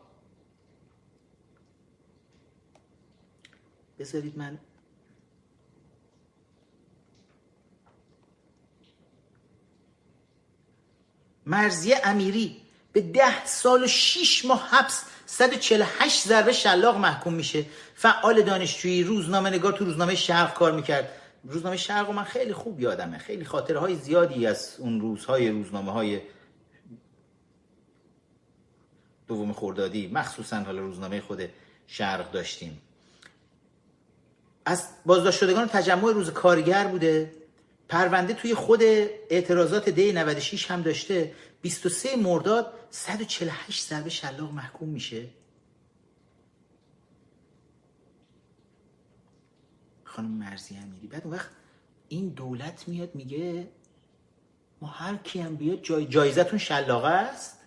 [3.99, 4.57] بذارید من
[11.45, 12.61] مرزیه امیری
[12.93, 17.65] به ده سال و شیش ماه حبس 148 ضربه شلاق محکوم میشه.
[18.01, 21.09] فعال دانشجویی روزنامه نگار تو روزنامه شرق کار می‌کرد.
[21.43, 23.17] روزنامه شرق و من خیلی خوب یادمه.
[23.17, 26.21] خیلی خاطره های زیادی از اون روزهای روزنامه های
[29.27, 31.49] دوم خوردادی مخصوصا حالا روزنامه خود
[31.87, 32.81] شرق داشتیم.
[34.65, 37.31] از بازداشت شدگان تجمع روز کارگر بوده.
[37.89, 38.81] پرونده توی خود
[39.29, 41.33] اعتراضات دی 96 هم داشته.
[41.61, 45.40] 23 مرداد 148 ضربه شلاق محکوم میشه.
[50.11, 51.49] خانم مرزی هم میری بعد اون وقت
[52.09, 53.67] این دولت میاد میگه
[54.81, 57.57] ما هر کی هم بیاد جای جایزتون شلاقه است.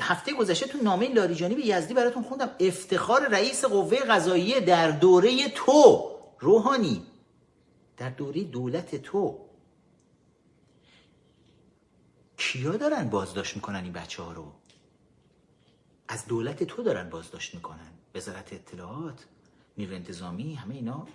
[0.00, 2.50] هفته گذشته تو نامه لاریجانی به یزدی براتون خوندم.
[2.60, 7.06] افتخار رئیس قوه قضاییه در دوره تو روحانی.
[7.96, 9.48] در دوره دولت تو.
[12.36, 14.52] کیا دارن بازداشت می‌کنن این بچه ها رو؟
[16.08, 17.93] از دولت تو دارن بازداشت می‌کنن.
[18.14, 19.24] وزارت اطلاعات
[19.78, 21.06] نیرو انتظامی همه اینا.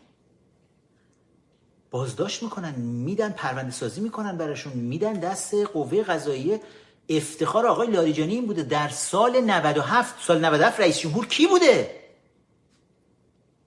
[1.91, 6.61] بازداشت می‌کنن میدن پرونده سازی می‌کنن براشون میدن دست قوه قضاییه
[7.09, 11.99] افتخار آقای لاریجانی این بوده در سال 97 سال 97 رئیس جمهور کی بوده؟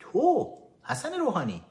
[0.01, 0.53] تو
[0.83, 1.63] حسن روحانی.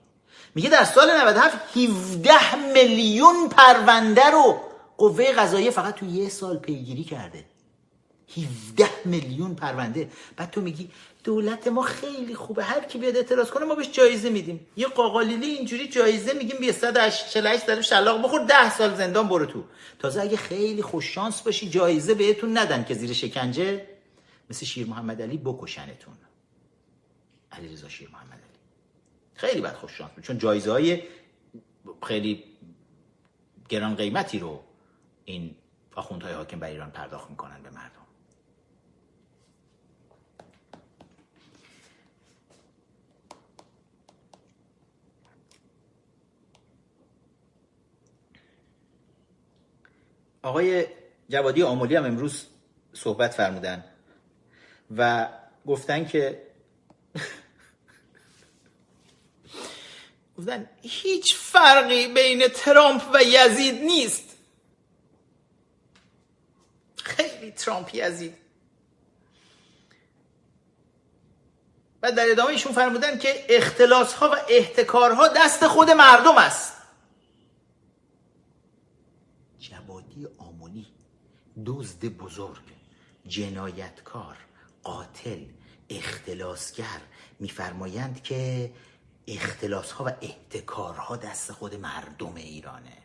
[0.56, 4.60] میگه در سال 97 17 میلیون پرونده رو
[4.98, 7.46] قوه قضاییه فقط تو یه سال پیگیری کرده.
[8.38, 10.10] 17 میلیون پرونده.
[10.36, 10.90] بعد تو میگی
[11.24, 12.64] دولت ما خیلی خوبه.
[12.64, 14.68] هر کی بیاد اعتراض کنه ما بهش جایزه میدیم.
[14.78, 19.64] یه قاقالیلی اینجوری جایزه میگیم بیا 148 داریم شلاق بخور 10 سال زندان برو تو.
[20.00, 23.88] تازه اگه خیلی خوش شانس باشی جایزه بهتون ندن که زیر شکنجه.
[24.50, 26.14] مثل شیر محمد علی بکشنتون.
[27.52, 28.60] علیرضا شیر محمد علی.
[29.34, 31.04] خیلی بد خوش شانس چون جایزه های
[32.04, 32.44] خیلی
[33.70, 34.64] گران قیمتی رو
[35.26, 35.56] این
[35.96, 38.01] آخوندهای حاکم بر ایران پرداخت می‌کنن به مردم.
[50.44, 50.86] آقای
[51.30, 52.46] جوادی آمولی هم امروز
[52.94, 53.84] صحبت فرمودن
[54.98, 55.30] و
[55.68, 56.42] گفتن که
[60.38, 64.24] گفتن هیچ فرقی بین ترامپ و یزید نیست.
[67.04, 68.42] خیلی ترامپ یزید.
[72.04, 76.74] و در ادامه ایشون فرمودن که اختلاس ها و احتکارها دست خود مردم است
[79.60, 80.88] جوادی آمونی
[81.66, 82.64] دزد بزرگ
[83.28, 84.38] جنایتکار
[84.84, 85.46] قاتل
[85.90, 87.02] اختلاسگر
[87.40, 88.72] میفرمایند که
[89.28, 92.98] اختلاس ها و احتکارها دست خود مردم ایرانه.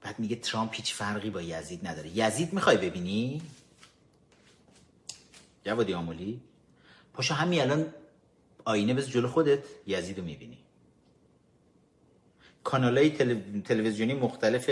[0.00, 2.18] بعد میگه ترامپ هیچ فرقی با یزید نداره.
[2.18, 3.42] یزید می‌خوای ببینی؟
[5.64, 6.40] جوادی آمولی
[7.12, 7.94] پاشو همین الان
[8.64, 10.58] آینه بز جلو خودت یزید رو می‌بینی.
[12.64, 13.10] کانال های
[13.60, 14.70] تلویزیونی مختلف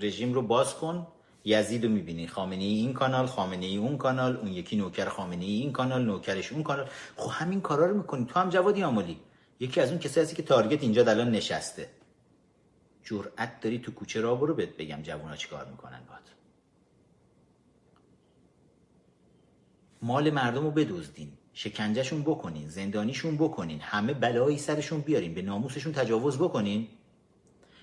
[0.00, 1.06] رژیم رو باز کن.
[1.44, 2.26] یزید رو می‌بینی.
[2.26, 6.04] خامنه ای این کانال خامنه ای اون کانال اون یکی نوکر خامنه ای این کانال
[6.04, 6.88] نوکرش اون کانال.
[7.16, 8.24] خب همین کارا رو می‌کنی.
[8.24, 9.20] تو هم جوادی آمولی.
[9.60, 11.88] یکی از اون کسایی هستی که تارگت اینجا الان نشسته.
[13.04, 16.18] جرأت داری تو کوچه را برو بهت بگم جوونا چیکار می‌کنن باد.
[20.02, 21.32] مال مردم رو بدزدین.
[21.52, 22.68] شکنجهشون بکنین.
[22.68, 23.80] زندانیشون بکنین.
[23.80, 25.34] همه بلایی سرشون بیارین.
[25.34, 26.88] به ناموسشون تجاوز بکنین.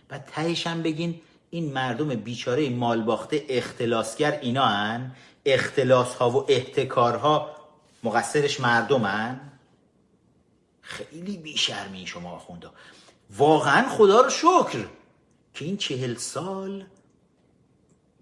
[0.09, 5.15] و تهش هم بگین این مردم بیچاره مال باخته اختلاسگر اینا هن؟
[5.45, 7.55] اختلاس ها و احتکارها
[8.03, 9.39] مقصرش مردمن؟
[10.81, 12.67] خیلی بیشرمی شما آخونده
[13.37, 14.85] واقعا خدا رو شکر
[15.53, 16.85] که این چهل سال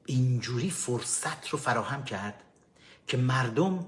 [0.06, 2.44] اینجوری فرصت رو فراهم کرد
[3.08, 3.86] که مردم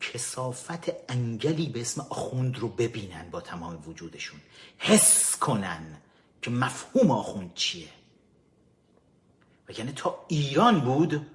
[0.00, 4.40] کسافت انگلی به اسم آخوند رو ببینن با تمام وجودشون.
[4.78, 5.98] حس کنن.
[6.44, 7.88] که مفهوم آخوند چیه؟
[9.68, 11.26] و یعنی تا ایران بود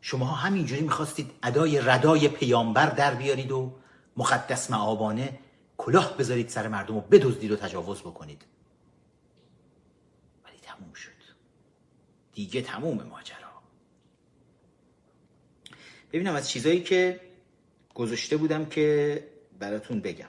[0.00, 3.72] شما همینجوری می‌خواستید ادای ردای پیامبر در بیارید و
[4.16, 5.38] مقدس معابانه
[5.76, 8.44] کلاه بذارید سر مردم و بدزدید و تجاوز بکنید.
[10.44, 11.10] ولی تموم شد.
[12.32, 13.62] دیگه تموم ماجرا.
[16.12, 17.20] ببینم از چیزایی که
[17.94, 19.28] گذاشته بودم که
[19.58, 20.28] براتون بگم.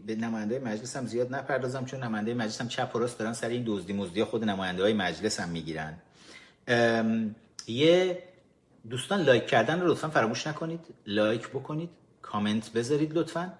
[0.00, 3.48] به نماینده مجلس هم زیاد نپردازم چون نماینده مجلس هم چپ و راست دارن سر
[3.48, 5.98] این دزدی مزدی خود نماینده های مجلس هم می‌گیرن.
[7.66, 8.22] یه
[8.90, 10.80] دوستان لایک کردن رو لطفا فراموش نکنید.
[11.06, 11.90] لایک بکنید
[12.22, 13.52] کامنت بذارید لطفا.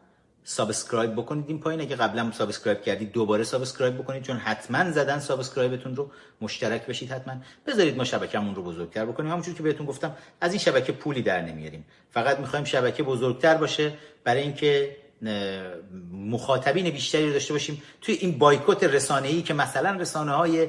[0.48, 1.44] subscribe بکنید.
[1.48, 6.10] این پایین اگه قبلا subscribe کردید دوباره subscribe بکنید چون حتما زدن subscribe تون رو
[6.40, 7.34] مشترک بشید حتما.
[7.66, 9.30] بذارید ما شبکه‌مون رو بزرگتر بکنیم.
[9.30, 11.84] همونجور که بهتون گفتم از این شبکه پولی در نمیاریم.
[12.10, 13.92] فقط می‌خوایم شبکه بزرگتر باشه.
[14.24, 14.96] برای اینکه
[16.12, 17.82] مخاطبین بیشتری رو داشته باشیم.
[18.00, 20.68] توی این بایکوت رسانه‌ای که مثلا رسانه های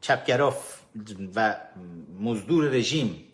[0.00, 0.80] چپگراف
[1.34, 1.56] و
[2.20, 3.24] مزدور رژیم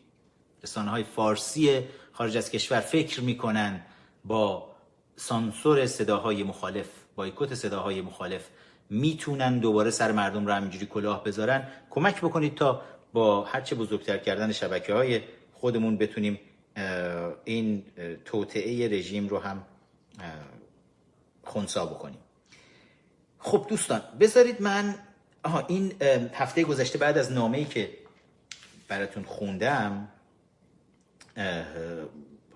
[0.62, 1.80] رسانه های فارسی
[2.12, 3.80] خارج از کشور فکر می‌کنن
[4.24, 4.68] با
[5.16, 8.48] سانسور صداهای مخالف بایکوت صداهای مخالف
[8.90, 11.68] می‌تونن دوباره سر مردم رو همینجوری کلاه بذارن.
[11.90, 12.82] کمک بکنید تا
[13.12, 15.20] با هرچه بزرگتر کردن شبکه های
[15.52, 16.40] خودمون بتونیم
[17.44, 17.84] این
[18.24, 19.66] توطعه رژیم رو هم
[21.42, 22.20] خونسا بکنیم.
[23.38, 24.94] خب دوستان بذارید من
[25.44, 26.02] آها این
[26.34, 27.98] هفته گذشته بعد از نامه‌ای که
[28.88, 30.08] براتون خوندم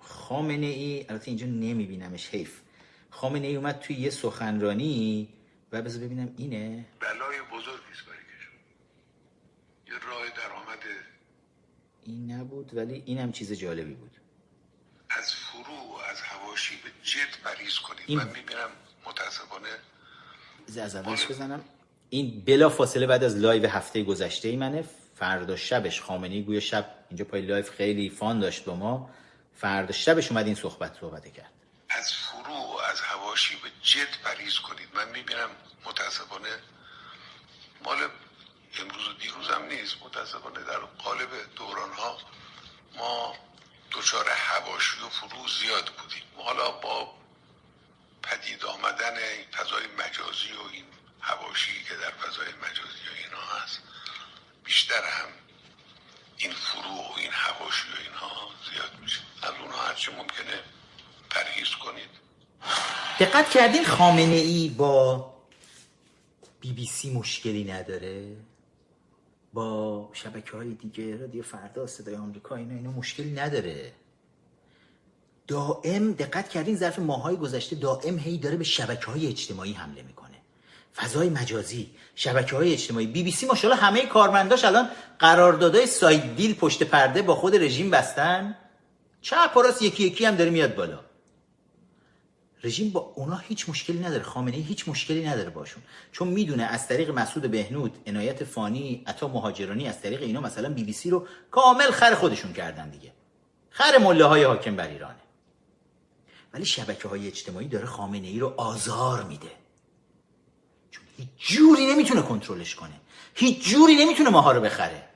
[0.00, 2.60] خامنه ای البته اینجا نمیبینمش حیف.
[3.10, 5.28] خامنه ای اومد توی یه سخنرانی
[5.72, 6.84] و بذار ببینم اینه.
[7.00, 8.52] بلای بزرگی است برای کشور
[9.86, 10.55] یه راه درآمد
[12.06, 14.10] این نبود ولی اینم چیز جالبی بود.
[15.10, 18.02] از فرو از هواشی به جد مریض کنید.
[18.06, 18.68] این- من می‌بینم
[19.06, 19.68] متاسفانه
[20.78, 21.64] از اولش بزنم.
[22.10, 24.84] این بلا فاصله بعد از لایو هفته گذشته ای منه.
[25.14, 26.94] فردا شبش خامنه‌ای گویا شب.
[27.08, 29.10] اینجا پای لایو خیلی فان داشت با ما.
[29.54, 31.50] فردا شبش اومد این صحبت صحبت کرد.
[31.88, 34.88] از فرو از هواشی به جد مریض کنید.
[34.94, 35.48] من می‌بینم
[35.86, 36.48] متاسفانه
[37.84, 37.98] مال
[38.80, 42.18] امروز و دیروز هم نیست متاسفانه در قالب دوران ها
[42.96, 43.34] ما
[43.92, 46.22] دچار هواشی و فرو زیاد بودیم.
[46.36, 47.14] حالا با
[48.22, 49.16] پدید آمدن
[49.52, 50.84] فضای مجازی و این
[51.20, 53.80] هواشی که در فضای مجازی و اینا هست
[54.64, 55.28] بیشتر هم
[56.36, 59.20] این فرو و این هواشی و اینها زیاد میشه.
[59.42, 60.60] از اونها هرچی ممکنه
[61.30, 62.10] پرهیز کنید.
[63.20, 65.32] دقت کردین؟ خامنه ای با
[66.60, 68.36] بی بی سی مشکلی نداره؟
[69.56, 73.92] با شبکه های دیگه رادیو فردا صدای آمریکا اینا اینا مشکلی نداره.
[75.46, 80.36] دائم دقت کردین ظرف ماهای گذشته دائم هی داره به شبکه های اجتماعی حمله می‌کنه.
[80.96, 83.06] فضای مجازی شبکه های اجتماعی.
[83.06, 84.88] بی بی سی ماشاءالله همه کارمنداش الان
[85.18, 88.56] قراردادهای ساید دیل پشت پرده با خود رژیم بستن.
[89.20, 91.05] چه پاراس یکی یکی هم داره میاد بالا.
[92.66, 95.82] رژیم با اونا هیچ مشکلی نداره خامنه هیچ مشکلی نداره باشون.
[96.12, 100.84] چون می‌دونه از طریق مسعود بهنود عنایت فانی عطا مهاجرانی از طریق اینا مثلا بی
[100.84, 103.12] بی سی رو کامل خر خودشون کردن دیگه.
[103.70, 105.20] خر مله های حاکم بر ایرانه.
[106.52, 109.50] ولی شبکه های اجتماعی داره خامنه ای رو آزار میده.
[110.90, 113.00] چون هیچ جوری نمی‌تونه کنترلش کنه.
[113.34, 115.08] هیچ جوری نمی‌تونه ماها رو بخره.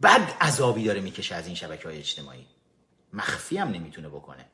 [0.00, 2.46] بعد عذابی داره می‌کشه از این شبکه های اجتماعی.
[3.12, 4.44] مخفی هم نمی‌تونه بکنه.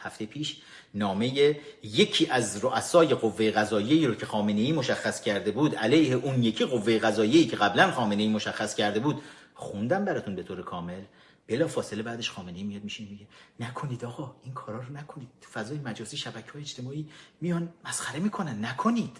[0.00, 0.56] هفته پیش
[0.94, 6.42] نامه یکی از رؤسای قوه قضاییه رو که خامنه ای مشخص کرده بود علیه اون
[6.42, 9.22] یکی قوه قضاییه که قبلا خامنه ای مشخص کرده بود
[9.54, 11.02] خوندم براتون به طور کامل.
[11.46, 13.26] بلا فاصله بعدش خامنه ای میاد میشین میگه.
[13.60, 15.28] نکنید آقا این کارا رو نکنید.
[15.40, 17.08] تو فضای مجازی شبکه های اجتماعی
[17.40, 18.64] میان مسخره می‌کنن.
[18.64, 19.16] نکنید.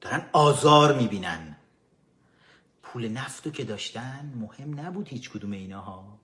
[0.00, 1.56] دارن آزار می‌بینن.
[2.82, 6.18] پول نفتو که داشتن مهم نبود هیچ کدوم ایناها.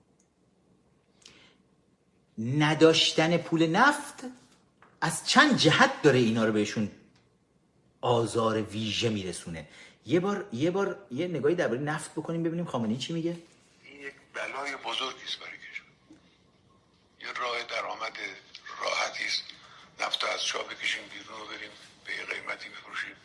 [2.37, 4.23] نداشتن پول نفت
[5.01, 6.91] از چند جهت داره اینا رو بهشون
[8.01, 9.67] آزار ویژه میرسونه.
[10.05, 13.37] یه بار یه بار یه نگاهی درباره نفت بکنیم ببینیم خامنه‌ای چی میگه.
[13.83, 15.85] این یک بلای بزرگی است برای کشور.
[17.21, 18.17] یه راه درآمد
[18.81, 19.43] راحتی است.
[20.01, 21.71] نفت رو از چاه بکشیم بیرون و بریم
[22.05, 23.15] به یه قیمتی بفروشیم.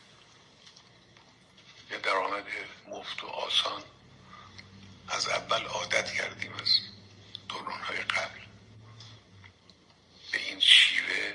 [1.91, 2.45] یه درآمد
[2.89, 3.83] مفت و آسان
[5.09, 6.69] از اول عادت کردیم از
[7.49, 8.48] دورانهای قبل.
[10.33, 11.35] به این شیوه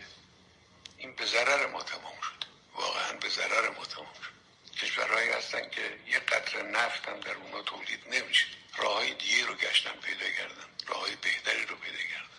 [0.98, 2.46] این به ضرر ما تمام شد.
[2.74, 4.34] واقعا به ضرر ما تمام شد.
[4.78, 8.46] کشورهایی هستن که یه قطر نفت هم در اونا تولید نمیشه.
[8.78, 10.66] راه های دیگه رو گشتن پیدا کردن.
[10.88, 12.30] راه های بهتری رو پیدا کردن.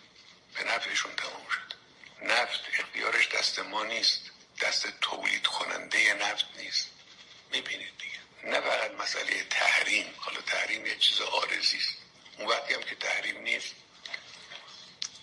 [0.55, 1.75] به نفعشون تمام شد.
[2.23, 4.31] نفت اختیارش دست ما نیست.
[4.61, 6.91] دست تولید کننده نفت نیست.
[7.51, 8.51] می‌بینید دیگه.
[8.51, 10.15] نه فقط مسئله تحریم.
[10.17, 11.97] حالا تحریم یه چیز آرزی است.
[12.39, 13.75] اون وقتی هم که تحریم نیست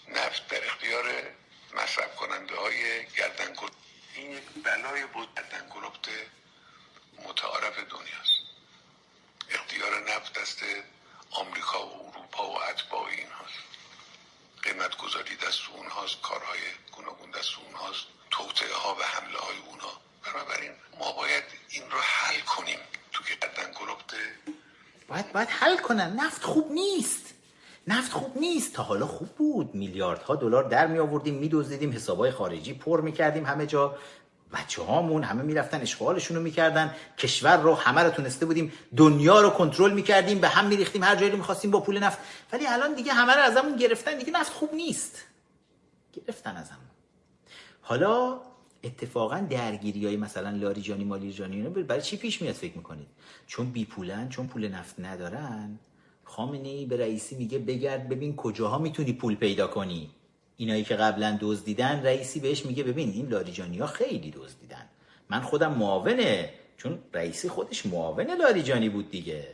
[0.08, 1.06] نفت در اختیار
[1.74, 3.54] مصرف کننده های گردن
[4.16, 5.70] این یک بلای بود گردن
[7.30, 8.42] متعارف دنیاست.
[9.50, 10.64] اختیار نفت دست
[11.32, 13.60] آمریکا و اروپا و اتباع اینهاست.
[14.64, 16.60] قیمت گذاری دست اونهاست کارهای
[16.92, 22.40] گوناگون دست اونهاست توطعه ها و حمله های اونها بنابراین ما باید این رو حل
[22.40, 22.80] کنیم
[23.12, 23.74] تو که گردن
[25.08, 26.14] باید باید حل کنن.
[26.16, 27.31] نفت خوب نیست.
[27.88, 28.74] نفت خوب نیست.
[28.74, 29.76] تا حالا خوب بود.
[29.76, 33.96] میلیاردها دلار در می آوردیم میدزدیدیم حسابای خارجی پر می‌کردیم همه جا.
[34.54, 38.74] بچه هامون همه می‌رفتن اشغالشون رو می‌کردن کشور رو همه رو تونسته بودیم.
[38.98, 42.20] دنیا رو کنترل می‌کردیم به هم میریختیم هر جایی رو می‌خواستیم با پول نفت.
[42.54, 44.18] ولی الان دیگه همه رو ازمون گرفتن.
[44.18, 45.24] دیگه نفت خوب نیست.
[46.14, 46.80] گرفتن ازمون.
[47.82, 48.42] حالا
[48.84, 53.08] اتفاقا درگیری های مثلا لاریجانی مالیجانی برای چی پیش میاد فکر می‌کنید؟
[53.48, 55.80] چون بی پولن چون پول نفت ندارن.
[56.32, 60.10] خامنه ای به رئیسی میگه بگرد ببین کجاها می‌تونی پول پیدا کنی.
[60.58, 64.86] اینایی که قبلا دزدیدن رئیسی بهش میگه ببین این لاریجانی ها خیلی دزدیدن.
[65.30, 66.50] من خودم معاونه.
[66.78, 69.48] چون رئیسی خودش معاون لاریجانی بود دیگه.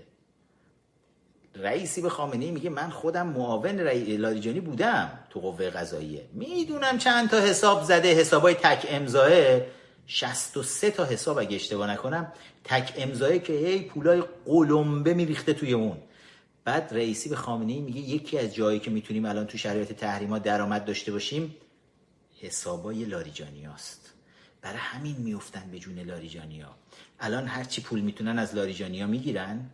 [1.56, 6.26] رئیسی به خامنه ای میگه من خودم معاون لاریجانی بودم تو قوه قضاییه.
[6.34, 9.30] می‌دونم چند تا حساب زده حسابای تک امضاه
[10.08, 12.32] 63 تا حساب اگه اشتباه نکنم
[12.64, 15.98] تک امضاه که هی پولای قلمبه میریخته توی اون.
[16.68, 20.40] بعد رئیسی به خامنه ای میگه یکی از جایی که می‌تونیم الان تو شرایط تحریما
[20.40, 21.56] درآمد داشته باشیم
[22.42, 24.14] حسابای لاریجانی است
[24.62, 26.76] برای همین میفتن به جون لاریجانی ها
[27.20, 29.70] الان هرچی پول می‌تونن از لاریجانی ها می‌گیرن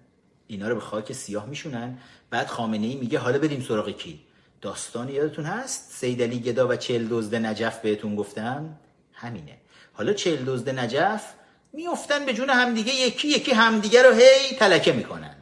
[0.47, 1.97] اینا رو به خاک سیاه میشونن.
[2.29, 4.19] بعد خامنه ای میگه حالا بریم سراغ کی؟
[4.61, 8.79] داستان یادتون هست؟ سیدلی گدا و چل دزد نجف بهتون گفتم؟
[9.13, 9.57] همینه.
[9.93, 11.33] حالا چل دزد نجف
[11.73, 15.35] میفتن به جون همدیگه یکی یکی همدیگه رو هی تلکه می‌کنن.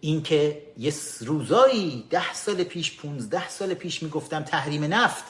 [0.00, 5.24] اینکه یه روزایی ده سال پیش 15 سال پیش می‌گفتم تحریم نفت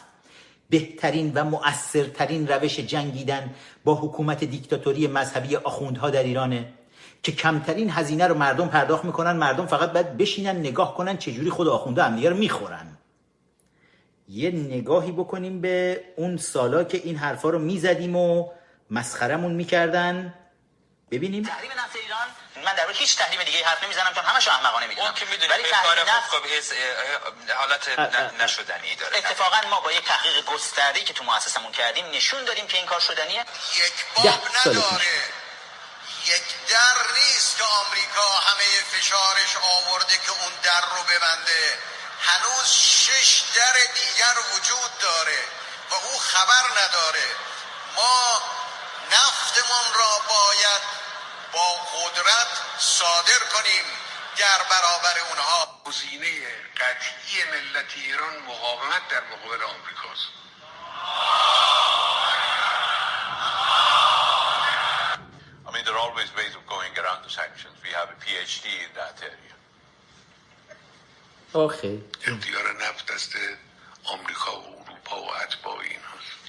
[0.70, 6.72] بهترین و مؤثرترین روش جنگیدن با حکومت دیکتاتوری مذهبی آخوندها در ایرانه
[7.22, 9.32] که کمترین هزینه رو مردم پرداخت می‌کنن.
[9.32, 12.96] مردم فقط باید بشینن نگاه کنن چجوری خود آخونده هم رو می‌خورن.
[14.28, 18.48] یه نگاهی بکنیم به اون سالا که این حرفا رو می‌زدیم و
[18.90, 20.34] مسخرمون می‌کردن.
[21.10, 21.42] ببینیم.
[21.42, 22.26] تحریم نفت ایران
[22.64, 25.06] من در هیچ تحریم دیگه حرف نمی‌زنم چون همش احمقانه می‌دونم.
[25.06, 26.46] اون که می‌دونی ولی تحریم نفت خب
[27.54, 27.88] حالت
[28.40, 29.18] نشدنی داره.
[29.18, 33.00] اتفاقا ما با یک تحقیق گسترده که تو مؤسسمون کردیم نشون دادیم که این کار
[33.00, 33.46] شدنیه.
[33.74, 35.22] یک باب نداره.
[36.26, 41.78] یک در نیست که آمریکا همه فشارش آورده که اون در رو ببنده.
[42.22, 45.44] هنوز شش در دیگر وجود داره
[45.90, 47.26] و او خبر نداره.
[47.96, 48.42] ما
[49.12, 50.99] نفتمون را باید
[51.52, 52.48] با قدرت
[52.78, 53.84] صادر کنیم
[54.36, 56.46] در برابر اونها گزینه
[56.76, 60.28] قطعی ملت ایران مقاومت در مقابل آمریکاست.
[65.66, 67.76] I mean, there are always ways of going around the sanctions.
[67.86, 69.54] We have a PhD in that area.
[71.52, 73.32] آخه اختیار نفت دست
[74.04, 76.40] آمریکا و اروپا و اتباع اینهاست.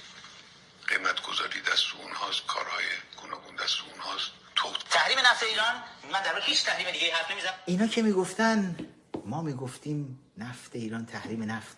[0.88, 2.46] قیمت گذاری دست اونهاست.
[2.46, 2.84] کارهای
[3.16, 4.30] گوناگون دست اونهاست.
[4.54, 5.74] تو تحریم نفت ایران
[6.12, 7.54] من در هیچ تحریم دیگه حرف نمی‌زنم.
[7.66, 8.76] اینا که می‌گفتن
[9.24, 11.76] ما می‌گفتیم نفت ایران تحریم نفت.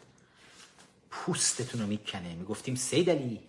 [1.11, 2.35] پوستتون رو می‌کنه.
[2.35, 3.41] می‌گفتیم سید علی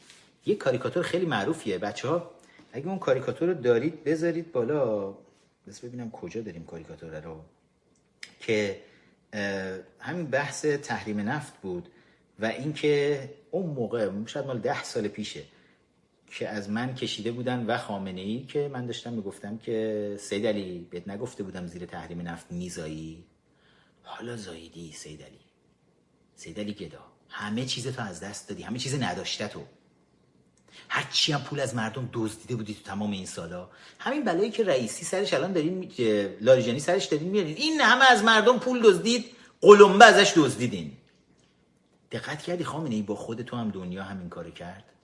[0.46, 1.78] یه کاریکاتور خیلی معروفیه.
[1.78, 2.32] بچه ها
[2.74, 5.14] اگه اون کاریکاتور رو دارید بذارید بالا.
[5.68, 7.42] بس ببینم کجا داریم کاریکاتور رو.
[8.40, 8.82] که
[10.00, 11.90] همین بحث تحریم نفت بود
[12.40, 15.44] و اینکه اون موقع شاید مال ده سال پیشه
[16.36, 20.88] که از من کشیده بودن و خامنه ای که من داشتم می‌گفتم که سید علی
[20.92, 23.24] بهت نگفته بودم زیر تحریم نفت میزایی؟
[24.04, 25.40] حالا زاییدی سید علی.
[26.36, 27.00] سید علی گدا
[27.30, 29.62] همه چیز تو از دست دادی همه چیز نداشته تو
[30.90, 33.70] هر چی هم پول از مردم دزدیده بودی تو تمام این سالا.
[34.00, 35.92] همین بلایی که رئیسی سرش الان دارین
[36.42, 37.56] لاریجانی سرش دارین میارین.
[37.58, 39.26] این همه از مردم پول دزدید
[39.62, 40.92] قلمبه ازش دزدیدین.
[42.12, 44.95] دقت کردی خامنه ای با خود تو هم دنیا همین کارو کرد؟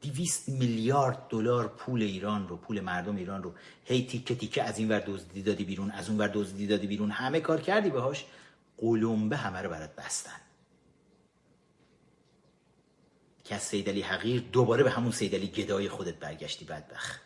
[0.00, 3.54] دیویست میلیارد دلار پول ایران رو پول مردم ایران رو
[3.84, 7.10] هی تیکه تیکه از این ور دزدی دادی بیرون از اون ور دزدی دادی بیرون
[7.10, 8.26] همه کار کردی باهاش
[8.78, 10.40] قلمبه همه رو برات بستن.
[13.44, 17.20] که از سیدلی حقیر دوباره به همون سیدلی گدای خودت برگشتی بدبخ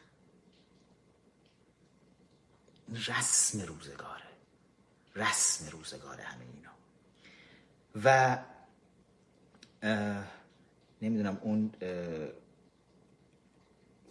[3.09, 4.23] رسم روزگاره.
[5.17, 6.71] رسم روزگاره همه اینا.
[8.05, 8.39] و
[11.03, 11.73] نمی‌دونم اون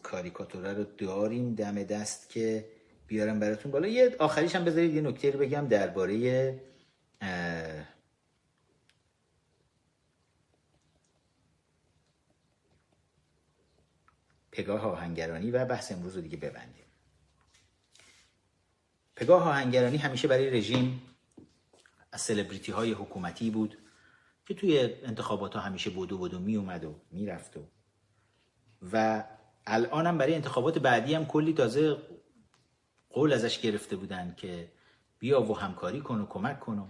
[0.04, 2.66] کاریکاتوره رو داریم دم دست که
[3.08, 3.88] بیارم براتون بالا.
[3.88, 6.62] یه آخریش هم بذارید یه نکته بگم درباره
[7.22, 7.86] اه،
[14.52, 16.86] پگاه آهنگرانی و بحث امروز رو دیگه ببندیم.
[19.16, 21.02] پگاه آهنگرانی همیشه برای رژیم
[22.12, 23.78] از سلبریتی های حکومتی بود
[24.46, 27.62] که توی انتخابات ها همیشه بودو بودو می اومد و می‌رفت و
[28.94, 29.24] و
[29.68, 31.98] الان هم برای انتخابات بعدی هم کلی تازه
[33.10, 34.72] قول ازش گرفته بودن که
[35.20, 36.88] بیا و همکاری کن و کمک کن و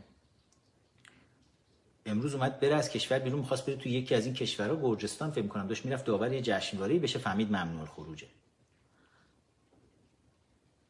[2.05, 5.47] امروز اومد بره از کشور بیرون می‌خواست بره توی یکی از این کشورها گرجستان فکر
[5.47, 8.27] کنم داشت می‌رفت داور یه جشنواره بشه فهمید ممنوع خروجه.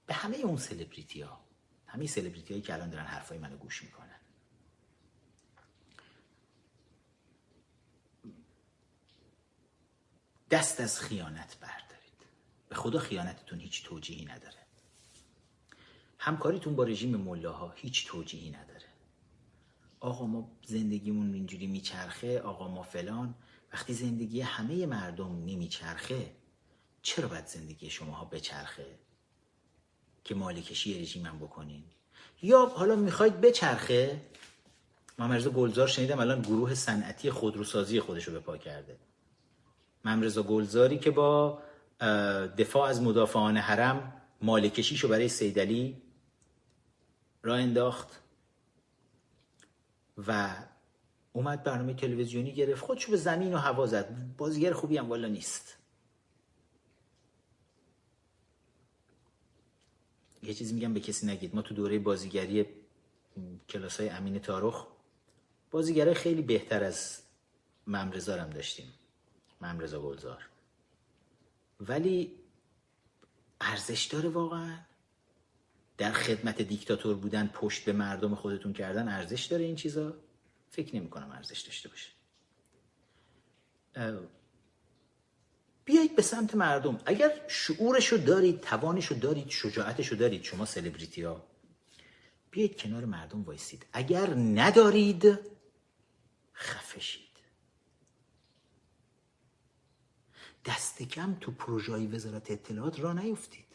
[0.07, 1.39] به همه اون سلبریتی ها
[1.85, 4.10] همه سلبریتی هایی که الان دارن حرفای منو گوش می‌کنن.
[10.51, 12.19] دست از خیانت بردارید.
[12.69, 14.57] به خدا خیانتتون هیچ توجیهی نداره.
[16.19, 18.85] همکاریتون با رژیم ملاها هیچ توجیهی نداره.
[19.99, 23.35] آقا ما زندگیمون اینجوری میچرخه آقا ما فلان.
[23.73, 26.31] وقتی زندگی همه مردم نمیچرخه
[27.01, 28.85] چرا باید زندگی شماها بچرخه؟
[30.23, 31.83] که مالکشی رژیمم بکنین.
[32.41, 34.21] یا حالا می‌خواید بچرخه؟
[35.19, 38.97] محمد گلزار شنیدم الان گروه صنعتی خودروسازی خودش رو به پا کرده.
[40.05, 41.61] ممرزا گلزاری که با
[42.57, 46.01] دفاع از مدافعان حرم مالکشیشو برای سیدلی
[47.43, 48.21] را انداخت
[50.27, 50.55] و
[51.33, 52.81] اومد برنامه تلویزیونی گرفت.
[52.81, 54.35] خودشو به زمین و هوا زد.
[54.37, 55.77] بازیگر خوبی هم والا نیست.
[60.43, 61.55] یه چیزی میگم به کسی نگید.
[61.55, 62.65] ما تو دوره بازیگری
[63.69, 64.87] کلاس های امین تارخ
[65.71, 67.21] بازیگره خیلی بهتر از
[67.87, 68.49] ممرزا هم
[69.61, 70.49] داشتیم ممرزا گلزار.
[71.79, 72.31] ولی
[73.61, 74.77] ارزش داره واقعا؟
[75.97, 80.13] در خدمت دیکتاتور بودن پشت به مردم خودتون کردن ارزش داره این چیزا؟
[80.69, 82.11] فکر نمی کنم ارزش داشته باشه.
[85.85, 86.99] بیایید به سمت مردم.
[87.05, 91.43] اگر شعورشو دارید توانشو دارید شجاعتشو دارید شما سلبریتی ها
[92.51, 93.85] بیایید کنار مردم وایسید.
[93.93, 95.39] اگر ندارید
[96.53, 97.30] خفشید
[100.65, 103.65] دست کم تو پروژه وزارت اطلاعات را نیفتید.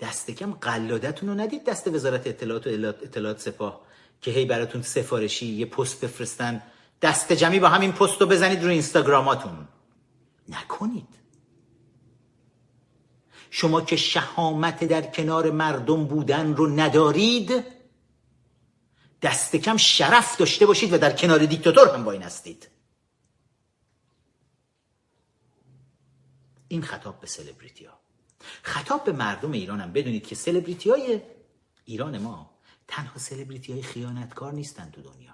[0.00, 3.80] دست کم قلادتون رو ندید دست وزارت اطلاعات و اطلاعات سپاه
[4.20, 6.62] که هی براتون سفارشی یه پست بفرستن.
[7.02, 9.68] دست جمعی با همین پست رو بزنید رو اینستاگراماتون.
[10.48, 11.08] نکنید.
[13.50, 17.64] شما که شهامت در کنار مردم بودن رو ندارید
[19.22, 22.68] دست کم شرف داشته باشید و در کنار دیکتاتور هم باین هستید
[26.72, 27.98] این خطاب به سلبریتی ها
[28.62, 31.20] خطاب به مردم ایران هم بدونید که سلبریتی های
[31.84, 32.50] ایران ما
[32.88, 35.32] تنها سلبریتی های خیانتکار نیستن تو دنیا.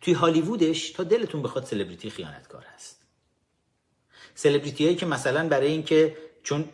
[0.00, 3.02] توی هالیوودش تا دلتون بخواد سلبریتی خیانتکار هست.
[4.34, 6.68] سلبریتی هایی که مثلا برای اینکه چون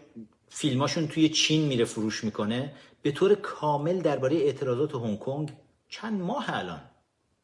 [0.49, 5.53] فیلماشون توی چین میره فروش می‌کنه به طور کامل درباره اعتراضات هنگ کنگ
[5.89, 6.83] چند ماه الان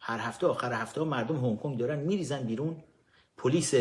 [0.01, 2.85] هر هفته آخر هفته مردم هنگ کنگ دارن میریزن بیرون
[3.43, 3.75] پلیس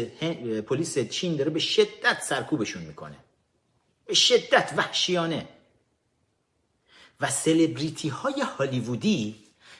[0.68, 3.18] پلیس چین داره به شدت سرکوبشون می‌کنه.
[4.06, 5.48] به شدت وحشیانه.
[7.22, 9.36] و سلبریتی های هالیوودی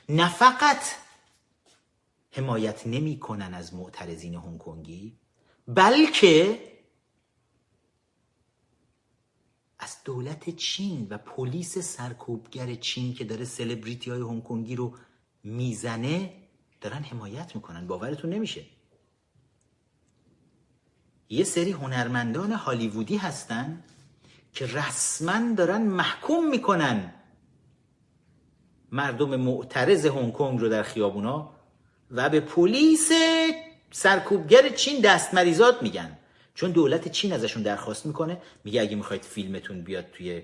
[0.10, 0.84] نه فقط
[2.32, 5.18] حمایت نمی‌کنن از معترضین هنگ کنگی
[5.68, 6.64] بلکه
[9.80, 14.98] از دولت چین و پلیس سرکوبگر چین که داره سلبریتی های هنگ کنگی رو
[15.44, 16.34] می‌زنه
[16.82, 17.88] دارن حمایت می‌کنن.
[17.88, 18.66] باورتون نمیشه.
[21.30, 23.84] یه سری هنرمندان هالیوودی هستن
[24.54, 27.14] که رسما دارن محکوم می‌کنن.
[28.92, 31.56] مردم معترض هنگ کنگ رو در خیابونا
[32.12, 33.12] و به پلیس
[33.92, 36.18] سرکوبگر چین دستمریزات میگن.
[36.56, 40.44] چون دولت چین ازشون درخواست می‌کنه میگه اگه می‌خواید فیلمتون بیاد توی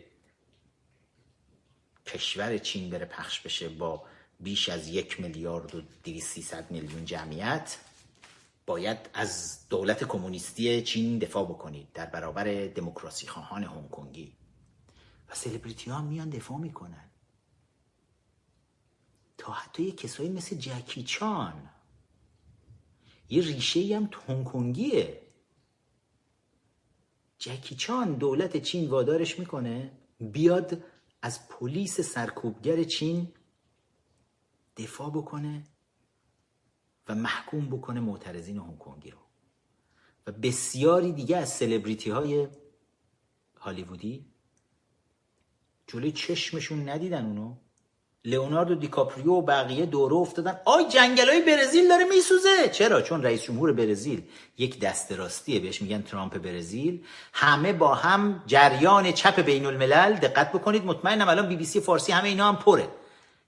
[2.05, 4.03] کشور چین بره پخش بشه با
[4.39, 5.81] بیش از یک میلیارد و
[6.19, 7.77] سی میلیون جمعیت
[8.65, 14.37] باید از دولت کمونیستی چین دفاع بکنید در برابر دموکراسی خواهان هنگ کنگی.
[15.29, 17.09] و سلبریتی ها میان دفاع می‌کنن.
[19.37, 21.69] تا حتی کسایی مثل جکی چان.
[23.29, 24.45] یه ریشه هم هنگ
[27.39, 30.83] جکی چان دولت چین وادارش می‌کنه بیاد
[31.21, 33.33] از پلیس سرکوبگر چین
[34.77, 35.63] دفاع بکنه.
[37.09, 39.17] و محکوم بکنه معترضین هنگ کنگی رو.
[40.27, 42.47] و بسیاری دیگه از سلبریتی های
[43.59, 44.25] هالیوودی
[45.87, 47.55] جلوی چشمشون ندیدن اونو.
[48.25, 50.59] لئوناردو دیکاپریو و بقیه دوره افتادن.
[50.65, 52.69] آی جنگل های برزیل داره میسوزه.
[52.71, 54.23] چرا؟ چون رئیس جمهور برزیل
[54.57, 55.59] یک دست راستیه.
[55.59, 57.03] بهش میگن ترامپ برزیل.
[57.33, 60.85] همه با هم جریان چپ بین الملل دقت بکنید.
[60.85, 62.87] مطمئنم الان بی بی سی فارسی همه اینا هم پره.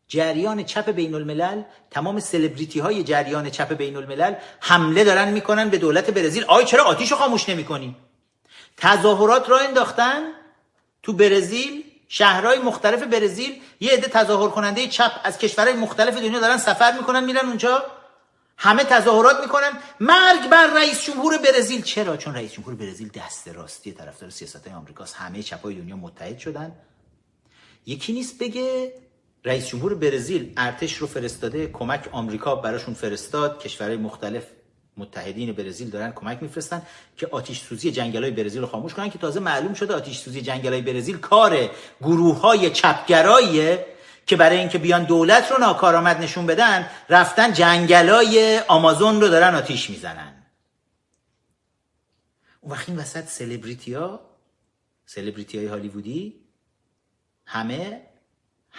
[0.08, 5.78] جریان چپ بین الملل تمام سلبریتی های جریان چپ بین الملل حمله دارن می‌کنن به
[5.78, 6.44] دولت برزیل.
[6.44, 7.96] آی چرا آتیشو خاموش نمی‌کنی؟
[8.78, 10.32] تظاهرات را انداختن
[11.04, 16.58] تو برزیل شهرهای مختلف برزیل یه عده تظاهر کننده چپ از کشورهای مختلف دنیا دارن
[16.58, 17.86] سفر می‌کنن میرن اونجا.
[18.58, 19.72] همه تظاهرات می‌کنن.
[20.00, 21.82] مرگ بر رئیس جمهور برزیل.
[21.82, 25.16] چرا؟ چون رئیس جمهور برزیل دست راستی طرفدار سیاست های آمریکاست.
[25.16, 26.72] همه چپای دنیا متحد شدن.
[27.86, 28.94] یکی نیست بگه
[29.46, 33.60] رئیس جمهور برزیل ارتش رو فرستاده کمک آمریکا براشون فرستاد.
[33.60, 34.44] کشورهای مختلف
[34.98, 36.82] متحدین برزیل دارن کمک میفرستن
[37.18, 40.42] که آتیش سوزی جنگل های برزیل رو خاموش کنن که تازه معلوم شده آتیش سوزی
[40.42, 41.70] جنگل های برزیل کار
[42.02, 42.72] گروه های
[44.26, 49.56] که برای اینکه بیان دولت رو ناکارآمد نشون بدن رفتن جنگل های آمازون رو دارن
[49.56, 50.34] آتیش می‌زنن.
[52.62, 54.20] اون وقت وسط سلبریتی ها
[55.06, 56.36] سلبریتی های هالیوودی
[57.46, 58.07] همه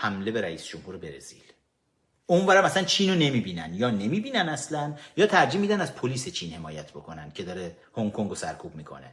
[0.00, 1.42] حمله به رئیس جمهور برزیل.
[2.26, 6.90] اونورا مثلا چین رو نمی‌بینن یا نمی‌بینن اصلا یا ترجیح میدن از پلیس چین حمایت
[6.90, 9.12] بکنن که داره هنگ کنگ رو سرکوب می‌کنه.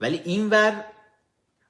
[0.00, 0.84] ولی اینور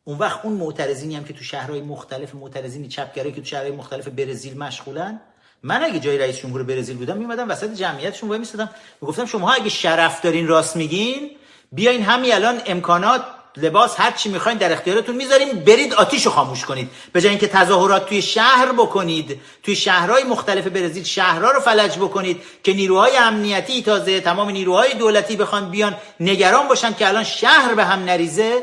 [0.04, 4.08] اون وقت اون معترضینی هم که تو شهرهای مختلف معترضین چپگرایی که تو شهرهای مختلف
[4.08, 5.20] برزیل مشغولن
[5.62, 8.70] من اگه جای رئیس جمهور برزیل بودم میمدم وسط جمعیتشون وای میستادم
[9.00, 11.30] می‌گفتم شما اگه شرف دارین راست میگین
[11.72, 15.60] بیاین همین الان امکانات لباس هر چی می‌خواین در اختیارتون می‌ذاریم.
[15.60, 16.90] برید آتیش رو خاموش کنید.
[17.12, 22.42] به جای اینکه تظاهرات توی شهر بکنید توی شهرهای مختلف برزیل شهرها رو فلج بکنید
[22.62, 27.84] که نیروهای امنیتی تازه تمام نیروهای دولتی بخوان بیان نگران باشن که الان شهر به
[27.84, 28.62] هم نریزه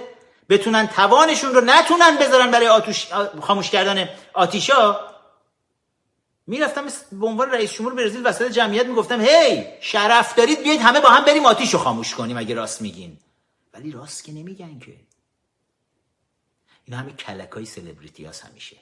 [0.50, 3.08] بتونن توانشون رو نتونن بذارن برای آتوش
[3.42, 5.00] خاموش کردن آتیشا.
[6.48, 11.10] می‌رفتم به عنوان رئیس جمهور برزیل وسط جمعیت می‌گفتم هی شرف دارید بیاید همه با
[11.10, 13.18] هم بریم آتیش رو خاموش کنیم اگه راست میگین.
[13.76, 15.00] ولی راست که نمیگن که.
[16.86, 18.78] این همه کلک های سلبریتی همیشه.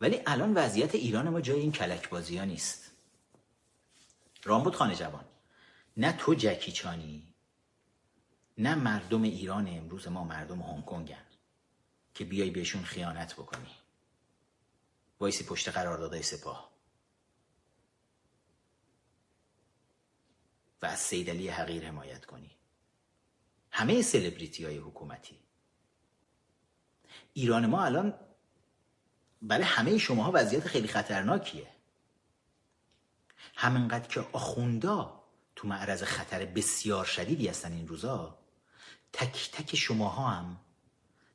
[0.00, 2.90] ولی الان وضعیت ایران ما جای این کلک بازی ها نیست.
[4.44, 5.24] رامبود خانه جوان
[5.96, 7.34] نه تو جکی چانی
[8.58, 11.26] نه مردم ایران امروز ما مردم هنگ کنگن
[12.14, 13.74] که بیای بهشون خیانت بکنی.
[15.20, 16.74] وایسی پشت قراردادهای سپاه.
[20.82, 22.53] و از سیدلی حقیر حمایت کنی.
[23.76, 25.38] همه سلبریتی های حکومتی.
[27.32, 28.14] ایران ما الان
[29.42, 31.66] برای همه شماها وضعیت خیلی خطرناکیه.
[33.56, 35.24] همینقدر که آخوندا
[35.56, 38.38] تو معرض خطر بسیار شدیدی هستن این روزا
[39.12, 40.60] تک تک شماها هم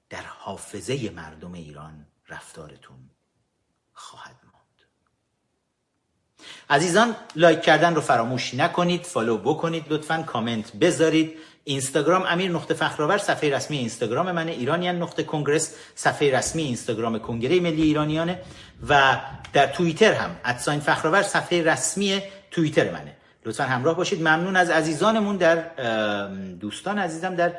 [0.09, 3.09] در حافظه مردم ایران رفتارتون
[3.93, 4.59] خواهد ماند
[6.69, 11.39] عزیزان لایک کردن رو فراموش نکنید فالو بکنید لطفا کامنت بذارید.
[11.63, 17.59] اینستاگرام امیر نقطه فخرآور صفحه رسمی اینستاگرام من ایرانیان نقطه congress صفحه رسمی اینستاگرام کنگره
[17.59, 18.39] ملی ایرانیانه.
[18.89, 19.19] و
[19.53, 22.21] در توییتر هم ادساین فخرآور صفحه رسمی
[22.51, 23.15] توییتر منه.
[23.45, 24.21] لطفا همراه باشید.
[24.21, 25.55] ممنون از عزیزانمون در
[26.59, 27.53] دوستان عزیزم در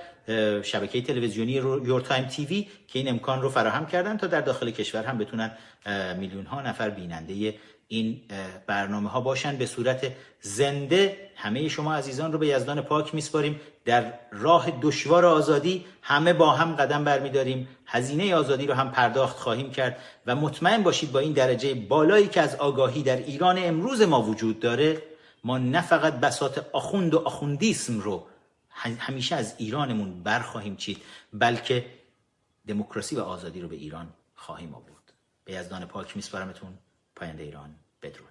[0.62, 5.05] شبکه تلویزیونی یور تایم تیوی که این امکان رو فراهم کردن تا در داخل کشور
[5.05, 5.52] هم بتونن
[6.18, 7.55] میلیون ها نفر بیننده
[7.89, 8.20] این
[8.66, 9.56] برنامه ها باشن.
[9.56, 13.60] به صورت زنده همه شما عزیزان رو به یزدان پاک میسپاریم.
[13.85, 17.69] در راه دشوار آزادی همه با هم قدم برمیداریم.
[17.86, 22.40] هزینه آزادی رو هم پرداخت خواهیم کرد و مطمئن باشید با این درجه بالایی که
[22.40, 25.02] از آگاهی در ایران امروز ما وجود داره
[25.44, 28.27] ما نه فقط بساط آخوند و آخوندیسم رو
[28.98, 31.02] همیشه از ایرانمون برخواهیم چید
[31.32, 31.86] بلکه
[32.66, 35.12] دموکراسی و آزادی رو به ایران خواهیم آورد.
[35.44, 36.78] به یزدان پاک میسپارمتون
[37.16, 38.30] پاینده ایران بدرود.